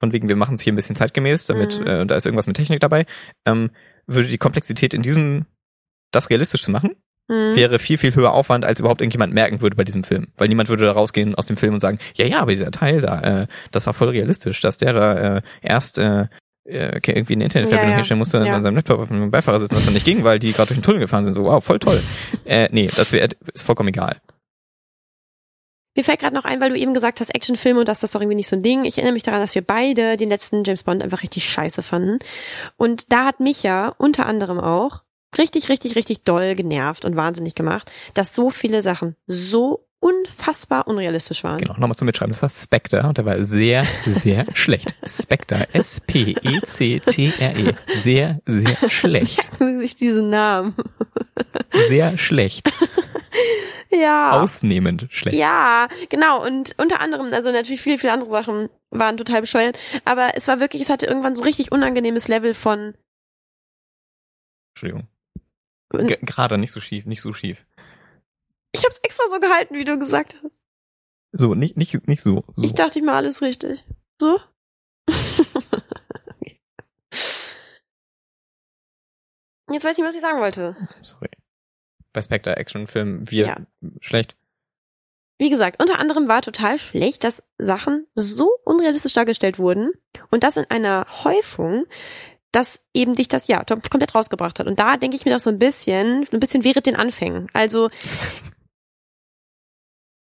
von 0.00 0.12
wegen, 0.12 0.28
wir 0.28 0.36
machen 0.36 0.54
es 0.56 0.62
hier 0.62 0.72
ein 0.72 0.76
bisschen 0.76 0.96
zeitgemäß, 0.96 1.46
damit, 1.46 1.78
Mhm. 1.78 1.86
äh, 1.86 2.06
da 2.06 2.16
ist 2.16 2.26
irgendwas 2.26 2.48
mit 2.48 2.56
Technik 2.56 2.80
dabei, 2.80 3.06
ähm, 3.46 3.70
würde 4.08 4.28
die 4.28 4.38
Komplexität 4.38 4.94
in 4.94 5.02
diesem, 5.02 5.46
das 6.12 6.30
realistisch 6.30 6.62
zu 6.62 6.70
machen, 6.70 6.94
Mhm. 7.28 7.54
wäre 7.54 7.78
viel, 7.78 7.98
viel 7.98 8.14
höher 8.14 8.32
Aufwand, 8.32 8.64
als 8.64 8.80
überhaupt 8.80 9.00
irgendjemand 9.00 9.32
merken 9.32 9.60
würde 9.60 9.76
bei 9.76 9.84
diesem 9.84 10.02
Film. 10.04 10.28
Weil 10.36 10.48
niemand 10.48 10.68
würde 10.68 10.84
da 10.84 10.92
rausgehen 10.92 11.34
aus 11.36 11.46
dem 11.46 11.56
Film 11.56 11.74
und 11.74 11.80
sagen, 11.80 11.98
ja, 12.14 12.26
ja, 12.26 12.40
aber 12.40 12.50
dieser 12.50 12.70
Teil 12.72 13.00
da, 13.00 13.42
äh, 13.42 13.46
das 13.70 13.86
war 13.86 13.94
voll 13.94 14.08
realistisch, 14.08 14.60
dass 14.60 14.76
der 14.76 14.92
da 14.92 15.36
äh, 15.36 15.42
erst 15.62 15.98
äh, 15.98 16.26
äh, 16.64 17.00
irgendwie 17.06 17.34
eine 17.34 17.44
Internetverbindung 17.44 17.90
Ja, 17.90 17.90
ja. 17.92 17.96
herstellen 17.98 18.18
musste 18.18 18.38
Ja. 18.38 18.54
an 18.56 18.62
seinem 18.64 18.74
Laptop 18.76 18.98
auf 19.00 19.08
dem 19.08 19.30
Beifahrer 19.30 19.60
sitzen, 19.60 19.74
das 19.74 19.84
dann 19.84 19.94
nicht 19.94 20.04
ging, 20.04 20.24
weil 20.24 20.38
die 20.40 20.52
gerade 20.52 20.68
durch 20.68 20.78
den 20.80 20.82
Tunnel 20.82 21.00
gefahren 21.00 21.24
sind. 21.24 21.34
So, 21.34 21.44
wow, 21.44 21.64
voll 21.64 21.78
toll. 21.78 22.02
äh, 22.44 22.68
nee, 22.72 22.88
das 22.94 23.12
wäre 23.12 23.28
ist 23.54 23.62
vollkommen 23.62 23.88
egal. 23.90 24.20
Mir 25.94 26.04
fällt 26.04 26.20
gerade 26.20 26.34
noch 26.34 26.44
ein, 26.46 26.60
weil 26.60 26.70
du 26.70 26.76
eben 26.76 26.94
gesagt 26.94 27.20
hast, 27.20 27.34
Actionfilme 27.34 27.80
und 27.80 27.88
das 27.88 28.02
ist 28.02 28.14
doch 28.14 28.20
irgendwie 28.20 28.36
nicht 28.36 28.48
so 28.48 28.56
ein 28.56 28.62
Ding. 28.62 28.84
Ich 28.84 28.96
erinnere 28.96 29.12
mich 29.12 29.22
daran, 29.24 29.40
dass 29.40 29.54
wir 29.54 29.62
beide 29.62 30.16
den 30.16 30.30
letzten 30.30 30.64
James 30.64 30.82
Bond 30.84 31.02
einfach 31.02 31.22
richtig 31.22 31.48
scheiße 31.50 31.82
fanden. 31.82 32.18
Und 32.76 33.12
da 33.12 33.26
hat 33.26 33.40
mich 33.40 33.62
ja 33.62 33.88
unter 33.98 34.24
anderem 34.26 34.58
auch 34.58 35.02
richtig, 35.38 35.68
richtig, 35.68 35.96
richtig 35.96 36.22
doll 36.22 36.54
genervt 36.54 37.04
und 37.04 37.16
wahnsinnig 37.16 37.54
gemacht, 37.54 37.90
dass 38.14 38.34
so 38.34 38.50
viele 38.50 38.82
Sachen 38.82 39.16
so 39.26 39.86
unfassbar 40.02 40.88
unrealistisch 40.88 41.44
waren. 41.44 41.58
Genau, 41.58 41.74
nochmal 41.74 41.96
zum 41.96 42.06
Mitschreiben. 42.06 42.32
Das 42.32 42.42
war 42.42 42.50
Spectre 42.50 43.06
und 43.06 43.18
der 43.18 43.24
war 43.24 43.44
sehr, 43.44 43.86
sehr 44.04 44.46
schlecht. 44.54 44.96
Spectre, 45.06 45.68
S-P-E-C-T-R-E. 45.72 47.74
Sehr, 48.02 48.40
sehr 48.44 48.90
schlecht. 48.90 49.48
Sich 49.58 49.96
diesen 49.96 50.30
Namen. 50.30 50.74
Sehr 51.88 52.18
schlecht. 52.18 52.72
Ja. 53.90 54.42
Ausnehmend 54.42 55.06
schlecht. 55.10 55.36
Ja, 55.36 55.88
genau. 56.08 56.44
Und 56.44 56.74
unter 56.78 57.00
anderem, 57.00 57.32
also 57.32 57.52
natürlich 57.52 57.80
viele, 57.80 57.98
viele 57.98 58.12
andere 58.12 58.30
Sachen 58.30 58.68
waren 58.90 59.16
total 59.16 59.40
bescheuert. 59.40 59.78
Aber 60.04 60.32
es 60.34 60.48
war 60.48 60.58
wirklich, 60.60 60.82
es 60.82 60.90
hatte 60.90 61.06
irgendwann 61.06 61.36
so 61.36 61.44
richtig 61.44 61.72
unangenehmes 61.72 62.28
Level 62.28 62.54
von, 62.54 62.94
Entschuldigung. 64.74 65.08
G 65.92 66.16
Gerade 66.22 66.58
nicht 66.58 66.72
so 66.72 66.80
schief, 66.80 67.04
nicht 67.06 67.20
so 67.22 67.32
schief. 67.34 67.64
ich 68.72 68.84
hab's 68.84 68.98
extra 69.02 69.24
so 69.30 69.38
gehalten, 69.40 69.74
wie 69.74 69.84
du 69.84 69.98
gesagt 69.98 70.36
hast. 70.42 70.60
So, 71.32 71.54
nicht, 71.54 71.76
nicht, 71.76 72.06
nicht 72.08 72.22
so. 72.22 72.44
so. 72.54 72.62
Ich 72.64 72.74
dachte, 72.74 72.98
ich 72.98 73.04
mache 73.04 73.16
alles 73.16 73.40
richtig. 73.42 73.84
So? 74.20 74.38
Jetzt 79.70 79.84
weiß 79.84 79.92
ich 79.92 79.98
nicht, 79.98 80.06
was 80.08 80.14
ich 80.14 80.20
sagen 80.20 80.40
wollte. 80.40 80.76
Sorry. 81.02 81.28
Bei 82.12 82.20
Spectre 82.20 82.56
Actionfilm, 82.56 83.30
wir 83.30 83.46
Ja. 83.46 83.56
schlecht. 84.00 84.36
Wie 85.38 85.48
gesagt, 85.50 85.80
unter 85.80 85.98
anderem 85.98 86.28
war 86.28 86.42
total 86.42 86.78
schlecht, 86.78 87.24
dass 87.24 87.42
Sachen 87.58 88.06
so 88.14 88.50
unrealistisch 88.64 89.14
dargestellt 89.14 89.58
wurden 89.58 89.92
und 90.30 90.44
das 90.44 90.56
in 90.56 90.70
einer 90.70 91.06
Häufung, 91.24 91.86
dass 92.52 92.80
eben 92.94 93.14
dich 93.14 93.28
das 93.28 93.48
ja 93.48 93.64
komplett 93.64 94.14
rausgebracht 94.14 94.58
hat. 94.58 94.66
Und 94.66 94.78
da 94.78 94.96
denke 94.96 95.16
ich 95.16 95.24
mir 95.24 95.32
doch 95.32 95.40
so 95.40 95.50
ein 95.50 95.58
bisschen, 95.58 96.26
ein 96.32 96.40
bisschen 96.40 96.64
während 96.64 96.86
den 96.86 96.96
Anfängen. 96.96 97.48
Also 97.52 97.88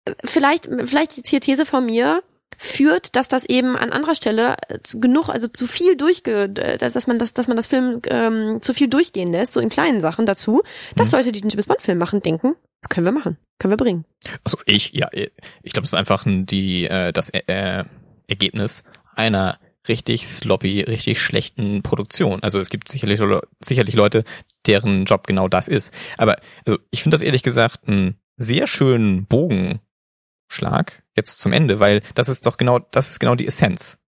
äh, 0.04 0.12
vielleicht, 0.24 0.68
vielleicht 0.84 1.16
jetzt 1.16 1.28
hier 1.28 1.40
These 1.40 1.66
von 1.66 1.84
mir 1.86 2.22
führt, 2.56 3.14
dass 3.14 3.28
das 3.28 3.44
eben 3.44 3.76
an 3.76 3.92
anderer 3.92 4.14
Stelle 4.14 4.56
äh, 4.68 4.78
zu 4.82 4.98
genug, 5.00 5.28
also 5.28 5.46
zu 5.48 5.66
viel 5.66 5.96
durchge, 5.96 6.44
äh, 6.56 6.78
dass, 6.78 6.92
dass 6.94 7.06
man 7.06 7.18
das, 7.18 7.32
dass 7.34 7.46
man 7.46 7.56
das 7.56 7.66
Film 7.68 8.00
ähm, 8.06 8.60
zu 8.62 8.74
viel 8.74 8.88
durchgehen 8.88 9.30
lässt, 9.32 9.52
so 9.54 9.60
in 9.60 9.68
kleinen 9.68 10.00
Sachen 10.00 10.26
dazu, 10.26 10.62
dass 10.96 11.12
Mhm. 11.12 11.18
Leute, 11.18 11.32
die 11.32 11.40
den 11.40 11.50
James 11.50 11.66
Bond 11.66 11.80
Film 11.82 11.98
machen, 11.98 12.20
denken, 12.20 12.56
können 12.88 13.06
wir 13.06 13.12
machen, 13.12 13.38
können 13.58 13.72
wir 13.72 13.76
bringen. 13.76 14.04
Also 14.44 14.58
ich, 14.66 14.92
ja, 14.92 15.08
ich 15.12 15.72
glaube, 15.72 15.82
das 15.82 15.90
ist 15.90 15.94
einfach 15.94 16.26
ein- 16.26 16.46
die, 16.46 16.84
äh, 16.86 17.12
das 17.12 17.28
äh, 17.30 17.84
Ergebnis 18.26 18.84
einer 19.14 19.58
richtig 19.88 20.26
sloppy, 20.28 20.82
richtig 20.82 21.20
schlechten 21.20 21.82
Produktion. 21.82 22.42
Also 22.42 22.60
es 22.60 22.70
gibt 22.70 22.88
sicherlich, 22.88 23.20
sicherlich 23.60 23.94
Leute, 23.94 24.24
deren 24.66 25.04
Job 25.04 25.26
genau 25.26 25.48
das 25.48 25.68
ist. 25.68 25.92
Aber 26.16 26.36
also 26.64 26.78
ich 26.90 27.02
finde 27.02 27.14
das 27.14 27.22
ehrlich 27.22 27.42
gesagt 27.42 27.88
einen 27.88 28.18
sehr 28.36 28.66
schönen 28.66 29.26
Bogenschlag 29.26 31.02
jetzt 31.16 31.40
zum 31.40 31.52
Ende, 31.52 31.80
weil 31.80 32.02
das 32.14 32.28
ist 32.28 32.46
doch 32.46 32.56
genau, 32.56 32.78
das 32.78 33.10
ist 33.10 33.18
genau 33.18 33.34
die 33.34 33.46
Essenz. 33.46 33.98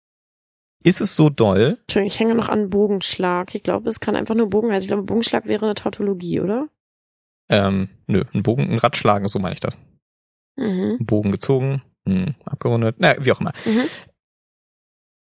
Ist 0.83 1.01
es 1.01 1.14
so 1.14 1.29
doll? 1.29 1.79
Entschuldigung, 1.83 2.07
ich 2.07 2.21
hänge 2.21 2.35
noch 2.35 2.49
an 2.49 2.71
Bogenschlag. 2.71 3.55
Ich 3.55 3.62
glaube, 3.62 3.88
es 3.90 4.01
kann 4.01 4.16
einfach 4.16 4.35
nur 4.35 4.49
Bogen 4.49 4.73
heißen. 4.73 4.87
Ich 4.87 4.88
glaube, 4.88 5.03
Bogenschlag 5.03 5.45
wäre 5.47 5.66
eine 5.66 5.75
Tautologie, 5.75 6.40
oder? 6.40 6.69
Ähm, 7.51 7.90
nö, 8.07 8.25
ein 8.33 8.43
Bogen, 8.43 8.71
ein 8.71 8.79
Rad 8.79 8.97
schlagen, 8.97 9.29
so 9.29 9.38
meine 9.38 9.55
ich 9.55 9.61
das. 9.61 9.77
Mhm. 10.57 10.99
Bogen 11.01 11.33
gezogen, 11.33 11.83
hm, 12.07 12.35
abgerundet, 12.45 12.97
na, 12.99 13.14
wie 13.19 13.33
auch 13.33 13.40
immer. 13.40 13.53
Mhm. 13.66 13.88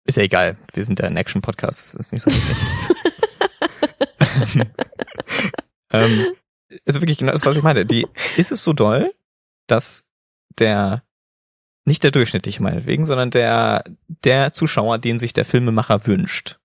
Ist 0.06 0.18
ja 0.18 0.24
egal, 0.24 0.58
wir 0.74 0.84
sind 0.84 1.00
ja 1.00 1.06
ein 1.06 1.18
Action-Podcast, 1.18 1.80
das 1.80 1.94
ist 1.94 2.12
nicht 2.12 2.24
so 2.24 2.32
wichtig. 2.32 2.58
ähm, 5.92 6.26
also 6.86 7.02
wirklich 7.02 7.18
genau 7.20 7.32
das, 7.32 7.46
was 7.46 7.56
ich 7.56 7.64
meine. 7.64 7.86
Die, 7.86 8.08
ist 8.38 8.52
es 8.52 8.64
so 8.64 8.74
doll, 8.74 9.14
dass 9.68 10.06
der, 10.58 11.04
nicht 11.86 12.04
der 12.04 12.12
durchschnittliche 12.12 12.64
meinetwegen, 12.64 13.06
sondern 13.06 13.32
der, 13.32 13.84
der 14.08 14.54
Zuschauer, 14.54 14.98
den 14.98 15.20
sich 15.20 15.34
der 15.34 15.46
Filmemacher 15.46 16.08
wünscht, 16.08 16.60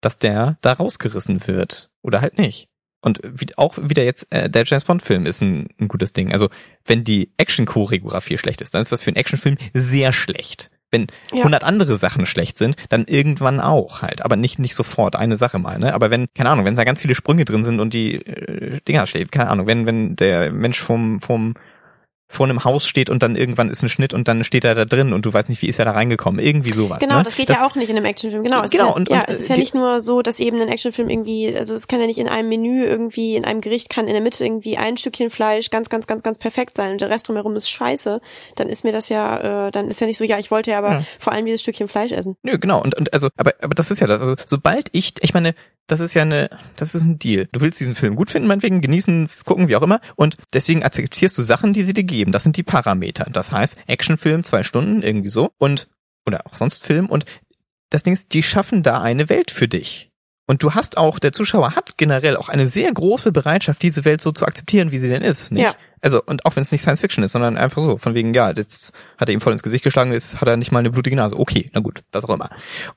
dass 0.00 0.18
der 0.18 0.58
da 0.60 0.72
rausgerissen 0.74 1.46
wird 1.46 1.90
oder 2.02 2.20
halt 2.20 2.38
nicht. 2.38 2.68
Und 3.00 3.20
wie, 3.22 3.46
auch 3.56 3.76
wieder 3.78 4.04
jetzt, 4.04 4.32
äh, 4.32 4.48
der 4.50 4.64
James 4.64 4.84
Bond 4.84 5.02
Film 5.02 5.26
ist 5.26 5.40
ein, 5.40 5.68
ein 5.78 5.88
gutes 5.88 6.12
Ding. 6.12 6.32
Also, 6.32 6.50
wenn 6.84 7.04
die 7.04 7.30
Action-Choreografie 7.36 8.38
schlecht 8.38 8.60
ist, 8.60 8.74
dann 8.74 8.82
ist 8.82 8.90
das 8.90 9.02
für 9.02 9.10
einen 9.10 9.16
Actionfilm 9.16 9.58
sehr 9.74 10.12
schlecht. 10.12 10.70
Wenn 10.96 11.06
Ja. 11.32 11.38
100 11.44 11.62
andere 11.64 11.94
Sachen 11.94 12.24
schlecht 12.26 12.56
sind, 12.58 12.76
dann 12.88 13.04
irgendwann 13.06 13.60
auch 13.60 14.00
halt. 14.02 14.24
Aber 14.24 14.36
nicht, 14.36 14.58
nicht 14.58 14.74
sofort 14.74 15.14
eine 15.16 15.36
Sache 15.36 15.58
mal, 15.58 15.78
ne? 15.78 15.92
Aber 15.92 16.10
wenn, 16.10 16.26
keine 16.34 16.50
Ahnung, 16.50 16.64
wenn 16.64 16.76
da 16.76 16.84
ganz 16.84 17.02
viele 17.02 17.14
Sprünge 17.14 17.44
drin 17.44 17.64
sind 17.64 17.80
und 17.80 17.92
die 17.92 18.14
äh, 18.26 18.80
Dinger 18.88 19.06
steht, 19.06 19.30
keine 19.30 19.50
Ahnung, 19.50 19.66
wenn, 19.66 19.84
wenn 19.84 20.16
der 20.16 20.50
Mensch 20.52 20.80
vom, 20.80 21.20
vom, 21.20 21.54
vor 22.28 22.46
einem 22.46 22.64
Haus 22.64 22.86
steht 22.88 23.08
und 23.08 23.22
dann 23.22 23.36
irgendwann 23.36 23.70
ist 23.70 23.82
ein 23.82 23.88
Schnitt 23.88 24.12
und 24.12 24.26
dann 24.26 24.42
steht 24.42 24.64
er 24.64 24.74
da 24.74 24.84
drin 24.84 25.12
und 25.12 25.24
du 25.24 25.32
weißt 25.32 25.48
nicht, 25.48 25.62
wie 25.62 25.68
ist 25.68 25.78
er 25.78 25.84
da 25.84 25.92
reingekommen. 25.92 26.44
Irgendwie 26.44 26.72
sowas. 26.72 26.98
Genau, 26.98 27.18
ne? 27.18 27.22
das 27.22 27.36
geht 27.36 27.48
ja 27.48 27.64
auch 27.64 27.76
nicht 27.76 27.88
in 27.88 27.96
einem 27.96 28.04
Actionfilm. 28.04 28.42
Genau, 28.42 28.62
es 28.64 28.70
Genau, 28.72 28.84
ist 28.84 28.90
ja, 28.90 28.94
und- 28.96 29.08
ja, 29.10 29.20
und, 29.20 29.28
es 29.28 29.38
ist 29.40 29.46
äh, 29.46 29.48
ja 29.50 29.54
die- 29.54 29.60
nicht 29.60 29.74
nur 29.74 30.00
so, 30.00 30.22
dass 30.22 30.40
eben 30.40 30.60
ein 30.60 30.68
Actionfilm 30.68 31.08
irgendwie, 31.08 31.56
also 31.56 31.74
es 31.74 31.86
kann 31.86 32.00
ja 32.00 32.06
nicht 32.06 32.18
in 32.18 32.28
einem 32.28 32.48
Menü 32.48 32.84
irgendwie, 32.84 33.36
in 33.36 33.44
einem 33.44 33.60
Gericht 33.60 33.90
kann 33.90 34.08
in 34.08 34.12
der 34.14 34.22
Mitte 34.22 34.44
irgendwie 34.44 34.76
ein 34.76 34.96
Stückchen 34.96 35.30
Fleisch 35.30 35.70
ganz, 35.70 35.88
ganz, 35.88 36.06
ganz, 36.08 36.22
ganz 36.24 36.36
perfekt 36.38 36.76
sein 36.76 36.92
und 36.92 37.00
der 37.00 37.10
Rest 37.10 37.28
drumherum 37.28 37.54
ist 37.54 37.70
scheiße. 37.70 38.20
Dann 38.56 38.68
ist 38.68 38.82
mir 38.82 38.92
das 38.92 39.08
ja, 39.08 39.68
äh, 39.68 39.70
dann 39.70 39.86
ist 39.88 40.00
ja 40.00 40.06
nicht 40.08 40.18
so, 40.18 40.24
ja, 40.24 40.38
ich 40.38 40.50
wollte 40.50 40.72
ja 40.72 40.78
aber 40.78 40.92
Ja. 40.92 41.02
vor 41.20 41.32
allem 41.32 41.46
dieses 41.46 41.60
Stückchen 41.62 41.86
Fleisch 41.86 42.10
essen. 42.12 42.36
Nö, 42.42 42.58
genau. 42.58 42.82
Und, 42.82 42.96
und 42.96 43.12
also, 43.12 43.28
aber, 43.36 43.54
aber 43.62 43.74
das 43.76 43.90
ist 43.92 44.00
ja 44.00 44.06
das. 44.08 44.20
Also, 44.20 44.34
sobald 44.46 44.88
ich, 44.92 45.14
ich 45.20 45.32
meine, 45.32 45.54
das 45.88 46.00
ist 46.00 46.14
ja 46.14 46.22
eine, 46.22 46.50
das 46.74 46.96
ist 46.96 47.04
ein 47.04 47.20
Deal. 47.20 47.46
Du 47.52 47.60
willst 47.60 47.78
diesen 47.78 47.94
Film 47.94 48.16
gut 48.16 48.32
finden, 48.32 48.48
meinetwegen, 48.48 48.80
genießen, 48.80 49.28
gucken, 49.44 49.68
wie 49.68 49.76
auch 49.76 49.82
immer. 49.82 50.00
Und 50.16 50.36
deswegen 50.52 50.82
akzeptierst 50.82 51.38
du 51.38 51.44
Sachen, 51.44 51.72
die 51.72 51.82
sie 51.82 51.94
dir 51.94 52.02
geben. 52.02 52.15
Das 52.24 52.42
sind 52.42 52.56
die 52.56 52.62
Parameter. 52.62 53.28
Das 53.32 53.52
heißt, 53.52 53.78
Actionfilm, 53.86 54.44
zwei 54.44 54.62
Stunden, 54.62 55.02
irgendwie 55.02 55.28
so. 55.28 55.50
Und, 55.58 55.88
oder 56.26 56.46
auch 56.46 56.56
sonst 56.56 56.84
Film. 56.84 57.06
Und 57.06 57.24
das 57.90 58.02
Ding 58.02 58.14
ist, 58.14 58.32
die 58.32 58.42
schaffen 58.42 58.82
da 58.82 59.00
eine 59.00 59.28
Welt 59.28 59.50
für 59.50 59.68
dich. 59.68 60.10
Und 60.48 60.62
du 60.62 60.74
hast 60.74 60.96
auch, 60.96 61.18
der 61.18 61.32
Zuschauer 61.32 61.74
hat 61.74 61.98
generell 61.98 62.36
auch 62.36 62.48
eine 62.48 62.68
sehr 62.68 62.92
große 62.92 63.32
Bereitschaft, 63.32 63.82
diese 63.82 64.04
Welt 64.04 64.20
so 64.20 64.30
zu 64.30 64.46
akzeptieren, 64.46 64.92
wie 64.92 64.98
sie 64.98 65.08
denn 65.08 65.22
ist. 65.22 65.50
Nicht? 65.50 65.64
Ja. 65.64 65.74
Also, 66.00 66.22
und 66.22 66.46
auch 66.46 66.54
wenn 66.54 66.62
es 66.62 66.70
nicht 66.70 66.82
Science 66.82 67.00
Fiction 67.00 67.24
ist, 67.24 67.32
sondern 67.32 67.56
einfach 67.56 67.82
so, 67.82 67.98
von 67.98 68.14
wegen, 68.14 68.32
ja, 68.32 68.52
jetzt 68.52 68.94
hat 69.18 69.28
er 69.28 69.34
ihm 69.34 69.40
voll 69.40 69.52
ins 69.52 69.64
Gesicht 69.64 69.82
geschlagen, 69.82 70.12
jetzt 70.12 70.40
hat 70.40 70.46
er 70.46 70.56
nicht 70.56 70.70
mal 70.70 70.78
eine 70.78 70.90
blutige 70.90 71.16
Nase. 71.16 71.36
Okay, 71.36 71.68
na 71.72 71.80
gut, 71.80 72.04
was 72.12 72.24
auch 72.24 72.34
immer. 72.34 72.50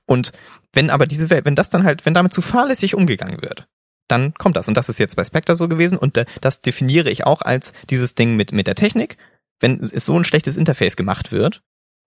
Und 0.06 0.32
wenn 0.74 0.92
aber 0.92 1.08
diese 1.08 1.32
Welt, 1.32 1.46
wenn 1.46 1.56
das 1.56 1.72
dann 1.72 1.84
halt, 1.84 2.06
wenn 2.06 2.14
damit 2.14 2.34
zu 2.34 2.44
fahrlässig 2.44 2.94
umgegangen 2.94 3.42
wird, 3.42 3.68
dann 4.10 4.34
kommt 4.34 4.58
das. 4.58 4.68
Und 4.68 4.76
das 4.76 4.90
ist 4.90 5.00
jetzt 5.00 5.16
bei 5.16 5.24
Spectre 5.24 5.56
so 5.56 5.68
gewesen. 5.70 5.98
Und 5.98 6.18
da- 6.18 6.26
das 6.42 6.62
definiere 6.62 7.10
ich 7.10 7.26
auch 7.26 7.42
als 7.42 7.74
dieses 7.90 8.16
Ding 8.16 8.36
mit, 8.36 8.52
mit 8.52 8.68
der 8.68 8.76
Technik. 8.76 9.18
Wenn 9.62 9.80
es 9.80 10.06
so 10.06 10.18
ein 10.18 10.26
schlechtes 10.26 10.58
Interface 10.58 10.96
gemacht 10.98 11.32
wird, 11.32 11.62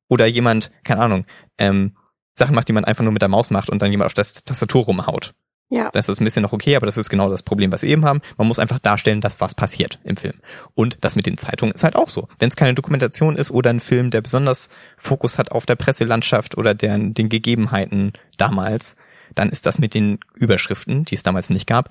oder 0.08 0.26
jemand, 0.26 0.70
keine 0.84 1.00
Ahnung, 1.00 1.24
ähm, 1.58 1.96
Sachen 2.34 2.54
macht, 2.54 2.68
die 2.68 2.72
man 2.72 2.84
einfach 2.84 3.02
nur 3.04 3.12
mit 3.12 3.22
der 3.22 3.28
Maus 3.30 3.50
macht 3.50 3.70
und 3.70 3.80
dann 3.80 3.90
jemand 3.90 4.06
auf 4.06 4.14
das 4.14 4.44
Tastatur 4.44 4.84
rumhaut. 4.84 5.32
Ja. 5.70 5.90
Das 5.92 6.10
ist 6.10 6.20
ein 6.20 6.24
bisschen 6.24 6.42
noch 6.42 6.52
okay, 6.52 6.76
aber 6.76 6.84
das 6.84 6.98
ist 6.98 7.08
genau 7.08 7.30
das 7.30 7.42
Problem, 7.42 7.72
was 7.72 7.80
wir 7.82 7.88
eben 7.88 8.04
haben. 8.04 8.20
Man 8.36 8.46
muss 8.46 8.58
einfach 8.58 8.78
darstellen, 8.78 9.22
dass 9.22 9.40
was 9.40 9.54
passiert 9.54 10.00
im 10.04 10.18
Film. 10.18 10.34
Und 10.74 10.98
das 11.00 11.16
mit 11.16 11.24
den 11.24 11.38
Zeitungen 11.38 11.74
ist 11.74 11.82
halt 11.82 11.96
auch 11.96 12.10
so. 12.10 12.28
Wenn 12.38 12.50
es 12.50 12.56
keine 12.56 12.74
Dokumentation 12.74 13.36
ist 13.36 13.50
oder 13.50 13.70
ein 13.70 13.80
Film, 13.80 14.10
der 14.10 14.20
besonders 14.20 14.68
Fokus 14.98 15.38
hat 15.38 15.50
auf 15.50 15.64
der 15.64 15.76
Presselandschaft 15.76 16.58
oder 16.58 16.74
der, 16.74 16.98
den 16.98 17.28
Gegebenheiten 17.30 18.12
damals, 18.36 18.96
dann 19.38 19.50
ist 19.50 19.66
das 19.66 19.78
mit 19.78 19.94
den 19.94 20.18
Überschriften, 20.34 21.04
die 21.04 21.14
es 21.14 21.22
damals 21.22 21.50
nicht 21.50 21.66
gab, 21.66 21.90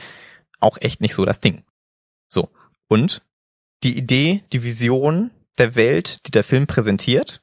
auch 0.59 0.77
echt 0.79 1.01
nicht 1.01 1.15
so 1.15 1.25
das 1.25 1.39
Ding. 1.39 1.63
So. 2.27 2.49
Und 2.87 3.23
die 3.83 3.97
Idee, 3.97 4.43
die 4.53 4.63
Vision 4.63 5.31
der 5.57 5.75
Welt, 5.75 6.25
die 6.27 6.31
der 6.31 6.43
Film 6.43 6.67
präsentiert, 6.67 7.41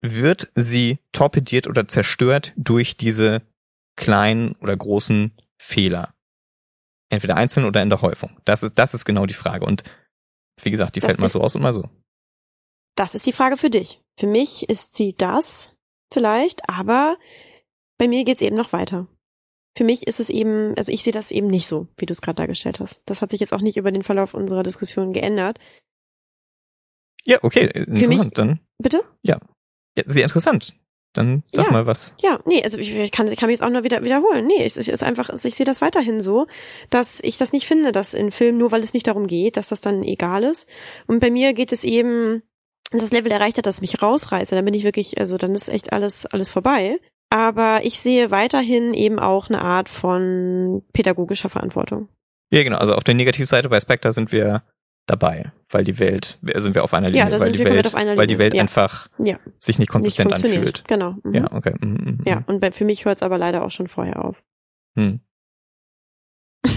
wird 0.00 0.50
sie 0.54 0.98
torpediert 1.12 1.66
oder 1.66 1.88
zerstört 1.88 2.52
durch 2.56 2.96
diese 2.96 3.42
kleinen 3.96 4.54
oder 4.56 4.76
großen 4.76 5.32
Fehler. 5.60 6.14
Entweder 7.10 7.36
einzeln 7.36 7.66
oder 7.66 7.82
in 7.82 7.90
der 7.90 8.02
Häufung. 8.02 8.38
Das 8.44 8.62
ist, 8.62 8.78
das 8.78 8.94
ist 8.94 9.04
genau 9.04 9.26
die 9.26 9.34
Frage. 9.34 9.64
Und 9.64 9.82
wie 10.62 10.70
gesagt, 10.70 10.96
die 10.96 11.00
Das 11.00 11.08
fällt 11.08 11.20
mal 11.20 11.28
so 11.28 11.40
aus 11.40 11.54
und 11.54 11.62
mal 11.62 11.72
so. 11.72 11.88
Das 12.96 13.14
ist 13.14 13.26
die 13.26 13.32
Frage 13.32 13.56
für 13.56 13.70
dich. 13.70 14.02
Für 14.18 14.26
mich 14.26 14.68
ist 14.68 14.96
sie 14.96 15.14
das 15.16 15.74
vielleicht, 16.12 16.68
aber 16.68 17.16
bei 17.96 18.08
mir 18.08 18.24
geht's 18.24 18.42
eben 18.42 18.56
noch 18.56 18.72
weiter. 18.72 19.06
Für 19.78 19.84
mich 19.84 20.08
ist 20.08 20.18
es 20.18 20.28
eben, 20.28 20.74
also 20.76 20.90
ich 20.90 21.04
sehe 21.04 21.12
das 21.12 21.30
eben 21.30 21.46
nicht 21.46 21.68
so, 21.68 21.86
wie 21.98 22.06
du 22.06 22.10
es 22.10 22.20
gerade 22.20 22.34
dargestellt 22.34 22.80
hast. 22.80 23.00
Das 23.06 23.22
hat 23.22 23.30
sich 23.30 23.38
jetzt 23.38 23.52
auch 23.52 23.60
nicht 23.60 23.76
über 23.76 23.92
den 23.92 24.02
Verlauf 24.02 24.34
unserer 24.34 24.64
Diskussion 24.64 25.12
geändert. 25.12 25.60
Ja, 27.24 27.38
okay, 27.42 27.66
interessant. 27.72 28.08
mich- 28.08 28.32
dann, 28.34 28.60
Bitte? 28.78 29.04
ja, 29.22 29.38
sehr 30.06 30.24
interessant. 30.24 30.74
Dann 31.14 31.44
sag 31.54 31.66
Ja. 31.66 31.72
mal 31.72 31.86
was. 31.86 32.14
Ja, 32.20 32.40
nee, 32.44 32.60
also 32.62 32.76
ich, 32.76 32.92
ich 32.92 33.12
kann, 33.12 33.28
ich 33.28 33.36
kann 33.38 33.46
mich 33.48 33.58
jetzt 33.60 33.64
auch 33.66 33.70
nur 33.70 33.84
wieder 33.84 34.02
wiederholen. 34.02 34.46
Nee, 34.46 34.64
es 34.64 34.76
ist 34.76 35.02
einfach, 35.04 35.30
ich 35.30 35.54
sehe 35.54 35.64
das 35.64 35.80
weiterhin 35.80 36.20
so, 36.20 36.46
dass 36.90 37.20
ich 37.22 37.38
das 37.38 37.52
nicht 37.52 37.66
finde, 37.68 37.92
dass 37.92 38.14
in 38.14 38.32
Filmen, 38.32 38.58
nur 38.58 38.72
weil 38.72 38.82
es 38.82 38.94
nicht 38.94 39.06
darum 39.06 39.28
geht, 39.28 39.56
dass 39.56 39.68
das 39.68 39.80
dann 39.80 40.02
egal 40.02 40.42
ist. 40.42 40.68
Und 41.06 41.20
bei 41.20 41.30
mir 41.30 41.54
geht 41.54 41.70
es 41.72 41.84
eben, 41.84 42.42
dass 42.90 43.02
das 43.02 43.12
Level 43.12 43.30
erreicht 43.30 43.58
hat, 43.58 43.66
dass 43.66 43.76
es 43.76 43.80
mich 43.80 44.02
rausreiße. 44.02 44.54
Dann 44.56 44.64
bin 44.64 44.74
ich 44.74 44.82
wirklich, 44.84 45.18
also 45.18 45.38
dann 45.38 45.54
ist 45.54 45.68
echt 45.68 45.92
alles, 45.92 46.26
alles 46.26 46.50
vorbei. 46.50 46.98
Aber 47.30 47.80
ich 47.84 48.00
sehe 48.00 48.30
weiterhin 48.30 48.94
eben 48.94 49.18
auch 49.18 49.48
eine 49.48 49.60
Art 49.62 49.88
von 49.88 50.82
pädagogischer 50.92 51.48
Verantwortung. 51.48 52.08
Ja, 52.50 52.62
genau. 52.62 52.78
Also 52.78 52.94
auf 52.94 53.04
der 53.04 53.14
Negativseite 53.14 53.68
bei 53.68 53.78
Spectre 53.80 54.12
sind 54.12 54.32
wir 54.32 54.62
dabei, 55.06 55.52
weil 55.70 55.84
die 55.84 55.98
Welt, 55.98 56.38
sind 56.56 56.74
wir 56.74 56.84
auf 56.84 56.94
einer 56.94 57.08
Linie, 57.08 57.20
Ja, 57.20 57.26
da 57.26 57.32
weil 57.32 57.40
sind 57.40 57.58
die 57.58 57.64
Welt, 57.64 57.86
auf 57.86 57.94
einer 57.94 58.16
weil 58.16 58.26
die 58.26 58.34
Linie, 58.34 58.44
Welt 58.44 58.54
ja. 58.54 58.62
einfach 58.62 59.08
Ja, 59.18 59.38
sich 59.58 59.78
nicht 59.78 59.78
nicht 59.80 59.88
konsistent 59.90 60.30
funktioniert. 60.30 60.58
anfühlt. 60.82 60.84
Genau. 60.88 61.16
Mhm. 61.22 61.34
Ja, 61.34 61.52
okay. 61.52 61.74
Mhm, 61.80 61.92
mhm, 61.92 62.18
Ja, 62.26 62.44
und 62.46 62.60
bei, 62.60 62.70
für 62.72 62.84
mich 62.84 63.04
hört 63.04 63.16
es 63.16 63.22
aber 63.22 63.36
leider 63.38 63.62
auch 63.64 63.70
schon 63.70 63.88
vorher 63.88 64.24
auf. 64.24 64.42
Hm. 64.96 65.20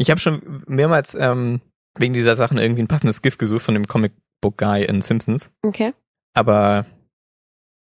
Ich 0.00 0.10
habe 0.10 0.20
schon 0.20 0.62
mehrmals 0.68 1.14
ähm, 1.16 1.60
wegen 1.98 2.14
dieser 2.14 2.36
Sachen 2.36 2.58
irgendwie 2.58 2.82
ein 2.82 2.88
passendes 2.88 3.20
GIF 3.20 3.36
gesucht 3.36 3.62
von 3.62 3.74
dem 3.74 3.86
Comic 3.86 4.12
Book 4.40 4.56
Guy 4.56 4.84
in 4.84 5.02
Simpsons. 5.02 5.50
okay. 5.62 5.92
Aber 6.34 6.86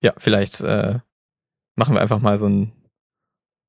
ja, 0.02 0.12
vielleicht 0.18 0.60
äh, 0.60 0.98
machen 1.76 1.94
wir 1.94 2.00
einfach 2.00 2.20
mal 2.20 2.38
so 2.38 2.48
ein 2.48 2.72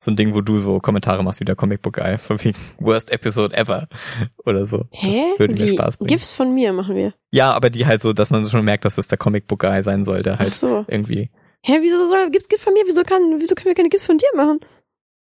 so 0.01 0.11
ein 0.11 0.15
Ding, 0.15 0.33
wo 0.33 0.39
du 0.39 0.59
so 0.59 0.77
Kommentare 0.77 1.23
machst 1.23 1.41
wie 1.41 1.45
der 1.45 1.57
Comic 1.57 1.81
Book 1.81 1.95
Guy, 1.95 2.17
von 2.19 2.41
wegen 2.43 2.57
Worst 2.79 3.11
Episode 3.11 3.55
ever 3.55 3.87
oder 4.45 4.65
so. 4.65 4.85
Hä? 4.93 5.31
Das 5.31 5.39
würde 5.39 5.55
mir? 5.55 5.73
Spaß 5.73 5.97
bringen. 5.97 6.07
Gifts 6.07 6.31
von 6.31 6.53
mir 6.53 6.71
machen 6.73 6.95
wir. 6.95 7.13
Ja, 7.31 7.51
aber 7.51 7.69
die 7.69 7.85
halt 7.85 8.01
so, 8.01 8.13
dass 8.13 8.29
man 8.29 8.45
schon 8.45 8.63
merkt, 8.63 8.85
dass 8.85 8.95
das 8.95 9.07
der 9.07 9.17
Comic 9.17 9.47
Book 9.47 9.59
Guy 9.59 9.83
sein 9.83 10.03
soll, 10.03 10.23
der 10.23 10.35
Ach 10.35 10.39
halt 10.39 10.53
so. 10.53 10.85
irgendwie. 10.87 11.29
Hä, 11.65 11.79
wieso 11.81 12.07
soll, 12.07 12.31
gibt's 12.31 12.47
Gift 12.47 12.63
von 12.63 12.73
mir? 12.73 12.83
Wieso 12.85 13.03
kann, 13.03 13.21
wieso 13.39 13.55
können 13.55 13.67
wir 13.67 13.75
keine 13.75 13.89
Gifts 13.89 14.05
von 14.05 14.17
dir 14.17 14.29
machen? 14.35 14.59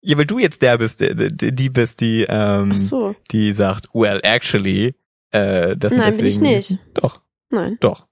Ja, 0.02 0.18
weil 0.18 0.26
du 0.26 0.38
jetzt 0.38 0.62
der 0.62 0.78
bist, 0.78 1.00
die, 1.00 1.56
die 1.56 1.70
bist, 1.70 2.02
die 2.02 2.26
ähm, 2.28 2.74
Ach 2.76 2.78
so. 2.78 3.15
die 3.32 3.52
sagt, 3.54 3.88
well, 3.94 4.20
actually, 4.24 4.94
äh, 5.32 5.76
das 5.78 5.96
Nein, 5.96 6.15
bin 6.18 6.26
ich 6.26 6.36
deswegen. 6.36 6.56
nicht. 6.56 6.78
Doch, 6.94 7.22
Nein. 7.50 7.78
doch. 7.80 8.08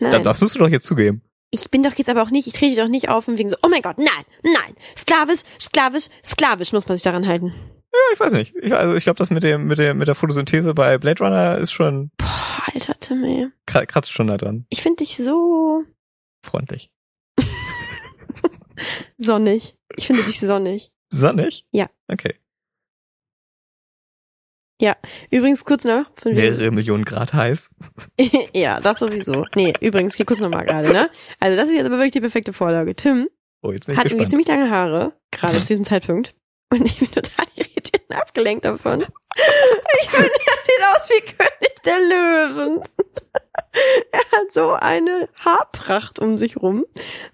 Nein. 0.00 0.12
Da, 0.12 0.18
das 0.20 0.40
musst 0.40 0.54
du 0.54 0.60
doch 0.60 0.68
jetzt 0.68 0.86
zugeben. 0.86 1.22
Ich 1.50 1.70
bin 1.70 1.82
doch 1.82 1.94
jetzt 1.94 2.08
aber 2.10 2.22
auch 2.22 2.30
nicht, 2.30 2.46
ich 2.46 2.52
trete 2.52 2.80
doch 2.80 2.88
nicht 2.88 3.08
auf 3.08 3.28
und 3.28 3.38
wegen 3.38 3.48
so, 3.50 3.56
oh 3.62 3.68
mein 3.68 3.82
Gott, 3.82 3.98
nein, 3.98 4.24
nein, 4.42 4.74
sklavisch, 4.96 5.40
sklavisch, 5.60 6.06
sklavisch 6.24 6.72
muss 6.72 6.86
man 6.88 6.96
sich 6.96 7.02
daran 7.04 7.26
halten. 7.26 7.52
Ja, 7.92 7.98
ich 8.12 8.20
weiß 8.20 8.32
nicht. 8.34 8.54
Ich, 8.62 8.72
also 8.72 8.94
ich 8.94 9.02
glaube, 9.02 9.18
das 9.18 9.30
mit 9.30 9.42
dem 9.42 9.66
mit 9.66 9.78
der 9.78 9.94
mit 9.94 10.06
der 10.06 10.14
Photosynthese 10.14 10.74
bei 10.74 10.96
Blade 10.98 11.24
Runner 11.24 11.58
ist 11.58 11.72
schon 11.72 12.12
Boah, 12.18 12.62
alter 12.72 12.94
Tim, 13.00 13.24
ey. 13.24 13.48
kra- 13.66 13.84
kratzt 13.84 14.12
schon 14.12 14.28
da 14.28 14.36
dran. 14.36 14.64
Ich 14.70 14.80
finde 14.82 14.98
dich 14.98 15.16
so 15.16 15.82
Freundlich. 16.44 16.90
sonnig. 19.18 19.76
Ich 19.96 20.06
finde 20.06 20.22
dich 20.22 20.40
sonnig. 20.40 20.92
Sonnig? 21.10 21.66
Ja. 21.72 21.90
Okay. 22.08 22.36
Übrigens 25.30 25.64
kurz 25.64 25.84
noch, 25.84 26.06
von 26.16 26.34
Mehrere 26.34 26.70
Millionen 26.70 27.04
Grad 27.04 27.32
heiß. 27.32 27.70
ja, 28.54 28.80
das 28.80 28.98
sowieso. 28.98 29.44
Nee, 29.54 29.72
übrigens, 29.80 30.14
hier 30.16 30.26
kurz 30.26 30.40
nochmal 30.40 30.64
gerade, 30.64 30.92
ne? 30.92 31.10
Also 31.38 31.56
das 31.56 31.68
ist 31.68 31.74
jetzt 31.76 31.86
aber 31.86 31.96
wirklich 31.96 32.12
die 32.12 32.20
perfekte 32.20 32.52
Vorlage. 32.52 32.94
Tim 32.94 33.28
Oh, 33.62 33.72
jetzt 33.72 33.86
bin 33.86 33.92
ich 33.94 33.98
hat 33.98 34.06
irgendwie 34.06 34.24
gespannt. 34.24 34.30
ziemlich 34.30 34.48
lange 34.48 34.70
Haare, 34.70 35.12
gerade 35.30 35.58
zu 35.60 35.68
diesem 35.68 35.84
Zeitpunkt. 35.84 36.34
Und 36.72 36.84
ich 36.84 36.98
bin 36.98 37.10
total 37.10 37.46
irritiert 37.56 37.69
und 38.10 38.16
abgelenkt 38.16 38.64
davon. 38.64 39.04
Ich 40.02 40.10
finde, 40.10 40.28
er 40.28 40.64
sieht 40.64 40.84
aus 40.92 41.08
wie 41.08 41.20
König 41.20 41.82
der 41.84 41.98
Löwen. 42.00 42.82
Er 44.12 44.38
hat 44.38 44.52
so 44.52 44.72
eine 44.72 45.28
Haarpracht 45.38 46.18
um 46.18 46.38
sich 46.38 46.56
rum. 46.56 46.84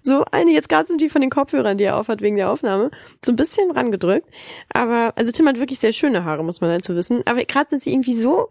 So 0.03 0.23
eine, 0.31 0.51
jetzt 0.51 0.69
gerade 0.69 0.85
sind 0.85 1.01
die 1.01 1.09
von 1.09 1.21
den 1.21 1.31
Kopfhörern, 1.31 1.77
die 1.77 1.85
er 1.85 1.97
aufhat 1.97 2.21
wegen 2.21 2.35
der 2.35 2.51
Aufnahme, 2.51 2.91
so 3.25 3.31
ein 3.31 3.35
bisschen 3.35 3.71
rangedrückt. 3.71 4.27
Aber, 4.69 5.13
also 5.15 5.31
Tim 5.31 5.47
hat 5.47 5.59
wirklich 5.59 5.79
sehr 5.79 5.93
schöne 5.93 6.23
Haare, 6.23 6.43
muss 6.43 6.61
man 6.61 6.69
dazu 6.69 6.95
wissen. 6.95 7.23
Aber 7.25 7.43
gerade 7.43 7.69
sind 7.69 7.83
sie 7.83 7.91
irgendwie 7.91 8.17
so 8.17 8.49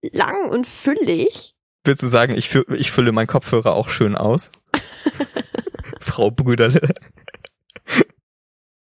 lang 0.00 0.50
und 0.50 0.66
füllig. 0.66 1.54
Willst 1.84 2.02
du 2.02 2.08
sagen, 2.08 2.34
ich, 2.36 2.48
fü 2.48 2.64
ich 2.74 2.90
fülle 2.90 3.12
meinen 3.12 3.26
Kopfhörer 3.26 3.74
auch 3.74 3.88
schön 3.88 4.16
aus? 4.16 4.50
Frau 6.00 6.30
Brüderle. 6.30 6.94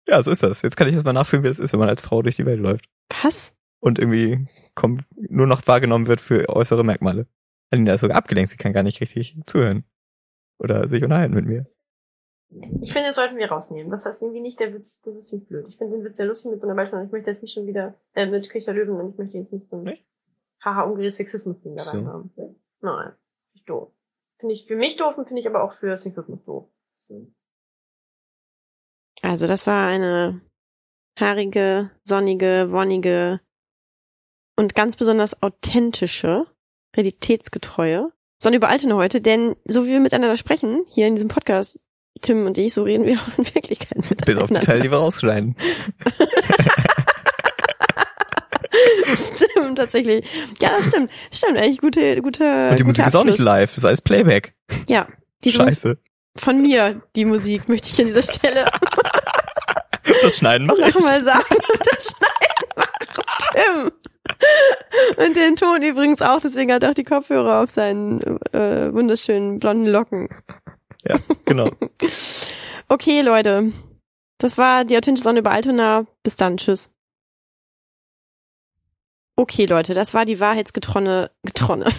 Ja, 0.09 0.23
so 0.23 0.31
ist 0.31 0.43
das. 0.43 0.63
Jetzt 0.63 0.77
kann 0.77 0.89
ich 0.89 0.95
erst 0.95 1.05
mal 1.07 1.13
nachfühlen, 1.13 1.43
wie 1.45 1.49
das 1.49 1.59
ist, 1.59 1.73
wenn 1.73 1.81
man 1.81 1.89
als 1.89 2.03
Frau 2.03 2.23
durch 2.23 2.37
die 2.37 2.47
Welt 2.47 2.61
läuft. 2.61 2.87
Was? 3.23 3.57
Und 3.81 3.99
irgendwie 3.99 4.47
kommt, 4.75 5.05
nur 5.17 5.47
noch 5.47 5.67
wahrgenommen 5.67 6.07
wird 6.07 6.21
für 6.21 6.49
äußere 6.49 6.85
Merkmale. 6.85 7.27
Alina 7.71 7.95
ist 7.95 8.01
sogar 8.01 8.17
abgelenkt, 8.17 8.51
sie 8.51 8.57
kann 8.57 8.73
gar 8.73 8.83
nicht 8.83 9.01
richtig 9.01 9.37
zuhören. 9.47 9.85
Oder 10.59 10.87
sich 10.89 11.03
unterhalten 11.03 11.35
mit 11.35 11.47
mir. 11.47 11.67
Ich 12.81 12.93
finde, 12.93 13.09
das 13.09 13.17
sollten 13.17 13.37
wir 13.37 13.49
rausnehmen. 13.49 13.91
Das 13.91 14.05
heißt 14.05 14.23
irgendwie 14.23 14.41
nicht 14.41 14.61
der 14.61 14.73
Witz, 14.73 15.01
das 15.03 15.17
ist 15.17 15.33
nicht 15.33 15.49
blöd. 15.49 15.67
Ich 15.69 15.77
finde 15.77 15.97
den 15.97 16.05
Witz 16.05 16.17
sehr 16.17 16.27
lustig 16.27 16.53
mit 16.53 16.61
so 16.61 16.67
einer 16.69 16.77
Beispiel 16.77 16.99
und 17.01 17.07
ich 17.07 17.13
möchte 17.13 17.31
jetzt 17.31 17.43
nicht 17.43 17.53
schon 17.55 17.67
wieder, 17.67 17.95
äh, 18.15 18.27
mit 18.27 18.49
König 18.49 18.65
der 18.65 18.75
Löwen 18.75 19.01
und 19.01 19.11
ich 19.11 19.19
möchte 19.19 19.39
jetzt 19.39 19.53
nicht 19.53 19.69
so 19.69 19.77
ein 19.85 19.99
haha 20.65 20.83
umgedrehtes 20.83 21.17
Sexismus-Ding 21.17 21.75
da 21.77 21.83
So. 21.83 22.07
haben. 22.07 22.31
Nein. 22.81 23.13
Finde 23.13 23.55
ich 23.55 23.65
doof. 23.65 23.93
finde 24.39 24.55
ich 24.55 24.67
für 24.67 24.77
mich 24.77 24.97
doof 24.97 25.19
und 25.19 25.27
finde 25.27 25.41
ich 25.41 25.49
aber 25.49 25.65
auch 25.65 25.75
für 25.79 25.97
Sexismus 25.97 26.45
doof. 26.45 26.69
Also 29.25 29.47
das 29.47 29.67
war 29.67 29.89
eine 29.89 30.41
haarige, 31.19 31.91
sonnige, 32.03 32.69
wonnige 32.71 33.41
und 34.57 34.75
ganz 34.75 34.97
besonders 34.97 35.43
authentische, 35.43 36.47
realitätsgetreue 36.97 38.13
Sonne 38.45 38.57
über 38.57 38.69
Altona 38.69 38.97
heute, 38.97 39.23
denn 39.23 39.57
so 39.65 39.87
wie 39.87 39.93
wir 39.93 40.01
miteinander 40.01 40.37
sprechen, 40.37 40.83
hier 40.87 41.07
in 41.07 41.15
diesem 41.15 41.29
Podcast, 41.29 41.81
Tim 42.21 42.45
und 42.45 42.59
ich, 42.59 42.75
so 42.75 42.83
reden 42.83 43.07
wir 43.07 43.19
auch 43.19 43.39
in 43.39 43.47
Wirklichkeit 43.55 43.97
miteinander. 44.11 44.27
Bis 44.27 44.37
auf 44.37 44.51
die 44.51 44.67
Teile, 44.67 44.83
die 44.83 44.91
wir 44.91 44.99
rausschneiden. 44.99 45.57
stimmt, 49.17 49.79
tatsächlich. 49.79 50.27
Ja, 50.61 50.69
das 50.77 50.85
stimmt. 50.87 51.11
Stimmt, 51.33 51.57
echt 51.57 51.81
gute, 51.81 52.21
gute. 52.21 52.69
Und 52.71 52.79
die 52.79 52.85
Musik 52.85 53.07
ist 53.07 53.17
auch 53.17 53.25
nicht 53.25 53.39
live, 53.39 53.71
das 53.71 53.79
ist 53.79 53.85
alles 53.87 54.03
Playback. 54.03 54.55
Ja. 54.89 55.09
Die 55.43 55.53
Scheiße. 55.53 55.97
Von 56.37 56.61
mir, 56.61 57.01
die 57.17 57.25
Musik, 57.25 57.69
möchte 57.69 57.89
ich 57.89 57.99
an 58.01 58.09
dieser 58.09 58.23
Stelle. 58.23 58.67
das 60.25 60.37
Schneiden 60.37 60.67
macht 60.67 60.79
ich. 60.79 60.95
mal 60.95 61.23
sagen. 61.23 61.57
Das 61.85 62.17
Schneiden 62.17 62.69
macht 62.77 63.53
Tim. 63.53 63.93
Und 65.17 65.37
den 65.37 65.57
Ton 65.57 65.83
übrigens 65.83 66.23
auch, 66.23 66.41
deswegen 66.41 66.73
hat 66.73 66.83
er 66.83 66.91
auch 66.91 66.95
die 66.95 67.05
Kopfhörer 67.05 67.63
auf 67.63 67.71
seinen 67.71 68.21
äh, 68.53 68.93
wunderschönen 68.93 69.59
blonden 69.59 69.87
Locken. 69.87 70.29
Ja, 71.07 71.17
genau. 71.45 71.71
okay, 72.89 73.21
Leute. 73.21 73.73
Das 74.39 74.59
war 74.59 74.85
die 74.85 74.97
authentische 74.97 75.25
Sonne 75.25 75.41
über 75.41 75.53
Altona. 75.53 76.07
Bis 76.23 76.37
dann. 76.37 76.57
Tschüss. 76.57 76.91
Okay, 79.37 79.67
Leute, 79.67 79.95
das 79.95 80.15
war 80.15 80.25
die 80.25 80.39
wahrheitsgetronne, 80.39 81.31
getronne. 81.43 81.87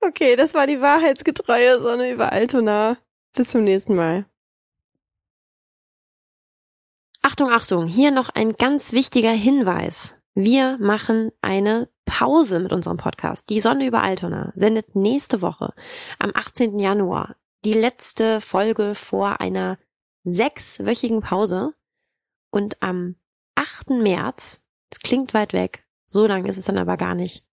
okay, 0.00 0.36
das 0.36 0.54
war 0.54 0.66
die 0.66 0.80
wahrheitsgetreue 0.80 1.80
Sonne 1.80 2.12
über 2.12 2.32
Altona. 2.32 2.96
Bis 3.34 3.48
zum 3.48 3.64
nächsten 3.64 3.94
Mal. 3.94 4.24
Achtung, 7.22 7.50
Achtung, 7.50 7.86
hier 7.86 8.10
noch 8.10 8.30
ein 8.30 8.52
ganz 8.52 8.92
wichtiger 8.92 9.30
Hinweis. 9.30 10.16
Wir 10.34 10.78
machen 10.78 11.30
eine 11.42 11.88
Pause 12.04 12.60
mit 12.60 12.72
unserem 12.72 12.96
Podcast. 12.96 13.48
Die 13.48 13.60
Sonne 13.60 13.86
über 13.86 14.02
Altona 14.02 14.52
sendet 14.54 14.94
nächste 14.94 15.42
Woche 15.42 15.74
am 16.18 16.30
18. 16.34 16.78
Januar 16.78 17.36
die 17.64 17.74
letzte 17.74 18.40
Folge 18.40 18.94
vor 18.94 19.40
einer 19.40 19.78
sechswöchigen 20.22 21.20
Pause 21.20 21.74
und 22.50 22.80
am 22.82 23.16
8. 23.56 23.90
März 23.90 24.64
es 24.90 25.00
klingt 25.00 25.34
weit 25.34 25.52
weg, 25.52 25.86
so 26.06 26.26
lang 26.26 26.46
ist 26.46 26.56
es 26.56 26.64
dann 26.64 26.78
aber 26.78 26.96
gar 26.96 27.14
nicht. 27.14 27.44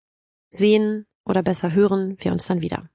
Sehen 0.50 1.06
oder 1.26 1.44
besser 1.44 1.74
hören 1.74 2.16
wir 2.20 2.32
uns 2.32 2.46
dann 2.46 2.62
wieder. 2.62 2.90